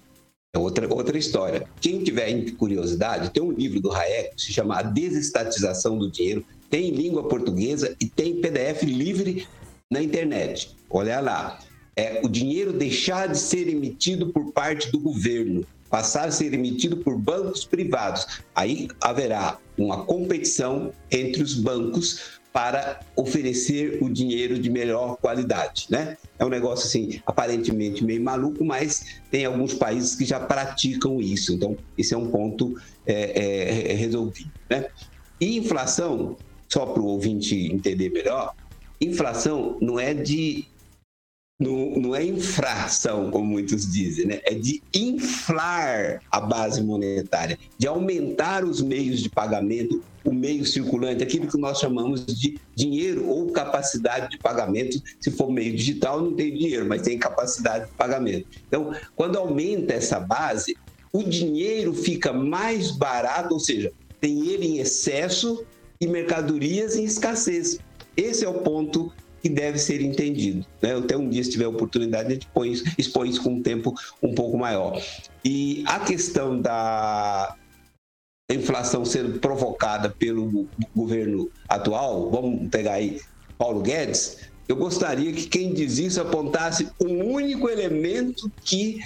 É 0.56 0.60
outra, 0.60 0.92
outra 0.94 1.18
história. 1.18 1.68
Quem 1.82 2.04
tiver 2.04 2.52
curiosidade, 2.52 3.32
tem 3.32 3.42
um 3.42 3.52
livro 3.52 3.82
do 3.82 3.92
Hayek 3.92 4.36
que 4.36 4.42
se 4.42 4.54
chama 4.54 4.78
A 4.78 4.84
Desestatização 4.84 5.98
do 5.98 6.12
Dinheiro. 6.12 6.46
Tem 6.70 6.90
em 6.90 6.92
língua 6.92 7.28
portuguesa 7.28 7.96
e 8.00 8.08
tem 8.08 8.40
PDF 8.40 8.84
livre 8.84 9.48
na 9.92 10.02
internet. 10.02 10.76
Olha 10.90 11.20
lá. 11.20 11.60
É 11.96 12.22
o 12.24 12.28
dinheiro 12.28 12.74
deixar 12.74 13.28
de 13.28 13.38
ser 13.38 13.68
emitido 13.68 14.32
por 14.34 14.52
parte 14.52 14.92
do 14.92 15.00
governo, 15.00 15.64
passar 15.94 16.28
a 16.28 16.32
ser 16.32 16.52
emitido 16.56 16.98
por 16.98 17.16
bancos 17.16 17.66
privados. 17.66 18.42
Aí 18.56 18.88
haverá 19.00 19.60
uma 19.78 20.04
competição 20.04 20.92
entre 21.12 21.44
os 21.44 21.54
bancos 21.54 22.40
para 22.52 23.00
oferecer 23.16 24.00
o 24.02 24.10
dinheiro 24.10 24.58
de 24.58 24.72
melhor 24.72 25.18
qualidade, 25.18 25.86
né? 25.92 26.18
É 26.40 26.44
um 26.44 26.50
negócio 26.50 26.88
assim 26.88 27.22
aparentemente 27.28 28.04
meio 28.04 28.24
maluco, 28.24 28.66
mas 28.66 29.22
tem 29.30 29.46
alguns 29.46 29.76
países 29.76 30.16
que 30.16 30.26
já 30.26 30.40
praticam 30.40 31.22
isso. 31.22 31.54
Então, 31.54 31.78
esse 31.96 32.16
é 32.16 32.18
um 32.18 32.32
ponto 32.32 32.76
é, 33.06 33.92
é, 33.92 33.94
resolvido, 33.94 34.52
né? 34.68 34.88
E 35.40 35.58
inflação, 35.58 36.36
só 36.68 36.88
para 36.88 37.04
o 37.04 37.06
ouvinte 37.06 37.56
entender 37.72 38.10
melhor, 38.10 38.56
inflação 39.00 39.78
não 39.80 40.00
é 40.00 40.12
de 40.12 40.66
não, 41.64 42.02
não 42.02 42.16
é 42.16 42.24
infração, 42.24 43.32
como 43.32 43.46
muitos 43.46 43.92
dizem, 43.92 44.26
né? 44.26 44.42
é 44.44 44.54
de 44.54 44.84
inflar 44.94 46.22
a 46.30 46.42
base 46.42 46.84
monetária, 46.84 47.58
de 47.78 47.88
aumentar 47.88 48.66
os 48.66 48.82
meios 48.82 49.22
de 49.22 49.30
pagamento, 49.30 50.04
o 50.24 50.34
meio 50.34 50.66
circulante, 50.66 51.24
aquilo 51.24 51.48
que 51.48 51.58
nós 51.58 51.80
chamamos 51.80 52.26
de 52.26 52.60
dinheiro 52.76 53.28
ou 53.28 53.52
capacidade 53.52 54.30
de 54.30 54.38
pagamento. 54.38 55.02
Se 55.20 55.32
for 55.32 55.52
meio 55.52 55.76
digital, 55.76 56.22
não 56.22 56.34
tem 56.34 56.54
dinheiro, 56.54 56.86
mas 56.88 57.02
tem 57.02 57.18
capacidade 57.18 57.86
de 57.86 57.92
pagamento. 57.94 58.48
Então, 58.68 58.94
quando 59.16 59.38
aumenta 59.38 59.94
essa 59.94 60.20
base, 60.20 60.78
o 61.12 61.24
dinheiro 61.24 61.94
fica 61.94 62.32
mais 62.32 62.92
barato, 62.92 63.54
ou 63.54 63.60
seja, 63.60 63.92
tem 64.20 64.48
ele 64.48 64.66
em 64.66 64.78
excesso 64.80 65.66
e 66.00 66.08
mercadorias 66.08 66.96
em 66.96 67.04
escassez. 67.04 67.80
Esse 68.16 68.46
é 68.46 68.50
o 68.50 68.56
ponto 68.56 69.12
que 69.44 69.50
deve 69.50 69.78
ser 69.78 70.02
entendido. 70.02 70.66
Né? 70.82 70.96
Até 70.96 71.18
um 71.18 71.30
dia, 71.30 71.44
se 71.44 71.52
tiver 71.52 71.68
oportunidade, 71.68 72.28
a 72.28 72.32
gente 72.32 72.48
expõe 72.48 72.72
isso, 72.72 72.84
expõe 72.98 73.30
isso 73.30 73.44
com 73.44 73.50
um 73.56 73.62
tempo 73.62 73.94
um 74.22 74.34
pouco 74.34 74.58
maior. 74.58 75.04
E 75.44 75.84
a 75.86 76.00
questão 76.00 76.62
da 76.62 77.54
inflação 78.50 79.04
sendo 79.04 79.40
provocada 79.40 80.10
pelo 80.10 80.68
governo 80.96 81.52
atual, 81.68 82.32
vamos 82.32 82.70
pegar 82.70 82.94
aí 82.94 83.20
Paulo 83.58 83.82
Guedes, 83.82 84.38
eu 84.68 84.78
gostaria 84.78 85.34
que 85.34 85.48
quem 85.48 85.74
diz 85.74 85.98
isso 85.98 86.22
apontasse 86.22 86.88
um 87.02 87.34
único 87.34 87.70
elemento 87.70 88.50
que 88.64 89.02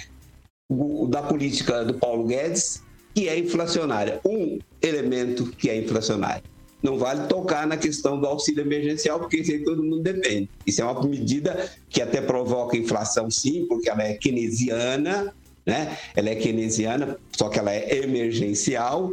da 1.08 1.22
política 1.22 1.84
do 1.84 1.94
Paulo 1.94 2.26
Guedes 2.26 2.82
que 3.14 3.28
é 3.28 3.36
inflacionária, 3.38 4.20
um 4.24 4.58
elemento 4.80 5.46
que 5.46 5.68
é 5.68 5.76
inflacionário 5.76 6.44
não 6.82 6.98
vale 6.98 7.26
tocar 7.26 7.66
na 7.66 7.76
questão 7.76 8.20
do 8.20 8.26
auxílio 8.26 8.62
emergencial, 8.62 9.18
porque 9.18 9.38
isso 9.38 9.50
aí 9.50 9.64
todo 9.64 9.82
mundo 9.82 10.00
depende. 10.00 10.48
Isso 10.66 10.80
é 10.80 10.84
uma 10.84 11.02
medida 11.04 11.70
que 11.88 12.00
até 12.00 12.20
provoca 12.20 12.76
inflação, 12.76 13.30
sim, 13.30 13.66
porque 13.66 13.90
ela 13.90 14.02
é 14.02 14.14
keynesiana, 14.14 15.34
né? 15.66 15.98
Ela 16.14 16.30
é 16.30 16.34
keynesiana, 16.36 17.18
só 17.36 17.48
que 17.48 17.58
ela 17.58 17.72
é 17.72 18.02
emergencial. 18.02 19.12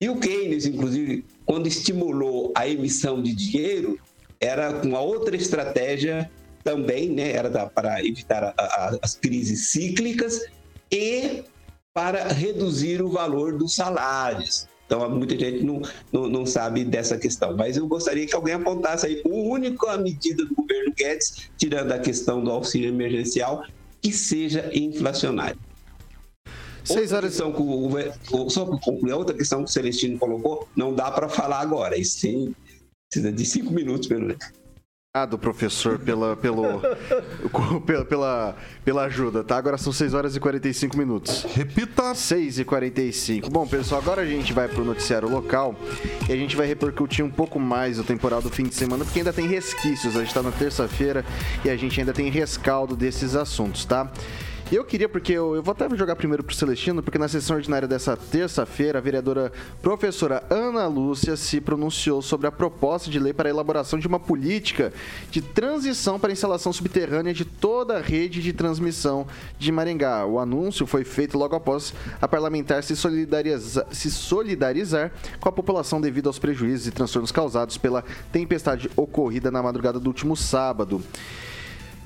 E 0.00 0.08
o 0.08 0.20
Keynes, 0.20 0.66
inclusive, 0.66 1.24
quando 1.44 1.66
estimulou 1.66 2.52
a 2.54 2.68
emissão 2.68 3.22
de 3.22 3.34
dinheiro, 3.34 3.98
era 4.40 4.82
uma 4.82 5.00
outra 5.00 5.34
estratégia 5.34 6.30
também, 6.62 7.10
né? 7.10 7.32
Era 7.32 7.48
da, 7.48 7.66
para 7.66 8.04
evitar 8.04 8.44
a, 8.44 8.54
a, 8.56 8.98
as 9.02 9.16
crises 9.16 9.70
cíclicas 9.70 10.40
e 10.92 11.42
para 11.92 12.28
reduzir 12.28 13.02
o 13.02 13.10
valor 13.10 13.58
dos 13.58 13.74
salários. 13.74 14.68
Então, 14.88 15.10
muita 15.10 15.38
gente 15.38 15.62
não, 15.62 15.82
não, 16.10 16.28
não, 16.30 16.46
sabe 16.46 16.82
dessa 16.82 17.18
questão. 17.18 17.54
Mas 17.54 17.76
eu 17.76 17.86
gostaria 17.86 18.26
que 18.26 18.34
alguém 18.34 18.54
apontasse 18.54 19.04
aí 19.04 19.22
a 19.22 19.28
única 19.28 19.98
medida 19.98 20.46
do 20.46 20.54
governo 20.54 20.94
Guedes, 20.96 21.50
tirando 21.58 21.92
a 21.92 21.98
questão 21.98 22.42
do 22.42 22.50
auxílio 22.50 22.88
emergencial, 22.88 23.62
que 24.00 24.10
seja 24.10 24.70
inflacionário. 24.72 25.60
Seis 26.82 27.12
horas. 27.12 27.36
Questão 27.36 27.52
que 27.52 28.50
só 28.50 28.64
para 28.64 28.78
concluir, 28.78 29.12
outra 29.12 29.36
questão 29.36 29.62
que 29.62 29.68
o 29.68 29.72
Celestino 29.72 30.18
colocou, 30.18 30.66
não 30.74 30.94
dá 30.94 31.10
para 31.10 31.28
falar 31.28 31.60
agora. 31.60 31.98
Isso 31.98 32.20
sim, 32.20 32.54
precisa 33.10 33.30
de 33.30 33.44
cinco 33.44 33.70
minutos, 33.74 34.08
pelo 34.08 34.24
menos. 34.24 34.57
Obrigado, 35.18 35.36
professor, 35.36 35.98
pela, 35.98 36.36
pelo, 36.36 36.80
pela, 38.06 38.56
pela, 38.84 39.04
ajuda, 39.04 39.42
tá? 39.42 39.56
Agora 39.56 39.76
são 39.76 39.92
6 39.92 40.14
horas 40.14 40.36
e 40.36 40.40
45 40.40 40.96
minutos. 40.96 41.44
Repita. 41.54 42.14
6 42.14 42.60
e 42.60 42.64
45. 42.64 43.50
Bom, 43.50 43.66
pessoal, 43.66 44.00
agora 44.00 44.22
a 44.22 44.24
gente 44.24 44.52
vai 44.52 44.68
pro 44.68 44.84
noticiário 44.84 45.28
local 45.28 45.74
e 46.28 46.32
a 46.32 46.36
gente 46.36 46.54
vai 46.54 46.68
repercutir 46.68 47.24
um 47.24 47.30
pouco 47.30 47.58
mais 47.58 47.98
o 47.98 48.04
temporal 48.04 48.40
do 48.40 48.48
fim 48.48 48.62
de 48.64 48.76
semana, 48.76 49.04
porque 49.04 49.18
ainda 49.18 49.32
tem 49.32 49.48
resquícios. 49.48 50.16
A 50.16 50.20
gente 50.20 50.32
tá 50.32 50.42
na 50.42 50.52
terça-feira 50.52 51.24
e 51.64 51.70
a 51.70 51.76
gente 51.76 51.98
ainda 51.98 52.12
tem 52.12 52.30
rescaldo 52.30 52.94
desses 52.94 53.34
assuntos, 53.34 53.84
tá? 53.84 54.08
Eu 54.70 54.84
queria, 54.84 55.08
porque 55.08 55.32
eu, 55.32 55.56
eu 55.56 55.62
vou 55.62 55.72
até 55.72 55.88
jogar 55.96 56.14
primeiro 56.14 56.44
pro 56.44 56.54
Celestino, 56.54 57.02
porque 57.02 57.16
na 57.16 57.26
sessão 57.26 57.56
ordinária 57.56 57.88
dessa 57.88 58.14
terça-feira, 58.18 58.98
a 58.98 59.00
vereadora 59.00 59.50
professora 59.80 60.44
Ana 60.50 60.86
Lúcia 60.86 61.36
se 61.36 61.58
pronunciou 61.58 62.20
sobre 62.20 62.46
a 62.46 62.52
proposta 62.52 63.10
de 63.10 63.18
lei 63.18 63.32
para 63.32 63.48
a 63.48 63.50
elaboração 63.50 63.98
de 63.98 64.06
uma 64.06 64.20
política 64.20 64.92
de 65.30 65.40
transição 65.40 66.20
para 66.20 66.28
a 66.28 66.34
instalação 66.34 66.70
subterrânea 66.70 67.32
de 67.32 67.46
toda 67.46 67.96
a 67.96 68.02
rede 68.02 68.42
de 68.42 68.52
transmissão 68.52 69.26
de 69.58 69.72
Maringá. 69.72 70.26
O 70.26 70.38
anúncio 70.38 70.86
foi 70.86 71.02
feito 71.02 71.38
logo 71.38 71.56
após 71.56 71.94
a 72.20 72.28
parlamentar 72.28 72.82
se 72.82 72.94
solidarizar, 72.94 73.86
se 73.90 74.10
solidarizar 74.10 75.10
com 75.40 75.48
a 75.48 75.52
população 75.52 75.98
devido 75.98 76.26
aos 76.26 76.38
prejuízos 76.38 76.88
e 76.88 76.90
transtornos 76.90 77.32
causados 77.32 77.78
pela 77.78 78.04
tempestade 78.30 78.90
ocorrida 78.94 79.50
na 79.50 79.62
madrugada 79.62 79.98
do 79.98 80.08
último 80.08 80.36
sábado. 80.36 81.02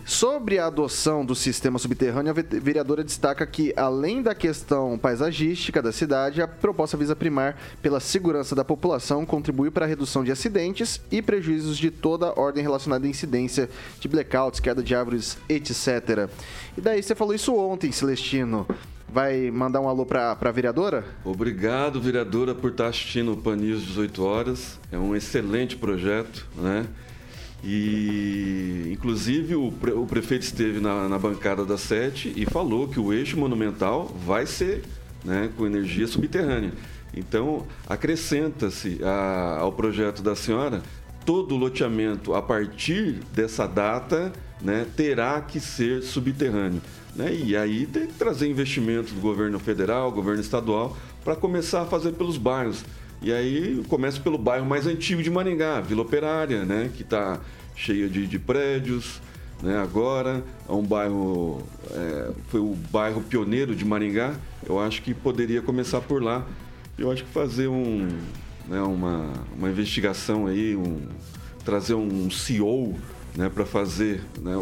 Sobre 0.05 0.59
a 0.59 0.67
adoção 0.67 1.25
do 1.25 1.35
sistema 1.35 1.79
subterrâneo, 1.79 2.31
a 2.31 2.59
vereadora 2.61 3.05
destaca 3.05 3.47
que, 3.47 3.73
além 3.77 4.21
da 4.21 4.35
questão 4.35 4.99
paisagística 4.99 5.81
da 5.81 5.93
cidade, 5.93 6.43
a 6.43 6.49
proposta 6.49 6.97
visa 6.97 7.15
primar 7.15 7.57
pela 7.81 8.01
segurança 8.01 8.55
da 8.55 8.65
população, 8.65 9.25
contribuir 9.25 9.71
para 9.71 9.85
a 9.85 9.89
redução 9.89 10.25
de 10.25 10.33
acidentes 10.33 11.01
e 11.11 11.23
prejuízos 11.23 11.79
de 11.79 11.91
toda 11.91 12.27
a 12.27 12.41
ordem 12.41 12.63
relacionada 12.63 13.07
à 13.07 13.09
incidência 13.09 13.71
de 14.01 14.09
blackouts, 14.09 14.59
queda 14.59 14.83
de 14.83 14.95
árvores, 14.95 15.39
etc. 15.49 16.29
E 16.77 16.81
daí 16.81 17.01
você 17.03 17.15
falou 17.15 17.35
isso 17.35 17.55
ontem, 17.55 17.93
Celestino. 17.93 18.67
Vai 19.09 19.51
mandar 19.51 19.81
um 19.81 19.89
alô 19.89 20.07
para 20.07 20.33
a 20.41 20.51
vereadora? 20.51 21.05
Obrigado, 21.23 22.01
vereadora, 22.01 22.55
por 22.55 22.71
estar 22.71 22.89
assistindo 22.89 23.35
o 23.35 23.37
Panis 23.37 23.83
18 23.83 24.25
horas. 24.25 24.81
É 24.91 24.99
um 24.99 25.15
excelente 25.15 25.77
projeto, 25.77 26.49
né? 26.57 26.87
E, 27.65 28.91
inclusive, 28.93 29.55
o, 29.55 29.71
pre, 29.71 29.93
o 29.93 30.05
prefeito 30.05 30.43
esteve 30.43 30.81
na, 30.81 31.09
na, 31.09 31.19
bancada 31.19 31.65
da 31.65 31.79
Sete 31.79 32.33
e 32.35 32.45
falou 32.45 32.89
que 32.89 32.99
o 32.99 33.13
eixo 33.13 33.39
monumental 33.39 34.07
vai 34.27 34.47
ser 34.47 34.83
né, 35.25 35.49
com 35.57 35.65
energia 35.65 36.07
subterrânea. 36.07 36.73
Então, 37.15 37.67
acrescenta-se 37.87 38.99
ao 39.59 39.71
projeto 39.73 40.23
da 40.23 40.35
senhora 40.35 40.83
todo 41.25 41.55
o 41.55 41.59
loteamento 41.59 42.35
a 42.35 42.43
partir 42.43 43.21
dessa 43.33 43.67
data 43.67 44.33
né, 44.61 44.87
terá 44.97 45.41
que 45.41 45.61
ser 45.61 46.03
subterrâneo. 46.03 46.81
Né? 47.15 47.33
E 47.35 47.57
aí 47.57 47.87
tem 47.87 48.07
que 48.07 48.15
trazer 48.15 48.49
investimentos 48.49 49.13
do 49.13 49.21
governo 49.21 49.59
federal, 49.59 50.11
governo 50.11 50.41
estadual, 50.41 50.97
para 51.25 51.37
começar 51.37 51.83
a 51.83 51.87
fazer 51.87 52.13
pelos 52.13 52.39
bairros. 52.39 52.85
E 53.23 53.33
aí 53.33 53.85
começa 53.89 54.19
pelo 54.21 54.37
bairro 54.37 54.67
mais 54.67 54.85
antigo 54.85 55.23
de 55.23 55.31
Maringá, 55.31 55.81
Vila 55.81 56.03
Operária, 56.03 56.65
né? 56.65 56.91
Que 56.97 57.03
está 57.03 57.41
cheia 57.77 58.09
de, 58.09 58.27
de, 58.27 58.37
prédios. 58.37 59.21
Né? 59.63 59.79
Agora 59.79 60.43
é 60.69 60.73
um 60.73 60.83
bairro, 60.83 61.63
é, 61.93 62.31
foi 62.49 62.59
o 62.59 62.77
bairro 62.91 63.23
pioneiro 63.23 63.77
de 63.77 63.85
Maringá. 63.85 64.35
Eu 64.67 64.81
acho 64.81 65.03
que 65.03 65.15
poderia 65.15 65.63
começar 65.63 66.01
por 66.01 66.21
lá. 66.21 66.45
Eu 66.99 67.13
acho 67.13 67.23
que 67.23 67.31
fazer 67.31 67.69
um, 67.69 68.09
né, 68.69 68.83
uma, 68.83 69.33
uma 69.57 69.71
investigação 69.71 70.49
aí, 70.49 70.75
um, 70.75 71.07
trazer 71.65 71.95
um 71.95 72.29
CEO 72.29 72.97
né, 73.37 73.49
para 73.49 73.65
fazer, 73.65 74.21
né, 74.41 74.53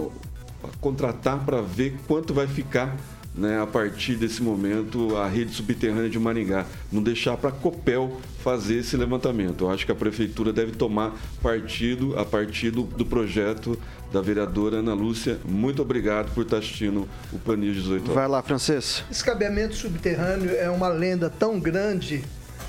contratar 0.83 1.45
para 1.47 1.63
ver 1.63 1.97
quanto 2.07 2.35
vai 2.35 2.47
ficar 2.47 2.95
né, 3.41 3.61
a 3.61 3.67
partir 3.67 4.17
desse 4.17 4.43
momento, 4.43 5.17
a 5.17 5.27
rede 5.27 5.53
subterrânea 5.53 6.11
de 6.11 6.19
Maringá. 6.19 6.67
Não 6.93 7.03
deixar 7.03 7.39
para 7.39 7.49
a 7.49 7.53
Copel 7.53 8.21
fazer 8.45 8.77
esse 8.77 8.97
levantamento. 8.99 9.65
Eu 9.65 9.71
acho 9.71 9.87
que 9.87 9.93
a 9.93 9.95
prefeitura 9.95 10.53
deve 10.53 10.73
tomar 10.73 11.17
partido 11.43 12.19
a 12.19 12.25
partir 12.25 12.71
do, 12.71 12.83
do 12.83 13.07
projeto 13.07 13.79
da 14.13 14.21
vereadora 14.21 14.77
Ana 14.77 14.93
Lúcia. 14.93 15.39
Muito 15.45 15.81
obrigado 15.81 16.35
por 16.35 16.43
estar 16.43 16.59
assistindo 16.59 17.09
o 17.33 17.39
Panil 17.39 17.73
18 17.73 18.03
horas. 18.03 18.15
Vai 18.15 18.29
lá, 18.29 18.43
Francês. 18.43 19.05
Esse 19.11 19.25
cabeamento 19.25 19.75
subterrâneo 19.75 20.51
é 20.51 20.69
uma 20.69 20.89
lenda 20.89 21.31
tão 21.31 21.59
grande 21.59 22.23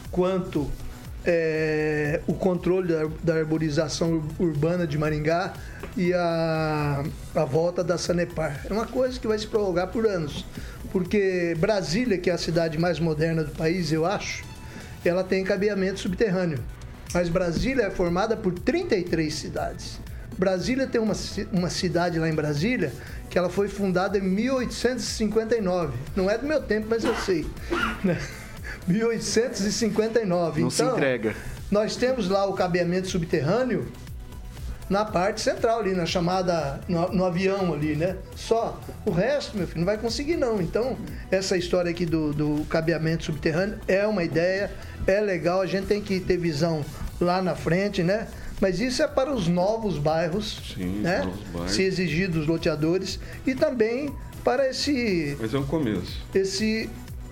quanto 0.10 0.72
é, 1.26 2.22
o 2.28 2.34
controle 2.34 2.88
da, 2.88 3.08
da, 3.24 3.36
arborização 3.36 4.24
urbana 4.40 4.88
de 4.88 4.98
Maringá 4.98 5.54
e 5.96 6.14
a, 6.14 7.04
a 7.36 7.46
volta 7.46 7.84
da 7.84 7.98
Sanepar. 7.98 8.66
É 8.70 8.74
uma 8.74 8.88
coisa 8.88 9.20
que 9.20 9.28
vai 9.28 9.38
se 9.38 9.48
prolongar 9.48 9.88
por 9.88 10.08
anos. 10.08 10.46
Porque 10.92 11.56
Brasília, 11.60 12.18
que 12.18 12.30
é 12.30 12.34
a 12.34 12.38
cidade 12.38 12.78
mais 12.78 13.00
moderna 13.00 13.44
do 13.44 13.52
país, 13.52 13.92
eu 13.92 14.06
acho, 14.06 14.44
ela 15.06 15.24
tem 15.24 15.44
cabeamento 15.44 16.00
subterrâneo. 16.00 16.60
Mas 17.14 17.30
Brasília 17.30 17.84
é 17.84 17.90
formada 17.92 18.36
por 18.36 18.54
33 18.54 19.34
cidades. 19.34 20.00
Brasília 20.38 20.88
tem 20.88 21.00
uma, 21.00 21.14
uma 21.52 21.70
cidade 21.70 22.18
lá 22.18 22.28
em 22.28 22.34
Brasília 22.34 22.92
que 23.30 23.38
ela 23.38 23.50
foi 23.50 23.68
fundada 23.68 24.18
em 24.18 24.22
1859. 24.22 25.94
Não 26.16 26.30
é 26.30 26.38
do 26.38 26.46
meu 26.46 26.62
tempo, 26.62 26.88
mas 26.90 27.04
eu 27.04 27.16
sei. 27.16 27.46
Né? 28.92 29.00
1859. 29.00 30.62
Não 30.62 30.68
então, 30.68 30.70
se 30.70 30.84
entrega. 30.84 31.36
Nós 31.70 31.96
temos 31.96 32.28
lá 32.28 32.46
o 32.46 32.54
cabeamento 32.54 33.08
subterrâneo 33.08 33.88
na 34.92 35.06
parte 35.06 35.40
central 35.40 35.80
ali, 35.80 35.94
na 35.94 36.06
chamada, 36.06 36.82
no, 36.86 37.08
no, 37.14 37.24
avião 37.24 37.74
ali, 37.74 37.96
né? 37.96 38.18
Só. 38.36 38.78
O 39.06 39.12
resto, 39.12 39.56
meu 39.58 39.66
filho, 39.66 39.80
não 39.80 39.86
vai 39.86 39.98
conseguir 39.98 40.36
não. 40.36 40.62
Então, 40.62 40.98
essa 41.32 41.56
história 41.56 41.90
aqui 41.90 42.06
do, 42.06 42.34
do 42.34 42.66
cabeamento 42.66 43.24
subterrâneo 43.24 43.80
é 43.88 44.06
uma 44.06 44.22
ideia, 44.22 44.70
é 45.08 45.22
legal, 45.22 45.62
a 45.62 45.66
gente 45.66 45.88
tem 45.88 46.02
que 46.02 46.20
ter 46.20 46.36
visão 46.36 46.84
lá 47.22 47.42
na 47.42 47.56
frente, 47.56 48.04
né? 48.04 48.28
Mas 48.60 48.82
isso 48.82 49.02
é 49.02 49.08
para 49.08 49.34
os 49.34 49.48
novos 49.48 49.98
bairros, 49.98 50.76
Sim, 50.76 51.00
né? 51.00 51.20
Novos 51.20 51.40
bairros. 51.54 51.72
Se 51.72 51.84
exigir 51.84 52.30
dos 52.30 52.46
loteadores 52.46 53.18
e 53.48 53.56
também 53.56 54.14
para 54.44 54.70
esse. 54.70 55.38
Mas 55.40 55.54
é 55.54 55.58
um 55.58 55.66
começo. 55.66 56.20
Esse 56.36 56.90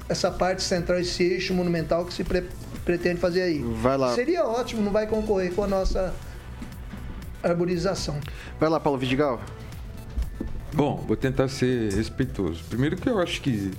essa 0.10 0.32
parte 0.32 0.64
central, 0.64 1.00
esse 1.00 1.24
eixo 1.24 1.54
monumental 1.54 2.04
que 2.04 2.14
se 2.14 2.24
pre 2.24 2.44
pretende 2.84 3.20
fazer 3.20 3.44
aí. 3.44 3.60
Vai 3.60 3.98
lá. 3.98 4.16
Seria 4.16 4.44
ótimo, 4.44 4.82
não 4.82 4.92
vai 4.92 5.06
concorrer 5.06 5.54
com 5.54 5.64
a 5.64 5.68
nossa 5.68 6.14
arborização. 7.44 8.20
Vai 8.60 8.68
lá, 8.68 8.80
Paulo 8.80 8.98
Vidigal. 8.98 9.40
Bom, 10.74 11.04
vou 11.08 11.16
tentar 11.16 11.48
ser 11.50 11.94
respeitoso. 11.94 12.64
Primeiro 12.68 12.96
que 12.96 13.08
eu 13.08 13.20
acho 13.20 13.42
que 13.42 13.72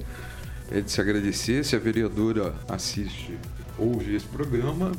é 0.70 0.80
de 0.80 0.90
se 0.90 1.00
agradecer 1.00 1.64
se 1.64 1.74
a 1.74 1.78
vereadora 1.78 2.54
assiste, 2.68 3.36
ouve 3.76 4.14
esse 4.14 4.26
programa, 4.26 4.92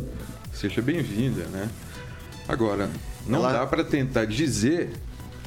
seja 0.54 0.82
bem-vinda, 0.82 1.46
né? 1.46 1.70
Agora, 2.48 2.90
não 3.26 3.40
Ela... 3.40 3.54
dá 3.54 3.68
para 3.68 3.84
tentar 3.84 4.26
dizer 4.26 4.92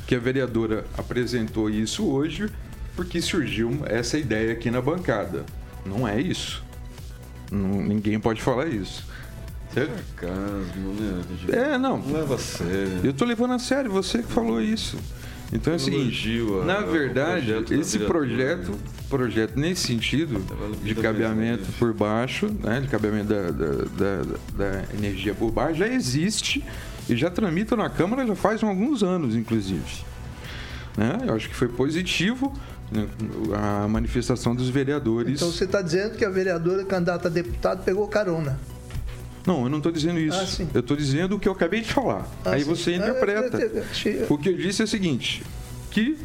que 0.06 0.14
a 0.14 0.18
vereadora 0.18 0.86
apresentou 0.96 1.68
isso 1.68 2.06
hoje 2.06 2.48
porque 2.96 3.20
surgiu 3.20 3.80
essa 3.84 4.16
ideia 4.16 4.52
aqui 4.52 4.70
na 4.70 4.80
bancada. 4.80 5.44
Não 5.84 6.06
é 6.06 6.20
isso. 6.20 6.62
Não, 7.50 7.82
ninguém 7.82 8.18
pode 8.18 8.42
falar 8.42 8.66
isso. 8.66 9.04
Sarcasmo, 9.72 10.94
né? 10.94 11.22
É, 11.52 11.78
não. 11.78 11.98
Não 11.98 12.12
leva 12.12 12.36
a 12.36 12.38
sério. 12.38 13.00
Eu 13.02 13.12
tô 13.12 13.24
levando 13.24 13.54
a 13.54 13.58
sério, 13.58 13.90
você 13.90 14.18
que 14.18 14.32
falou 14.32 14.60
isso. 14.60 14.96
Então 15.52 15.72
é 15.72 15.76
o 15.76 15.78
seguinte, 15.78 16.40
na 16.64 16.80
verdade, 16.80 17.52
projeto 17.52 17.74
esse 17.74 17.98
projeto, 18.00 18.78
projeto 19.08 19.56
nesse 19.56 19.86
sentido 19.86 20.42
de 20.82 20.94
cabeamento 20.94 21.70
por 21.78 21.92
baixo, 21.92 22.48
né, 22.60 22.80
de 22.80 22.88
cabeamento 22.88 23.28
da, 23.28 23.50
da, 23.50 23.72
da, 23.84 24.38
da, 24.56 24.84
energia 24.94 25.34
por 25.34 25.52
baixo, 25.52 25.76
já 25.76 25.86
existe 25.86 26.64
e 27.08 27.14
já 27.14 27.30
tramita 27.30 27.76
na 27.76 27.88
Câmara 27.90 28.26
já 28.26 28.34
faz 28.34 28.64
alguns 28.64 29.02
anos, 29.02 29.36
inclusive. 29.36 30.04
Né? 30.96 31.18
Eu 31.26 31.34
acho 31.34 31.48
que 31.48 31.54
foi 31.54 31.68
positivo 31.68 32.52
a 33.54 33.88
manifestação 33.88 34.54
dos 34.54 34.68
vereadores. 34.68 35.34
Então 35.40 35.50
você 35.50 35.64
está 35.64 35.82
dizendo 35.82 36.16
que 36.16 36.24
a 36.24 36.30
vereadora 36.30 36.84
candidata 36.84 37.28
a 37.28 37.30
deputado 37.30 37.84
pegou 37.84 38.06
carona. 38.08 38.58
Não, 39.46 39.64
eu 39.64 39.68
não 39.68 39.78
estou 39.78 39.92
dizendo 39.92 40.18
isso. 40.18 40.62
Ah, 40.62 40.66
eu 40.72 40.80
estou 40.80 40.96
dizendo 40.96 41.36
o 41.36 41.38
que 41.38 41.46
eu 41.48 41.52
acabei 41.52 41.82
de 41.82 41.92
falar. 41.92 42.26
Ah, 42.44 42.52
Aí 42.52 42.62
sim. 42.62 42.68
você 42.68 42.92
Ah, 42.92 42.96
interpreta. 42.96 43.58
O 44.30 44.38
que 44.38 44.48
eu 44.48 44.56
disse 44.56 44.80
é 44.82 44.84
o 44.84 44.88
seguinte, 44.88 45.42
que 45.90 46.16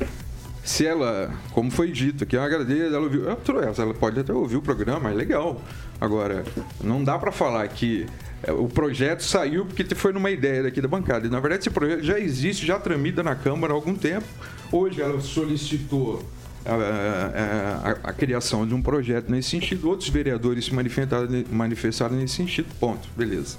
se 0.63 0.85
ela, 0.85 1.33
como 1.51 1.69
foi 1.69 1.91
dito, 1.91 2.25
que 2.25 2.35
eu 2.37 2.41
agradeço, 2.41 2.93
ela 2.95 2.99
ouviu, 2.99 3.25
ela 3.27 3.93
pode 3.93 4.19
até 4.19 4.31
ouvir 4.31 4.55
o 4.57 4.61
programa, 4.61 5.09
é 5.09 5.13
legal. 5.13 5.61
Agora, 5.99 6.45
não 6.81 7.03
dá 7.03 7.19
para 7.19 7.31
falar 7.31 7.67
que 7.67 8.05
é, 8.41 8.53
o 8.53 8.69
projeto 8.69 9.21
saiu 9.21 9.65
porque 9.65 9.83
foi 9.95 10.13
numa 10.13 10.31
ideia 10.31 10.63
daqui 10.63 10.79
da 10.79 10.87
bancada. 10.87 11.27
E, 11.27 11.29
na 11.29 11.41
verdade, 11.41 11.63
esse 11.63 11.69
projeto 11.69 12.03
já 12.03 12.17
existe, 12.17 12.65
já 12.65 12.79
tramita 12.79 13.21
na 13.21 13.35
Câmara 13.35 13.73
há 13.73 13.75
algum 13.75 13.95
tempo. 13.95 14.25
Hoje 14.71 15.01
ela 15.01 15.19
solicitou 15.19 16.23
a, 16.65 17.89
a- 18.05 18.09
a- 18.09 18.13
criação 18.13 18.65
de 18.67 18.73
um 18.73 18.81
projeto 18.81 19.29
nesse 19.31 19.49
sentido. 19.49 19.89
Outros 19.89 20.09
vereadores 20.09 20.65
se 20.65 20.73
manifestaram, 20.73 21.27
manifestaram 21.51 22.15
nesse 22.15 22.35
sentido. 22.35 22.67
Ponto. 22.79 23.07
Beleza. 23.15 23.57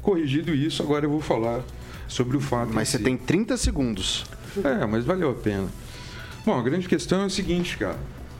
Corrigido 0.00 0.54
isso, 0.54 0.82
agora 0.82 1.04
eu 1.06 1.10
vou 1.10 1.20
falar 1.20 1.60
sobre 2.08 2.36
o 2.36 2.40
fato. 2.40 2.72
Mas 2.72 2.88
você 2.88 2.98
tem 2.98 3.16
30 3.16 3.56
segundos. 3.56 4.24
É, 4.64 4.84
mas 4.86 5.04
valeu 5.04 5.30
a 5.30 5.34
pena. 5.34 5.68
Bom, 6.44 6.58
a 6.58 6.62
grande 6.62 6.88
questão 6.88 7.22
é 7.22 7.26
o 7.26 7.30
seguinte, 7.30 7.76
cara. 7.78 7.96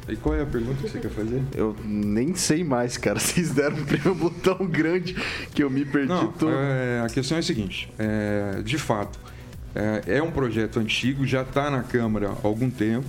E 0.09 0.17
qual 0.17 0.35
é 0.35 0.43
a 0.43 0.47
pergunta 0.47 0.83
que 0.83 0.91
você 0.91 0.99
quer 0.99 1.11
fazer? 1.13 1.41
Eu 1.55 1.77
nem 1.85 2.35
sei 2.35 2.65
mais, 2.65 2.97
cara. 2.97 3.21
Vocês 3.21 3.53
deram 3.53 3.77
um 3.77 3.85
preâmbulo 3.85 4.31
tão 4.43 4.67
grande 4.67 5.15
que 5.55 5.63
eu 5.63 5.71
me 5.71 5.85
perdi 5.85 6.09
Não, 6.09 6.33
todo. 6.33 6.51
é, 6.53 7.01
a 7.01 7.09
questão 7.09 7.37
é 7.37 7.41
a 7.41 7.43
seguinte: 7.43 7.89
é, 7.97 8.61
de 8.65 8.77
fato, 8.79 9.17
é, 9.77 10.17
é 10.17 10.23
um 10.23 10.33
projeto 10.33 10.81
antigo, 10.81 11.25
já 11.25 11.43
está 11.43 11.71
na 11.71 11.85
Câmara 11.85 12.31
há 12.31 12.47
algum 12.47 12.69
tempo. 12.69 13.07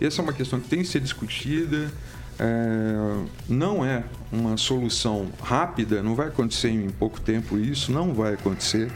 Essa 0.00 0.20
é 0.20 0.22
uma 0.22 0.32
questão 0.32 0.60
que 0.60 0.68
tem 0.68 0.80
que 0.80 0.88
ser 0.88 1.00
discutida. 1.00 1.90
é, 2.38 3.24
não 3.48 3.84
é 3.84 4.04
uma 4.30 4.56
solução 4.56 5.28
rápida, 5.42 6.02
não 6.02 6.14
vai 6.14 6.28
acontecer 6.28 6.70
em 6.70 6.88
pouco 6.90 7.20
tempo 7.20 7.58
isso, 7.58 7.90
não 7.90 8.14
vai 8.14 8.34
acontecer. 8.34 8.90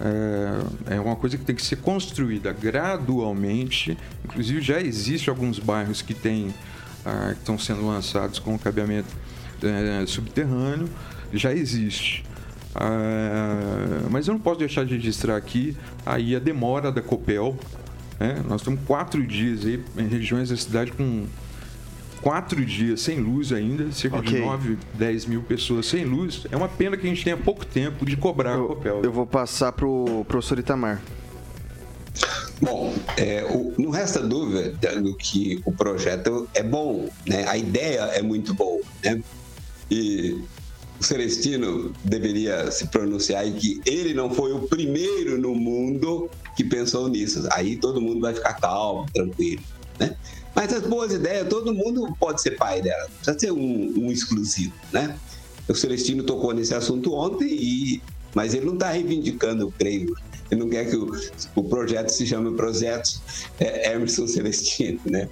É, 0.00 0.94
é 0.96 1.00
uma 1.00 1.16
coisa 1.16 1.36
que 1.36 1.44
tem 1.44 1.54
que 1.54 1.64
ser 1.64 1.76
construída 1.76 2.52
gradualmente. 2.52 3.96
Inclusive 4.24 4.60
já 4.60 4.80
existe 4.80 5.28
alguns 5.28 5.58
bairros 5.58 6.02
que 6.02 6.14
têm 6.14 6.54
ah, 7.04 7.32
que 7.32 7.40
estão 7.40 7.58
sendo 7.58 7.86
lançados 7.86 8.38
com 8.38 8.58
cabeamento 8.58 9.08
é, 9.62 10.06
subterrâneo, 10.06 10.88
já 11.32 11.52
existe. 11.52 12.24
Ah, 12.74 14.06
mas 14.10 14.26
eu 14.26 14.34
não 14.34 14.40
posso 14.40 14.60
deixar 14.60 14.84
de 14.84 14.94
registrar 14.94 15.36
aqui 15.36 15.76
aí 16.04 16.34
a 16.34 16.38
demora 16.38 16.90
da 16.90 17.02
Copel. 17.02 17.58
Né? 18.20 18.42
Nós 18.46 18.60
estamos 18.60 18.80
quatro 18.86 19.26
dias 19.26 19.64
aí 19.66 19.82
em 19.96 20.06
regiões 20.06 20.50
da 20.50 20.56
cidade 20.56 20.92
com 20.92 21.24
quatro 22.22 22.62
dias 22.64 23.00
sem 23.00 23.18
luz 23.18 23.50
ainda, 23.50 23.90
cerca 23.92 24.20
de 24.20 24.28
Ok. 24.36 24.40
9, 24.44 24.78
10 24.94 25.24
mil 25.26 25.42
pessoas 25.42 25.86
sem 25.86 26.04
luz. 26.04 26.46
É 26.52 26.56
uma 26.56 26.68
pena 26.68 26.96
que 26.96 27.06
a 27.06 27.08
gente 27.10 27.24
tenha 27.24 27.36
pouco 27.36 27.64
tempo 27.64 28.04
de 28.04 28.16
cobrar 28.16 28.54
a 28.54 28.58
Copel. 28.58 29.00
Eu 29.02 29.10
vou 29.10 29.26
passar 29.26 29.72
pro 29.72 30.24
professor 30.28 30.58
Itamar. 30.58 31.00
Bom, 32.60 32.94
é, 33.16 33.42
o- 33.44 33.72
não 33.78 33.88
resta 33.90 34.20
dúvida 34.20 35.00
do 35.00 35.14
que 35.16 35.62
o 35.64 35.72
projeto 35.72 36.46
é 36.52 36.62
bom, 36.62 37.08
né? 37.26 37.46
A 37.48 37.56
ideia 37.56 38.00
é 38.12 38.20
muito 38.20 38.52
boa, 38.52 38.82
né? 39.02 39.22
E 39.90 40.38
o 41.00 41.04
Celestino 41.04 41.94
deveria 42.04 42.70
se 42.70 42.86
pronunciar 42.88 43.46
e 43.48 43.52
que 43.52 43.80
ele 43.86 44.12
não 44.12 44.30
foi 44.30 44.52
o 44.52 44.68
primeiro 44.68 45.40
no 45.40 45.54
mundo 45.54 46.30
que 46.54 46.62
pensou 46.62 47.08
nisso. 47.08 47.48
Aí 47.52 47.76
todo 47.76 48.02
mundo 48.02 48.20
vai 48.20 48.34
ficar 48.34 48.54
calmo, 48.54 49.06
tranquilo, 49.12 49.62
né? 49.98 50.14
Mas 50.54 50.74
as 50.74 50.82
boas 50.82 51.12
ideias, 51.12 51.48
todo 51.48 51.72
mundo 51.72 52.14
pode 52.20 52.42
ser 52.42 52.52
pai 52.52 52.82
dela, 52.82 53.08
precisa 53.08 53.38
ser 53.38 53.50
um, 53.50 53.94
um 53.96 54.12
exclusivo, 54.12 54.74
né? 54.92 55.18
O 55.66 55.74
Celestino 55.74 56.22
tocou 56.22 56.52
nesse 56.52 56.74
assunto 56.74 57.14
ontem, 57.14 57.48
e, 57.48 58.02
mas 58.34 58.52
ele 58.52 58.66
não 58.66 58.74
está 58.74 58.90
reivindicando, 58.90 59.62
eu 59.62 59.72
creio. 59.78 60.14
Ele 60.50 60.60
não 60.60 60.68
quer 60.68 60.88
que 60.88 60.96
o, 60.96 61.10
o 61.54 61.64
projeto 61.64 62.08
se 62.08 62.26
chame 62.26 62.54
Projeto 62.56 63.20
é, 63.58 63.92
Emerson 63.92 64.26
Celestino, 64.26 65.00
né? 65.04 65.28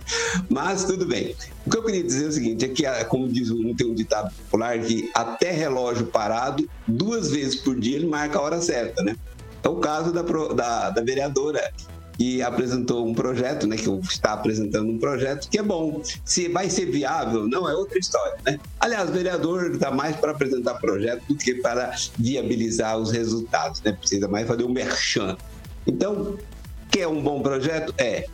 Mas 0.48 0.84
tudo 0.84 1.06
bem. 1.06 1.34
O 1.66 1.70
que 1.70 1.76
eu 1.76 1.84
queria 1.84 2.04
dizer 2.04 2.26
é 2.26 2.28
o 2.28 2.32
seguinte: 2.32 2.64
é 2.64 2.68
que, 2.68 2.86
ah, 2.86 3.04
como 3.04 3.28
diz 3.28 3.50
um, 3.50 3.74
tem 3.74 3.86
um 3.86 3.94
ditado 3.94 4.32
popular, 4.44 4.78
que 4.78 5.10
até 5.14 5.50
relógio 5.50 6.06
parado, 6.06 6.68
duas 6.86 7.30
vezes 7.30 7.56
por 7.56 7.78
dia 7.78 7.96
ele 7.96 8.06
marca 8.06 8.38
a 8.38 8.42
hora 8.42 8.60
certa, 8.60 9.02
né? 9.02 9.16
É 9.62 9.68
o 9.68 9.76
caso 9.76 10.12
da, 10.12 10.22
da, 10.22 10.90
da 10.90 11.02
vereadora 11.02 11.72
que 12.18 12.42
apresentou 12.42 13.06
um 13.06 13.14
projeto, 13.14 13.66
né, 13.66 13.76
que 13.76 13.88
está 14.10 14.32
apresentando 14.32 14.90
um 14.90 14.98
projeto 14.98 15.48
que 15.48 15.56
é 15.56 15.62
bom. 15.62 16.02
Se 16.24 16.48
vai 16.48 16.68
ser 16.68 16.86
viável, 16.86 17.46
não 17.46 17.68
é 17.68 17.74
outra 17.74 17.96
história, 17.96 18.36
né? 18.44 18.58
Aliás, 18.80 19.08
o 19.08 19.12
vereador 19.12 19.70
está 19.70 19.92
mais 19.92 20.16
para 20.16 20.32
apresentar 20.32 20.74
projeto 20.74 21.22
do 21.28 21.36
que 21.36 21.54
para 21.54 21.94
viabilizar 22.18 22.98
os 22.98 23.12
resultados, 23.12 23.80
né? 23.82 23.92
Precisa 23.92 24.26
mais 24.26 24.48
fazer 24.48 24.64
um 24.64 24.72
merchan. 24.72 25.36
Então, 25.86 26.36
quer 26.90 27.06
um 27.06 27.22
bom 27.22 27.40
projeto? 27.40 27.94
É. 27.96 28.26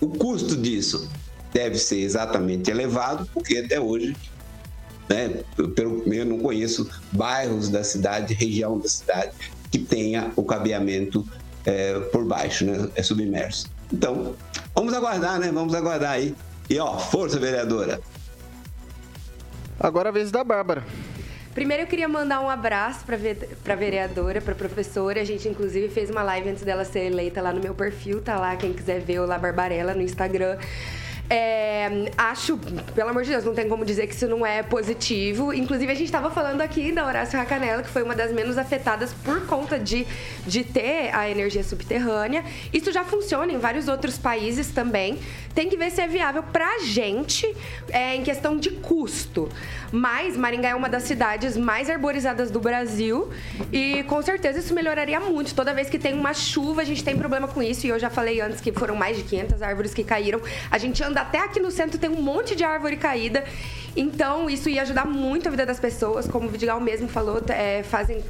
O 0.00 0.06
custo 0.06 0.56
disso 0.56 1.10
deve 1.52 1.76
ser 1.76 1.98
exatamente 1.98 2.70
elevado, 2.70 3.28
porque 3.34 3.58
até 3.58 3.80
hoje 3.80 4.14
né? 5.08 5.42
Pelo 5.74 6.12
eu 6.12 6.26
não 6.26 6.38
conheço 6.38 6.88
bairros 7.10 7.68
da 7.68 7.82
cidade, 7.82 8.34
região 8.34 8.78
da 8.78 8.88
cidade 8.88 9.32
que 9.70 9.78
tenha 9.78 10.32
o 10.36 10.42
cabeamento 10.44 11.26
é, 11.64 11.98
por 12.12 12.24
baixo, 12.24 12.64
né? 12.64 12.88
É 12.94 13.02
submerso. 13.02 13.66
Então, 13.92 14.34
vamos 14.74 14.92
aguardar, 14.92 15.38
né? 15.38 15.50
Vamos 15.52 15.74
aguardar 15.74 16.12
aí. 16.12 16.34
E 16.68 16.78
ó, 16.78 16.98
força 16.98 17.38
vereadora. 17.38 18.00
Agora 19.80 20.08
a 20.08 20.12
vez 20.12 20.30
da 20.30 20.42
Bárbara. 20.44 20.84
Primeiro 21.54 21.82
eu 21.82 21.86
queria 21.86 22.08
mandar 22.08 22.40
um 22.40 22.48
abraço 22.48 23.04
para 23.04 23.16
a 23.74 23.76
vereadora, 23.76 24.40
para 24.40 24.52
a 24.52 24.56
professora. 24.56 25.20
A 25.20 25.24
gente 25.24 25.48
inclusive 25.48 25.88
fez 25.88 26.10
uma 26.10 26.22
live 26.22 26.50
antes 26.50 26.62
dela 26.62 26.84
ser 26.84 27.00
eleita 27.00 27.40
lá 27.42 27.52
no 27.52 27.60
meu 27.60 27.74
perfil, 27.74 28.20
tá 28.20 28.38
lá 28.38 28.54
quem 28.56 28.72
quiser 28.72 29.00
ver 29.00 29.20
o 29.20 29.26
La 29.26 29.38
Barbarella 29.38 29.94
no 29.94 30.02
Instagram. 30.02 30.56
É, 31.30 32.10
acho, 32.16 32.58
pelo 32.94 33.10
amor 33.10 33.22
de 33.22 33.30
Deus, 33.30 33.44
não 33.44 33.54
tem 33.54 33.68
como 33.68 33.84
dizer 33.84 34.06
que 34.06 34.14
isso 34.14 34.26
não 34.26 34.46
é 34.46 34.62
positivo. 34.62 35.52
Inclusive, 35.52 35.92
a 35.92 35.94
gente 35.94 36.06
estava 36.06 36.30
falando 36.30 36.62
aqui 36.62 36.90
da 36.90 37.06
Horácio 37.06 37.38
Racanela, 37.38 37.82
que 37.82 37.90
foi 37.90 38.02
uma 38.02 38.14
das 38.14 38.32
menos 38.32 38.56
afetadas 38.56 39.12
por 39.12 39.46
conta 39.46 39.78
de, 39.78 40.06
de 40.46 40.64
ter 40.64 41.14
a 41.14 41.28
energia 41.28 41.62
subterrânea. 41.62 42.44
Isso 42.72 42.90
já 42.92 43.04
funciona 43.04 43.52
em 43.52 43.58
vários 43.58 43.88
outros 43.88 44.16
países 44.16 44.68
também. 44.68 45.18
Tem 45.58 45.68
que 45.68 45.76
ver 45.76 45.90
se 45.90 46.00
é 46.00 46.06
viável 46.06 46.40
pra 46.40 46.78
gente 46.84 47.52
é, 47.90 48.14
em 48.14 48.22
questão 48.22 48.56
de 48.56 48.70
custo. 48.70 49.48
Mas 49.90 50.36
Maringá 50.36 50.68
é 50.68 50.74
uma 50.76 50.88
das 50.88 51.02
cidades 51.02 51.56
mais 51.56 51.90
arborizadas 51.90 52.48
do 52.48 52.60
Brasil 52.60 53.28
e 53.72 54.04
com 54.04 54.22
certeza 54.22 54.60
isso 54.60 54.72
melhoraria 54.72 55.18
muito. 55.18 55.52
Toda 55.56 55.74
vez 55.74 55.90
que 55.90 55.98
tem 55.98 56.14
uma 56.14 56.32
chuva, 56.32 56.82
a 56.82 56.84
gente 56.84 57.02
tem 57.02 57.18
problema 57.18 57.48
com 57.48 57.60
isso. 57.60 57.88
E 57.88 57.88
eu 57.88 57.98
já 57.98 58.08
falei 58.08 58.40
antes 58.40 58.60
que 58.60 58.70
foram 58.70 58.94
mais 58.94 59.16
de 59.16 59.24
500 59.24 59.60
árvores 59.60 59.92
que 59.92 60.04
caíram. 60.04 60.40
A 60.70 60.78
gente 60.78 61.02
anda 61.02 61.22
até 61.22 61.40
aqui 61.40 61.58
no 61.58 61.72
centro, 61.72 61.98
tem 61.98 62.08
um 62.08 62.22
monte 62.22 62.54
de 62.54 62.62
árvore 62.62 62.96
caída. 62.96 63.42
Então 63.96 64.48
isso 64.48 64.68
ia 64.68 64.82
ajudar 64.82 65.06
muito 65.06 65.48
a 65.48 65.50
vida 65.50 65.66
das 65.66 65.80
pessoas. 65.80 66.28
Como 66.28 66.46
o 66.46 66.50
Vidigal 66.50 66.80
mesmo 66.80 67.08
falou, 67.08 67.42
é, 67.48 67.82
fazem 67.82 68.22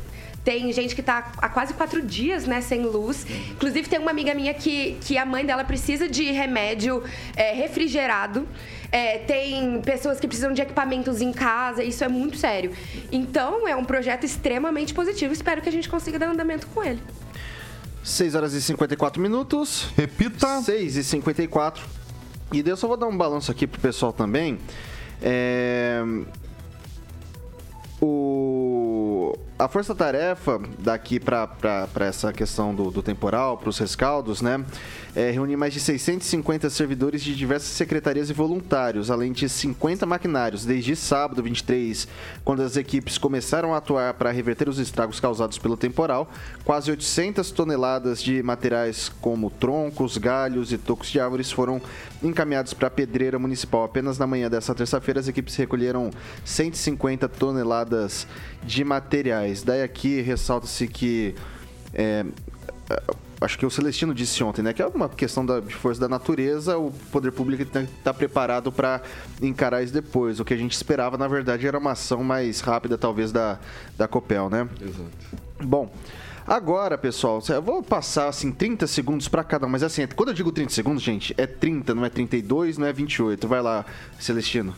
tem 0.48 0.72
gente 0.72 0.94
que 0.94 1.02
tá 1.02 1.30
há 1.36 1.48
quase 1.50 1.74
quatro 1.74 2.00
dias, 2.00 2.46
né, 2.46 2.62
sem 2.62 2.80
luz. 2.80 3.26
Inclusive, 3.50 3.86
tem 3.86 3.98
uma 3.98 4.10
amiga 4.10 4.32
minha 4.32 4.54
que, 4.54 4.96
que 5.02 5.18
a 5.18 5.26
mãe 5.26 5.44
dela 5.44 5.62
precisa 5.62 6.08
de 6.08 6.24
remédio 6.30 7.04
é, 7.36 7.52
refrigerado. 7.52 8.48
É, 8.90 9.18
tem 9.18 9.82
pessoas 9.82 10.18
que 10.18 10.26
precisam 10.26 10.54
de 10.54 10.62
equipamentos 10.62 11.20
em 11.20 11.34
casa, 11.34 11.84
isso 11.84 12.02
é 12.02 12.08
muito 12.08 12.38
sério. 12.38 12.72
Então, 13.12 13.68
é 13.68 13.76
um 13.76 13.84
projeto 13.84 14.24
extremamente 14.24 14.94
positivo. 14.94 15.34
Espero 15.34 15.60
que 15.60 15.68
a 15.68 15.72
gente 15.72 15.86
consiga 15.86 16.18
dar 16.18 16.30
andamento 16.30 16.66
com 16.68 16.82
ele. 16.82 17.02
6 18.02 18.34
horas 18.34 18.54
e 18.54 18.62
54 18.62 19.20
minutos. 19.20 19.90
Repita. 19.98 20.62
6 20.62 20.96
e 20.96 21.04
54. 21.04 21.84
E 22.54 22.62
daí 22.62 22.72
eu 22.72 22.76
só 22.78 22.88
vou 22.88 22.96
dar 22.96 23.06
um 23.06 23.18
balanço 23.18 23.52
aqui 23.52 23.66
pro 23.66 23.78
pessoal 23.78 24.14
também. 24.14 24.58
É... 25.20 26.02
O... 28.00 29.36
A 29.58 29.66
força-tarefa 29.66 30.60
daqui 30.78 31.18
para 31.18 31.88
essa 32.06 32.32
questão 32.32 32.72
do, 32.72 32.92
do 32.92 33.02
temporal, 33.02 33.58
para 33.58 33.68
os 33.68 33.76
rescaldos, 33.76 34.40
né? 34.40 34.64
É, 35.16 35.34
mais 35.56 35.74
de 35.74 35.80
650 35.80 36.70
servidores 36.70 37.24
de 37.24 37.34
diversas 37.34 37.70
secretarias 37.70 38.30
e 38.30 38.32
voluntários, 38.32 39.10
além 39.10 39.32
de 39.32 39.48
50 39.48 40.06
maquinários, 40.06 40.64
desde 40.64 40.94
sábado 40.94 41.42
23, 41.42 42.06
quando 42.44 42.62
as 42.62 42.76
equipes 42.76 43.18
começaram 43.18 43.74
a 43.74 43.78
atuar 43.78 44.14
para 44.14 44.30
reverter 44.30 44.68
os 44.68 44.78
estragos 44.78 45.18
causados 45.18 45.58
pelo 45.58 45.76
temporal. 45.76 46.30
Quase 46.64 46.92
800 46.92 47.50
toneladas 47.50 48.22
de 48.22 48.40
materiais 48.44 49.10
como 49.20 49.50
troncos, 49.50 50.18
galhos 50.18 50.72
e 50.72 50.78
tocos 50.78 51.08
de 51.08 51.18
árvores 51.18 51.50
foram 51.50 51.82
encaminhados 52.22 52.72
para 52.74 52.86
a 52.86 52.90
pedreira 52.90 53.40
municipal. 53.40 53.82
Apenas 53.82 54.18
na 54.18 54.26
manhã 54.26 54.48
dessa 54.48 54.72
terça-feira, 54.72 55.18
as 55.18 55.26
equipes 55.26 55.56
recolheram 55.56 56.10
150 56.44 57.28
toneladas 57.28 58.24
de 58.62 58.84
materiais. 58.84 59.47
Daí 59.64 59.82
aqui 59.82 60.20
ressalta-se 60.20 60.86
que 60.86 61.34
é, 61.94 62.24
acho 63.40 63.58
que 63.58 63.64
o 63.64 63.70
Celestino 63.70 64.14
disse 64.14 64.42
ontem, 64.42 64.62
né? 64.62 64.72
Que 64.72 64.82
é 64.82 64.86
uma 64.86 65.08
questão 65.08 65.44
da, 65.44 65.60
de 65.60 65.74
força 65.74 66.00
da 66.00 66.08
natureza, 66.08 66.76
o 66.76 66.90
poder 67.12 67.32
público 67.32 67.64
tem 67.64 67.86
que 67.86 67.92
estar 67.92 68.14
preparado 68.14 68.72
para 68.72 69.00
encarar 69.40 69.82
isso 69.82 69.92
depois. 69.92 70.40
O 70.40 70.44
que 70.44 70.54
a 70.54 70.56
gente 70.56 70.72
esperava, 70.72 71.16
na 71.16 71.28
verdade, 71.28 71.66
era 71.66 71.78
uma 71.78 71.92
ação 71.92 72.22
mais 72.24 72.60
rápida, 72.60 72.98
talvez, 72.98 73.32
da, 73.32 73.58
da 73.96 74.08
Copel, 74.08 74.48
né? 74.50 74.68
Exato. 74.80 75.10
Bom. 75.60 75.90
Agora, 76.46 76.96
pessoal, 76.96 77.42
eu 77.50 77.60
vou 77.60 77.82
passar 77.82 78.26
assim 78.26 78.50
30 78.50 78.86
segundos 78.86 79.28
para 79.28 79.44
cada 79.44 79.66
um, 79.66 79.68
mas 79.68 79.82
assim, 79.82 80.06
quando 80.16 80.30
eu 80.30 80.34
digo 80.34 80.50
30 80.50 80.72
segundos, 80.72 81.02
gente, 81.02 81.34
é 81.36 81.46
30, 81.46 81.94
não 81.94 82.06
é 82.06 82.08
32, 82.08 82.78
não 82.78 82.86
é 82.86 82.92
28. 82.92 83.46
Vai 83.46 83.60
lá, 83.60 83.84
Celestino. 84.18 84.74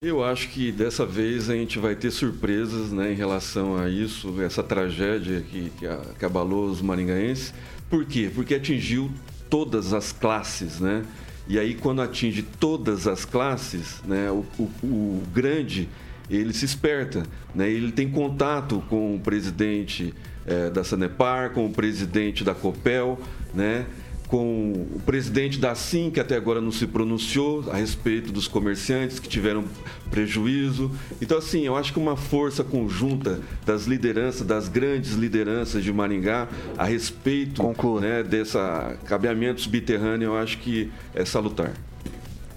Eu 0.00 0.22
acho 0.22 0.48
que 0.50 0.70
dessa 0.70 1.04
vez 1.04 1.50
a 1.50 1.54
gente 1.54 1.76
vai 1.80 1.96
ter 1.96 2.12
surpresas 2.12 2.92
né, 2.92 3.10
em 3.10 3.16
relação 3.16 3.76
a 3.76 3.88
isso, 3.90 4.40
essa 4.40 4.62
tragédia 4.62 5.40
que, 5.40 5.70
que, 5.70 5.86
que 6.16 6.24
abalou 6.24 6.66
os 6.70 6.80
maringaenses. 6.80 7.52
Por 7.90 8.04
quê? 8.04 8.30
Porque 8.32 8.54
atingiu 8.54 9.10
todas 9.50 9.92
as 9.92 10.12
classes, 10.12 10.78
né? 10.78 11.04
E 11.48 11.58
aí 11.58 11.74
quando 11.74 12.00
atinge 12.00 12.42
todas 12.60 13.08
as 13.08 13.24
classes, 13.24 14.00
né, 14.04 14.30
o, 14.30 14.44
o- 14.56 14.70
o 14.86 15.22
grande 15.34 15.88
ele 16.30 16.52
se 16.52 16.64
esperta, 16.64 17.24
né? 17.52 17.68
Ele 17.68 17.90
tem 17.90 18.08
contato 18.08 18.80
com 18.88 19.16
o 19.16 19.18
presidente 19.18 20.14
eh, 20.46 20.70
da 20.70 20.84
Sanepar, 20.84 21.50
com 21.50 21.66
o 21.66 21.70
presidente 21.72 22.44
da 22.44 22.54
Copel, 22.54 23.18
né? 23.52 23.84
Com 24.28 24.86
o 24.94 25.00
presidente 25.00 25.58
da 25.58 25.74
SIM, 25.74 26.10
que 26.10 26.20
até 26.20 26.36
agora 26.36 26.60
não 26.60 26.70
se 26.70 26.86
pronunciou 26.86 27.64
a 27.70 27.76
respeito 27.76 28.30
dos 28.30 28.46
comerciantes 28.46 29.18
que 29.18 29.26
tiveram 29.26 29.64
prejuízo. 30.10 30.90
Então, 31.20 31.38
assim, 31.38 31.62
eu 31.64 31.74
acho 31.74 31.92
que 31.94 31.98
uma 31.98 32.16
força 32.16 32.62
conjunta 32.62 33.40
das 33.64 33.86
lideranças, 33.86 34.46
das 34.46 34.68
grandes 34.68 35.12
lideranças 35.12 35.82
de 35.82 35.92
Maringá, 35.92 36.46
a 36.76 36.84
respeito 36.84 37.62
né, 38.00 38.22
dessa 38.22 38.96
cabeamento 39.06 39.62
subterrâneo, 39.62 40.26
eu 40.26 40.36
acho 40.36 40.58
que 40.58 40.90
é 41.14 41.24
salutar. 41.24 41.72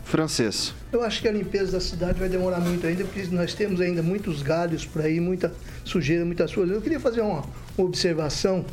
Francês. 0.04 0.74
Eu 0.92 1.02
acho 1.04 1.22
que 1.22 1.28
a 1.30 1.32
limpeza 1.32 1.72
da 1.72 1.80
cidade 1.80 2.20
vai 2.20 2.28
demorar 2.28 2.60
muito 2.60 2.86
ainda, 2.86 3.06
porque 3.06 3.34
nós 3.34 3.54
temos 3.54 3.80
ainda 3.80 4.04
muitos 4.04 4.42
galhos 4.42 4.86
por 4.86 5.02
aí, 5.02 5.22
muita 5.22 5.54
sujeira, 5.86 6.26
muitas 6.26 6.54
coisas. 6.54 6.76
Eu 6.76 6.82
queria 6.82 7.00
fazer 7.00 7.22
uma 7.22 7.46
observação 7.78 8.66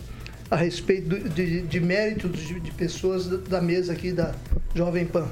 a 0.51 0.57
respeito 0.57 1.19
de, 1.29 1.63
de 1.63 1.81
méritos 1.81 2.41
de, 2.41 2.61
de 2.61 2.71
pessoas 2.71 3.27
da, 3.27 3.37
da 3.37 3.61
mesa 3.61 3.93
aqui 3.93 4.13
da 4.13 4.35
Jovem 4.75 5.07
Pan. 5.07 5.29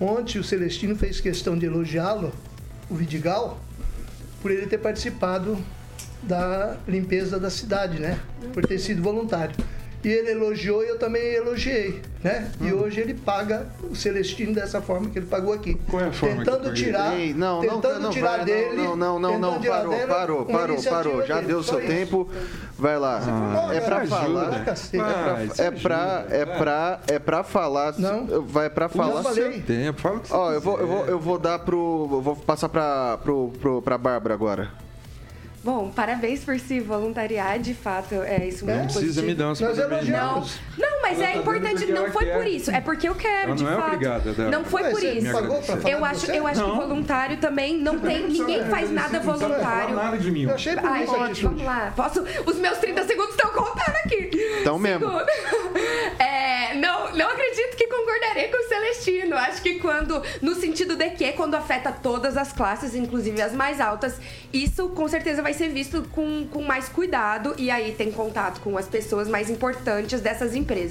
Ontem 0.00 0.38
o 0.38 0.44
Celestino 0.44 0.96
fez 0.96 1.20
questão 1.20 1.58
de 1.58 1.66
elogiá-lo, 1.66 2.32
o 2.88 2.94
Vidigal, 2.94 3.60
por 4.40 4.50
ele 4.50 4.66
ter 4.66 4.78
participado 4.78 5.58
da 6.22 6.76
limpeza 6.86 7.38
da 7.38 7.50
cidade, 7.50 7.98
né? 7.98 8.18
Por 8.52 8.66
ter 8.66 8.78
sido 8.78 9.02
voluntário. 9.02 9.54
E 10.02 10.08
ele 10.08 10.30
elogiou 10.30 10.82
e 10.82 10.88
eu 10.88 10.98
também 10.98 11.22
elogiei, 11.34 12.00
né? 12.24 12.50
E 12.58 12.72
hoje 12.72 13.00
ele 13.00 13.12
paga 13.12 13.66
o 13.82 13.94
Celestino 13.94 14.54
dessa 14.54 14.80
forma 14.80 15.10
que 15.10 15.18
ele 15.18 15.26
pagou 15.26 15.52
aqui. 15.52 15.78
Qual 15.90 16.02
é 16.02 16.08
a 16.08 16.12
forma 16.12 16.36
Tentando 16.36 16.72
tirar, 16.72 17.14
Ei, 17.18 17.34
não, 17.34 17.62
não, 17.62 17.80
tentando 17.80 18.00
não, 18.00 18.10
tirar 18.10 18.36
vai, 18.38 18.44
dele. 18.46 18.76
Não, 18.76 18.96
não, 18.96 19.18
não, 19.18 19.38
não, 19.38 19.60
parou, 19.62 19.92
dele 19.92 20.06
parou, 20.06 20.46
parou, 20.46 20.82
parou. 20.82 21.26
Já 21.26 21.36
dele, 21.36 21.48
deu 21.48 21.62
só 21.62 21.72
seu 21.72 21.80
isso. 21.80 21.88
tempo. 21.88 22.30
Vai 22.78 22.98
lá. 22.98 23.20
Não, 23.20 23.72
é 23.72 23.80
pra 23.80 23.96
ajuda. 23.98 24.16
falar. 24.16 24.64
Cacete. 24.64 24.96
É 25.60 25.70
pra, 25.70 26.00
Ah, 26.00 26.26
é 26.30 26.46
pra, 26.46 27.00
é 27.06 27.18
pra, 27.18 27.38
é 27.40 27.42
falar. 27.42 27.98
Não. 27.98 28.42
Vai 28.46 28.70
pra 28.70 28.88
falar. 28.88 29.22
falei. 29.22 29.60
Tempo, 29.60 30.00
fala 30.00 30.16
o 30.16 30.20
que 30.20 30.28
você 30.28 30.34
Ó, 30.34 30.52
eu 30.52 30.60
vou, 30.62 30.80
eu 30.80 30.86
vou, 30.86 31.06
eu 31.06 31.18
vou 31.18 31.38
dar 31.38 31.58
pro. 31.58 32.08
Eu 32.10 32.20
vou 32.22 32.36
passar 32.36 32.70
pra, 32.70 33.18
pro, 33.18 33.52
pro, 33.60 33.82
pra 33.82 33.98
Bárbara 33.98 34.32
agora. 34.32 34.70
Bom, 35.62 35.90
parabéns 35.90 36.42
por 36.42 36.58
se 36.58 36.80
voluntariar, 36.80 37.58
de 37.58 37.74
fato, 37.74 38.14
é 38.14 38.46
isso 38.48 38.64
muito 38.64 38.78
Não 38.78 38.84
precisa 38.86 39.20
positivo. 39.20 39.26
me 39.26 39.34
dar 39.34 39.50
uns 39.50 39.60
Nós 39.60 39.78
elogiamos. 39.78 40.58
Não, 40.78 40.99
mas 41.02 41.18
Ela 41.18 41.30
é 41.30 41.36
importante, 41.36 41.86
não 41.86 42.10
foi 42.10 42.26
por 42.26 42.46
isso, 42.46 42.70
é 42.70 42.80
porque 42.80 43.08
eu 43.08 43.14
quero, 43.14 43.54
de 43.54 43.64
não 43.64 43.72
é 43.72 43.76
fato. 43.76 44.40
Não 44.50 44.64
foi 44.64 44.82
Mas 44.82 44.92
por 44.92 45.02
isso. 45.02 45.26
Eu 45.88 46.04
acho, 46.04 46.30
eu 46.30 46.46
acho 46.46 46.60
que 46.62 46.68
Não. 46.68 46.76
voluntário 46.76 47.36
também 47.38 47.78
não 47.78 47.98
tem, 47.98 48.28
ninguém 48.28 48.64
faz 48.64 48.90
nada 48.90 49.18
Não 49.18 49.24
precisa 49.24 49.48
voluntário. 49.48 49.94
nada 49.94 50.18
de 50.18 50.30
mim. 50.30 50.42
Eu 50.44 50.54
achei 50.54 50.74
Ai, 50.82 51.06
gente, 51.06 51.42
vamos 51.42 51.62
lá. 51.62 51.92
Posso, 51.94 52.24
os 52.46 52.56
meus 52.56 52.78
30 52.78 53.04
segundos 53.06 53.30
estão 53.30 53.50
contando 53.50 53.96
aqui. 54.04 54.30
Então 54.60 54.78
mesmo. 54.78 55.10
É, 56.18 56.74
não, 56.74 57.14
não 57.14 57.28
acredito 57.30 57.76
que 57.76 57.86
concordarei 57.86 58.48
com 58.48 58.58
o 58.58 58.68
Celestino. 58.68 59.36
Acho 59.36 59.62
que 59.62 59.78
quando, 59.78 60.22
no 60.42 60.54
sentido 60.54 60.96
de 60.96 61.10
que, 61.10 61.32
quando 61.32 61.54
afeta 61.54 61.90
todas 61.92 62.36
as 62.36 62.52
classes, 62.52 62.94
inclusive 62.94 63.40
as 63.40 63.52
mais 63.52 63.80
altas, 63.80 64.20
isso 64.52 64.88
com 64.90 65.08
certeza 65.08 65.42
vai 65.42 65.54
ser 65.54 65.68
visto 65.68 66.06
com, 66.12 66.46
com 66.46 66.62
mais 66.62 66.88
cuidado 66.88 67.54
e 67.56 67.70
aí 67.70 67.92
tem 67.92 68.10
contato 68.10 68.60
com 68.60 68.76
as 68.76 68.86
pessoas 68.86 69.28
mais 69.28 69.48
importantes 69.48 70.20
dessas 70.20 70.54
empresas. 70.54 70.89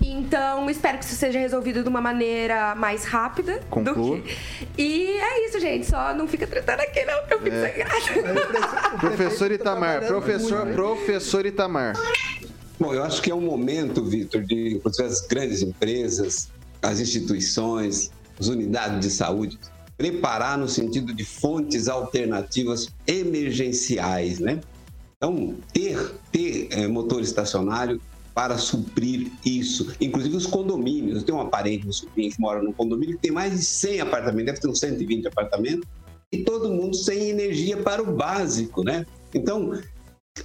Então, 0.00 0.68
espero 0.68 0.98
que 0.98 1.04
isso 1.04 1.14
seja 1.14 1.38
resolvido 1.38 1.82
de 1.82 1.88
uma 1.88 2.00
maneira 2.00 2.74
mais 2.74 3.04
rápida 3.04 3.60
Conclua. 3.70 4.16
do 4.16 4.22
que. 4.22 4.36
E 4.76 5.06
é 5.10 5.46
isso, 5.46 5.60
gente. 5.60 5.86
Só 5.86 6.12
não 6.14 6.26
fica 6.26 6.46
tratando 6.46 6.80
aqui, 6.80 7.04
não, 7.04 7.24
que 7.26 7.34
eu 7.34 7.40
fico 7.40 7.54
É. 7.54 7.68
sem 7.68 7.78
graça. 7.78 8.98
Professor 8.98 9.52
Itamar, 9.52 10.06
professor, 10.06 10.50
muito, 10.64 10.68
né? 10.68 10.74
professor 10.74 11.46
Itamar. 11.46 11.94
Bom, 12.80 12.92
eu 12.92 13.04
acho 13.04 13.22
que 13.22 13.30
é 13.30 13.34
um 13.34 13.40
momento, 13.42 14.04
Vitor, 14.04 14.42
de 14.42 14.80
as 15.04 15.20
grandes 15.26 15.62
empresas, 15.62 16.50
as 16.82 16.98
instituições, 16.98 18.10
as 18.40 18.48
unidades 18.48 18.98
de 19.00 19.10
saúde, 19.10 19.58
preparar 19.96 20.58
no 20.58 20.68
sentido 20.68 21.14
de 21.14 21.24
fontes 21.24 21.86
alternativas 21.86 22.88
emergenciais, 23.06 24.40
né? 24.40 24.60
Então, 25.16 25.54
ter, 25.72 25.96
ter 26.32 26.66
eh, 26.72 26.88
motor 26.88 27.20
estacionário 27.22 28.00
para 28.34 28.56
suprir 28.58 29.30
isso. 29.44 29.94
Inclusive 30.00 30.36
os 30.36 30.46
condomínios. 30.46 31.18
Eu 31.18 31.22
tenho 31.24 31.38
uma 31.38 31.48
parente, 31.48 31.86
um 31.86 31.92
sobrinho 31.92 32.30
que 32.30 32.40
mora 32.40 32.62
num 32.62 32.72
condomínio 32.72 33.16
que 33.16 33.22
tem 33.22 33.30
mais 33.30 33.52
de 33.52 33.64
100 33.64 34.00
apartamentos, 34.00 34.46
deve 34.46 34.60
ter 34.60 34.68
uns 34.68 34.78
120 34.78 35.28
apartamentos, 35.28 35.86
e 36.30 36.38
todo 36.38 36.70
mundo 36.70 36.96
sem 36.96 37.28
energia 37.28 37.76
para 37.76 38.02
o 38.02 38.14
básico, 38.16 38.82
né? 38.82 39.04
Então, 39.34 39.78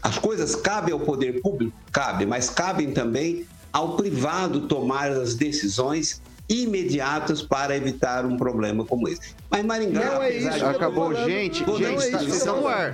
as 0.01 0.17
coisas 0.17 0.55
cabem 0.55 0.93
ao 0.93 0.99
poder 0.99 1.41
público? 1.41 1.77
Cabe, 1.91 2.25
mas 2.25 2.49
cabem 2.49 2.91
também 2.91 3.45
ao 3.71 3.95
privado 3.95 4.67
tomar 4.67 5.11
as 5.11 5.35
decisões 5.35 6.21
imediatas 6.49 7.41
para 7.41 7.75
evitar 7.75 8.25
um 8.25 8.38
problema 8.38 8.85
como 8.85 9.07
esse. 9.07 9.35
Mas 9.49 9.65
Maringá, 9.65 10.15
Não 10.15 10.23
é 10.23 10.38
isso 10.38 10.65
Acabou, 10.65 11.13
gente. 11.13 11.65
Não 11.65 11.75
é 11.75 11.79
gente, 11.79 12.27
isso 12.27 12.45
tá, 12.45 12.93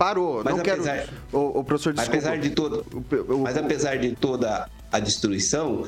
Parou. 0.00 0.40
Mas 0.42 0.56
não 0.56 0.62
quero. 0.62 0.80
apesar- 0.80 1.08
O, 1.30 1.58
o 1.60 1.62
professor, 1.64 1.92
desculpa. 1.92 2.16
apesar 2.16 2.38
de 2.38 2.50
toda, 2.50 2.78
O- 2.78 3.34
o- 3.34 3.38
mas 3.40 3.54
apesar 3.58 3.96
de 3.98 4.16
toda 4.16 4.66
a 4.90 4.98
destruição, 4.98 5.86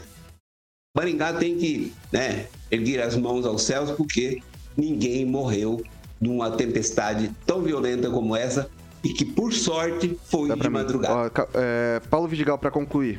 Maringá 0.95 1.33
tem 1.33 1.57
que 1.57 1.95
né, 2.13 2.47
erguer 2.71 3.01
as 3.01 3.17
mãos 3.17 3.47
aos 3.47 3.63
céus 3.63 3.91
porque 3.93 4.43
ninguém 4.77 5.25
morreu 5.25 5.83
numa 6.21 6.51
tempestade 6.51 7.31
tão 7.47 7.63
violenta 7.63 8.11
como 8.11 8.37
essa 8.37 8.69
e 9.03 9.15
que, 9.15 9.25
por 9.25 9.51
sorte, 9.55 10.19
foi 10.27 10.49
Dá 10.51 10.57
de 10.57 10.69
madrugada. 10.69 11.15
Ó, 11.15 11.49
é, 11.55 11.99
Paulo 12.11 12.29
Vidigal, 12.29 12.59
pra 12.59 12.71
concluir. 12.71 13.19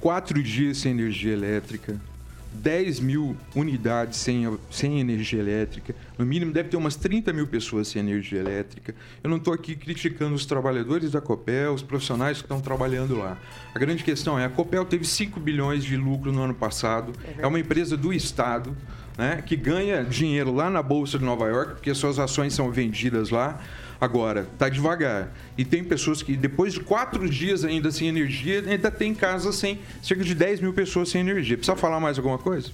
Quatro 0.00 0.40
dias 0.40 0.78
sem 0.78 0.92
energia 0.92 1.32
elétrica, 1.32 2.00
10 2.54 3.00
mil 3.00 3.36
unidades 3.54 4.18
sem, 4.18 4.58
sem 4.70 5.00
energia 5.00 5.40
elétrica, 5.40 5.94
no 6.18 6.26
mínimo 6.26 6.52
deve 6.52 6.68
ter 6.68 6.76
umas 6.76 6.96
30 6.96 7.32
mil 7.32 7.46
pessoas 7.46 7.88
sem 7.88 8.00
energia 8.00 8.40
elétrica. 8.40 8.94
Eu 9.22 9.30
não 9.30 9.38
estou 9.38 9.52
aqui 9.52 9.74
criticando 9.74 10.34
os 10.34 10.46
trabalhadores 10.46 11.10
da 11.12 11.20
Copel, 11.20 11.72
os 11.72 11.82
profissionais 11.82 12.38
que 12.38 12.44
estão 12.44 12.60
trabalhando 12.60 13.16
lá. 13.16 13.38
A 13.74 13.78
grande 13.78 14.04
questão 14.04 14.38
é, 14.38 14.44
a 14.44 14.50
Copel 14.50 14.84
teve 14.84 15.04
5 15.04 15.40
bilhões 15.40 15.84
de 15.84 15.96
lucro 15.96 16.32
no 16.32 16.42
ano 16.42 16.54
passado, 16.54 17.12
é 17.38 17.46
uma 17.46 17.58
empresa 17.58 17.96
do 17.96 18.12
Estado, 18.12 18.76
né, 19.16 19.42
que 19.44 19.56
ganha 19.56 20.04
dinheiro 20.04 20.52
lá 20.54 20.70
na 20.70 20.82
Bolsa 20.82 21.18
de 21.18 21.24
Nova 21.24 21.46
York, 21.48 21.74
porque 21.74 21.94
suas 21.94 22.18
ações 22.18 22.54
são 22.54 22.70
vendidas 22.70 23.30
lá. 23.30 23.60
Agora, 24.02 24.48
tá 24.58 24.68
devagar. 24.68 25.32
E 25.56 25.64
tem 25.64 25.84
pessoas 25.84 26.24
que, 26.24 26.36
depois 26.36 26.72
de 26.72 26.80
quatro 26.80 27.30
dias 27.30 27.64
ainda 27.64 27.88
sem 27.92 28.08
energia, 28.08 28.60
ainda 28.66 28.90
tem 28.90 29.14
casa 29.14 29.52
sem 29.52 29.78
cerca 30.02 30.24
de 30.24 30.34
10 30.34 30.58
mil 30.58 30.72
pessoas 30.72 31.08
sem 31.08 31.20
energia. 31.20 31.56
Precisa 31.56 31.76
falar 31.76 32.00
mais 32.00 32.18
alguma 32.18 32.36
coisa? 32.36 32.68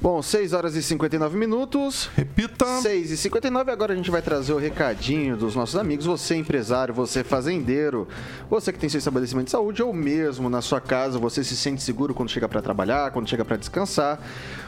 Bom, 0.00 0.20
6 0.20 0.52
horas 0.52 0.74
e 0.74 0.82
59 0.82 1.38
minutos. 1.38 2.10
Repita. 2.16 2.66
6 2.80 3.12
e 3.12 3.16
59 3.18 3.70
agora 3.70 3.92
a 3.92 3.96
gente 3.96 4.10
vai 4.10 4.20
trazer 4.20 4.52
o 4.52 4.58
recadinho 4.58 5.36
dos 5.36 5.54
nossos 5.54 5.76
amigos. 5.76 6.06
Você 6.06 6.34
empresário, 6.34 6.92
você 6.92 7.22
fazendeiro, 7.22 8.08
você 8.50 8.72
que 8.72 8.80
tem 8.80 8.90
seu 8.90 8.98
estabelecimento 8.98 9.44
de 9.44 9.52
saúde 9.52 9.80
ou 9.80 9.92
mesmo 9.92 10.50
na 10.50 10.60
sua 10.60 10.80
casa, 10.80 11.20
você 11.20 11.44
se 11.44 11.56
sente 11.56 11.80
seguro 11.80 12.14
quando 12.14 12.30
chega 12.30 12.48
para 12.48 12.60
trabalhar, 12.60 13.12
quando 13.12 13.30
chega 13.30 13.44
para 13.44 13.56
descansar. 13.56 14.18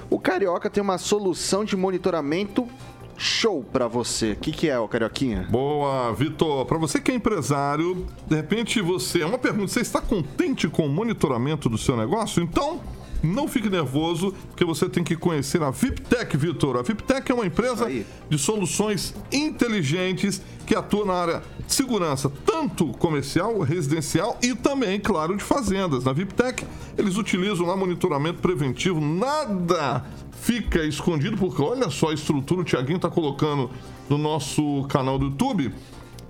O 0.08 0.20
Carioca 0.20 0.70
tem 0.70 0.80
uma 0.80 0.98
solução 0.98 1.64
de 1.64 1.76
monitoramento 1.76 2.68
show 3.16 3.64
para 3.72 3.88
você. 3.88 4.32
O 4.32 4.36
que, 4.36 4.52
que 4.52 4.68
é, 4.68 4.78
o 4.78 4.88
Carioquinha? 4.88 5.46
Boa, 5.50 6.12
Vitor. 6.12 6.66
Para 6.66 6.78
você 6.78 7.00
que 7.00 7.10
é 7.10 7.14
empresário, 7.14 8.06
de 8.26 8.36
repente 8.36 8.80
você. 8.80 9.22
É 9.22 9.26
uma 9.26 9.38
pergunta: 9.38 9.68
você 9.68 9.80
está 9.80 10.00
contente 10.00 10.68
com 10.68 10.86
o 10.86 10.88
monitoramento 10.88 11.68
do 11.68 11.78
seu 11.78 11.96
negócio? 11.96 12.42
Então, 12.42 12.80
não 13.24 13.48
fique 13.48 13.70
nervoso, 13.70 14.34
porque 14.48 14.64
você 14.64 14.88
tem 14.88 15.02
que 15.02 15.16
conhecer 15.16 15.62
a 15.62 15.70
VIPTech, 15.70 16.36
Vitor. 16.36 16.76
A 16.76 16.82
VIPTech 16.82 17.30
é 17.30 17.34
uma 17.34 17.46
empresa 17.46 17.88
de 18.28 18.38
soluções 18.38 19.14
inteligentes 19.32 20.42
que 20.66 20.74
atua 20.74 21.04
na 21.04 21.14
área 21.14 21.42
de 21.66 21.72
segurança, 21.72 22.30
tanto 22.44 22.88
comercial, 22.88 23.58
residencial 23.60 24.38
e 24.42 24.54
também, 24.54 25.00
claro, 25.00 25.36
de 25.36 25.42
fazendas. 25.42 26.04
Na 26.04 26.12
VIPTech, 26.12 26.66
eles 26.96 27.16
utilizam 27.16 27.66
lá 27.66 27.76
monitoramento 27.76 28.40
preventivo, 28.40 29.00
nada 29.00 30.04
fica 30.44 30.84
escondido, 30.84 31.38
porque 31.38 31.62
olha 31.62 31.88
só 31.88 32.10
a 32.10 32.14
estrutura, 32.14 32.60
o 32.60 32.64
Tiaguinho 32.64 32.96
está 32.96 33.08
colocando 33.08 33.70
no 34.08 34.18
nosso 34.18 34.84
canal 34.90 35.18
do 35.18 35.26
YouTube. 35.26 35.72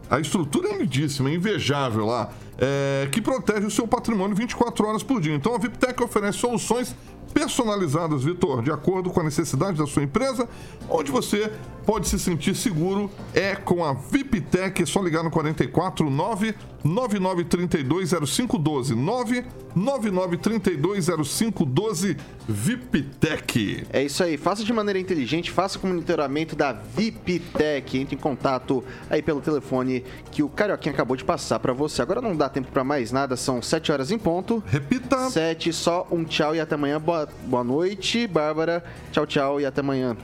A 0.09 0.21
estrutura 0.21 0.69
é 0.69 0.79
lindíssima, 0.79 1.31
é 1.31 1.35
invejável 1.35 2.07
lá, 2.07 2.31
é, 2.59 3.09
que 3.11 3.21
protege 3.21 3.67
o 3.67 3.71
seu 3.71 3.87
patrimônio 3.87 4.37
24 4.37 4.87
horas 4.87 5.03
por 5.03 5.21
dia. 5.21 5.35
Então 5.35 5.55
a 5.55 5.59
VIPTech 5.59 6.03
oferece 6.03 6.39
soluções 6.39 6.95
personalizadas, 7.33 8.23
Vitor, 8.23 8.63
de 8.63 8.71
acordo 8.71 9.11
com 9.11 9.21
a 9.21 9.25
necessidade 9.25 9.77
da 9.77 9.87
sua 9.87 10.05
empresa, 10.05 10.49
onde 10.89 11.11
você 11.11 11.51
pode 11.85 12.09
se 12.09 12.19
sentir 12.19 12.55
seguro 12.55 13.11
é 13.35 13.57
com 13.57 13.85
a 13.85 13.93
VIPTech. 13.93 14.83
É 14.83 14.87
só 14.87 15.03
ligar 15.03 15.25
no 15.25 15.31
44 15.31 16.09
9 16.09 16.55
99320512 16.85 19.45
999320512 19.75 22.17
VIPTech. 22.47 23.87
É 23.91 24.03
isso 24.03 24.23
aí, 24.23 24.37
faça 24.37 24.63
de 24.63 24.73
maneira 24.73 24.99
inteligente, 24.99 25.51
faça 25.51 25.79
com 25.79 25.87
o 25.87 25.91
monitoramento 25.91 26.55
da 26.55 26.73
VIPTech. 26.73 27.99
Entre 27.99 28.15
em 28.15 28.19
contato 28.19 28.85
aí 29.09 29.23
pelo 29.23 29.41
telefone 29.41 30.05
que 30.31 30.43
o 30.43 30.49
Carioquinha 30.49 30.93
acabou 30.93 31.17
de 31.17 31.25
passar 31.25 31.59
para 31.59 31.73
você. 31.73 32.03
Agora 32.03 32.21
não 32.21 32.37
dá 32.37 32.44
tempo 32.49 32.71
para 32.73 32.85
mais 32.85 33.13
nada, 33.13 33.37
são 33.37 33.61
7 33.61 33.93
horas 33.93 34.11
em 34.11 34.19
ponto. 34.19 34.63
Repita. 34.67 35.31
7, 35.31 35.73
só 35.73 36.07
um 36.11 36.25
tchau 36.25 36.55
e 36.55 36.61
até 36.61 36.75
amanhã. 36.75 37.01
Boa, 37.01 37.29
boa 37.47 37.65
noite, 37.65 38.27
Bárbara. 38.27 38.83
Tchau, 39.13 39.27
tchau 39.27 39.61
e 39.61 39.67
até 39.67 39.81
amanhã. 39.81 40.17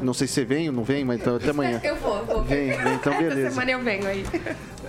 Não 0.00 0.12
sei 0.12 0.26
se 0.26 0.34
você 0.34 0.44
vem 0.44 0.68
ou 0.68 0.74
não 0.74 0.84
vem, 0.84 1.04
mas 1.04 1.20
então 1.20 1.36
até 1.36 1.50
amanhã. 1.50 1.80
Eu 1.84 1.96
vou, 1.96 2.24
vou. 2.24 2.42
Vem, 2.44 2.76
vem, 2.76 2.94
então 2.94 3.12
Essa 3.12 3.22
beleza. 3.22 3.50
semana 3.50 3.70
eu 3.70 3.80
venho 3.82 4.06
aí. 4.06 4.24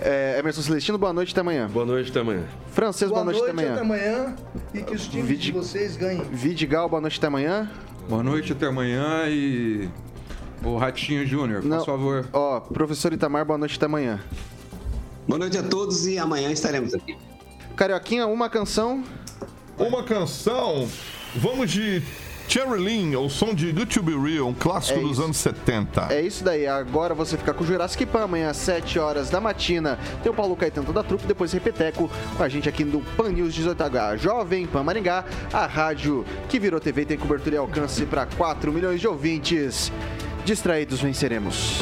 É, 0.02 0.36
Emerson 0.40 0.62
Celestino, 0.62 0.98
boa 0.98 1.14
noite 1.14 1.32
até 1.32 1.42
amanhã. 1.42 1.68
Boa 1.68 1.86
noite 1.86 2.10
até 2.12 2.20
amanhã. 2.20 2.44
Francês, 2.72 3.10
boa, 3.10 3.24
noite, 3.24 3.42
até 3.42 3.52
amanhã. 3.52 3.72
até 3.72 3.82
amanhã 3.82 4.36
e 4.74 4.82
que 4.82 4.94
os 4.94 5.08
times 5.08 5.40
de 5.40 5.52
vocês 5.52 5.96
ganhem. 5.96 6.24
Vidigal, 6.32 6.90
boa 6.90 7.02
noite 7.02 7.18
até 7.18 7.28
amanhã. 7.28 7.70
Boa 8.10 8.22
noite, 8.22 8.52
até 8.52 8.68
amanhã 8.68 9.24
e. 9.28 9.90
O 10.64 10.76
Ratinho 10.78 11.26
Júnior, 11.26 11.62
por 11.62 11.86
favor. 11.86 12.28
Ó, 12.34 12.60
professor 12.60 13.14
Itamar, 13.14 13.46
boa 13.46 13.58
noite 13.58 13.78
até 13.78 13.86
amanhã. 13.86 14.20
Boa 15.28 15.40
noite 15.40 15.58
a 15.58 15.64
todos 15.64 16.08
e 16.08 16.18
amanhã 16.18 16.52
estaremos 16.52 16.94
aqui. 16.94 17.18
Carioquinha, 17.76 18.26
uma 18.28 18.50
canção. 18.50 19.04
Uma 19.78 20.02
canção. 20.04 20.88
Vamos 21.36 21.70
de 21.70 22.02
Cherry 22.48 22.80
Lynn, 22.82 23.16
o 23.18 23.30
som 23.30 23.54
de 23.54 23.72
Good 23.74 23.94
to 23.94 24.02
Be 24.02 24.14
Real, 24.16 24.48
um 24.48 24.54
clássico 24.54 24.98
É 25.00 25.02
dos 25.02 25.12
isso. 25.14 25.24
anos 25.24 25.38
70. 25.38 26.08
É 26.12 26.22
isso 26.22 26.44
daí. 26.44 26.66
Agora 26.66 27.14
você 27.14 27.38
fica 27.38 27.54
com 27.54 27.64
o 27.64 27.68
Jurassic 27.68 28.06
Pan 28.06 28.24
amanhã 28.24 28.50
às 28.50 28.58
7 28.58 28.98
horas 29.00 29.30
da 29.30 29.42
matina. 29.42 30.00
Tem 30.24 30.32
o 30.32 30.36
Paulo 30.36 30.56
Caetano 30.56 30.94
da 30.94 31.04
trupe, 31.04 31.28
depois 31.28 31.52
Repeteco 31.52 32.10
com 32.38 32.44
a 32.44 32.48
gente 32.48 32.70
aqui 32.70 32.86
no 32.86 33.02
Pan 33.02 33.30
News 33.34 33.54
18H. 33.54 34.18
Jovem 34.18 34.66
Pan 34.66 34.84
Maringá, 34.84 35.26
a 35.52 35.66
rádio 35.66 36.26
que 36.48 36.58
virou 36.58 36.80
TV 36.80 37.02
e 37.02 37.06
tem 37.06 37.18
cobertura 37.18 37.56
e 37.56 37.58
alcance 37.60 38.06
para 38.06 38.26
4 38.26 38.72
milhões 38.72 39.02
de 39.02 39.08
ouvintes. 39.08 39.92
Distraídos 40.46 41.02
venceremos. 41.02 41.82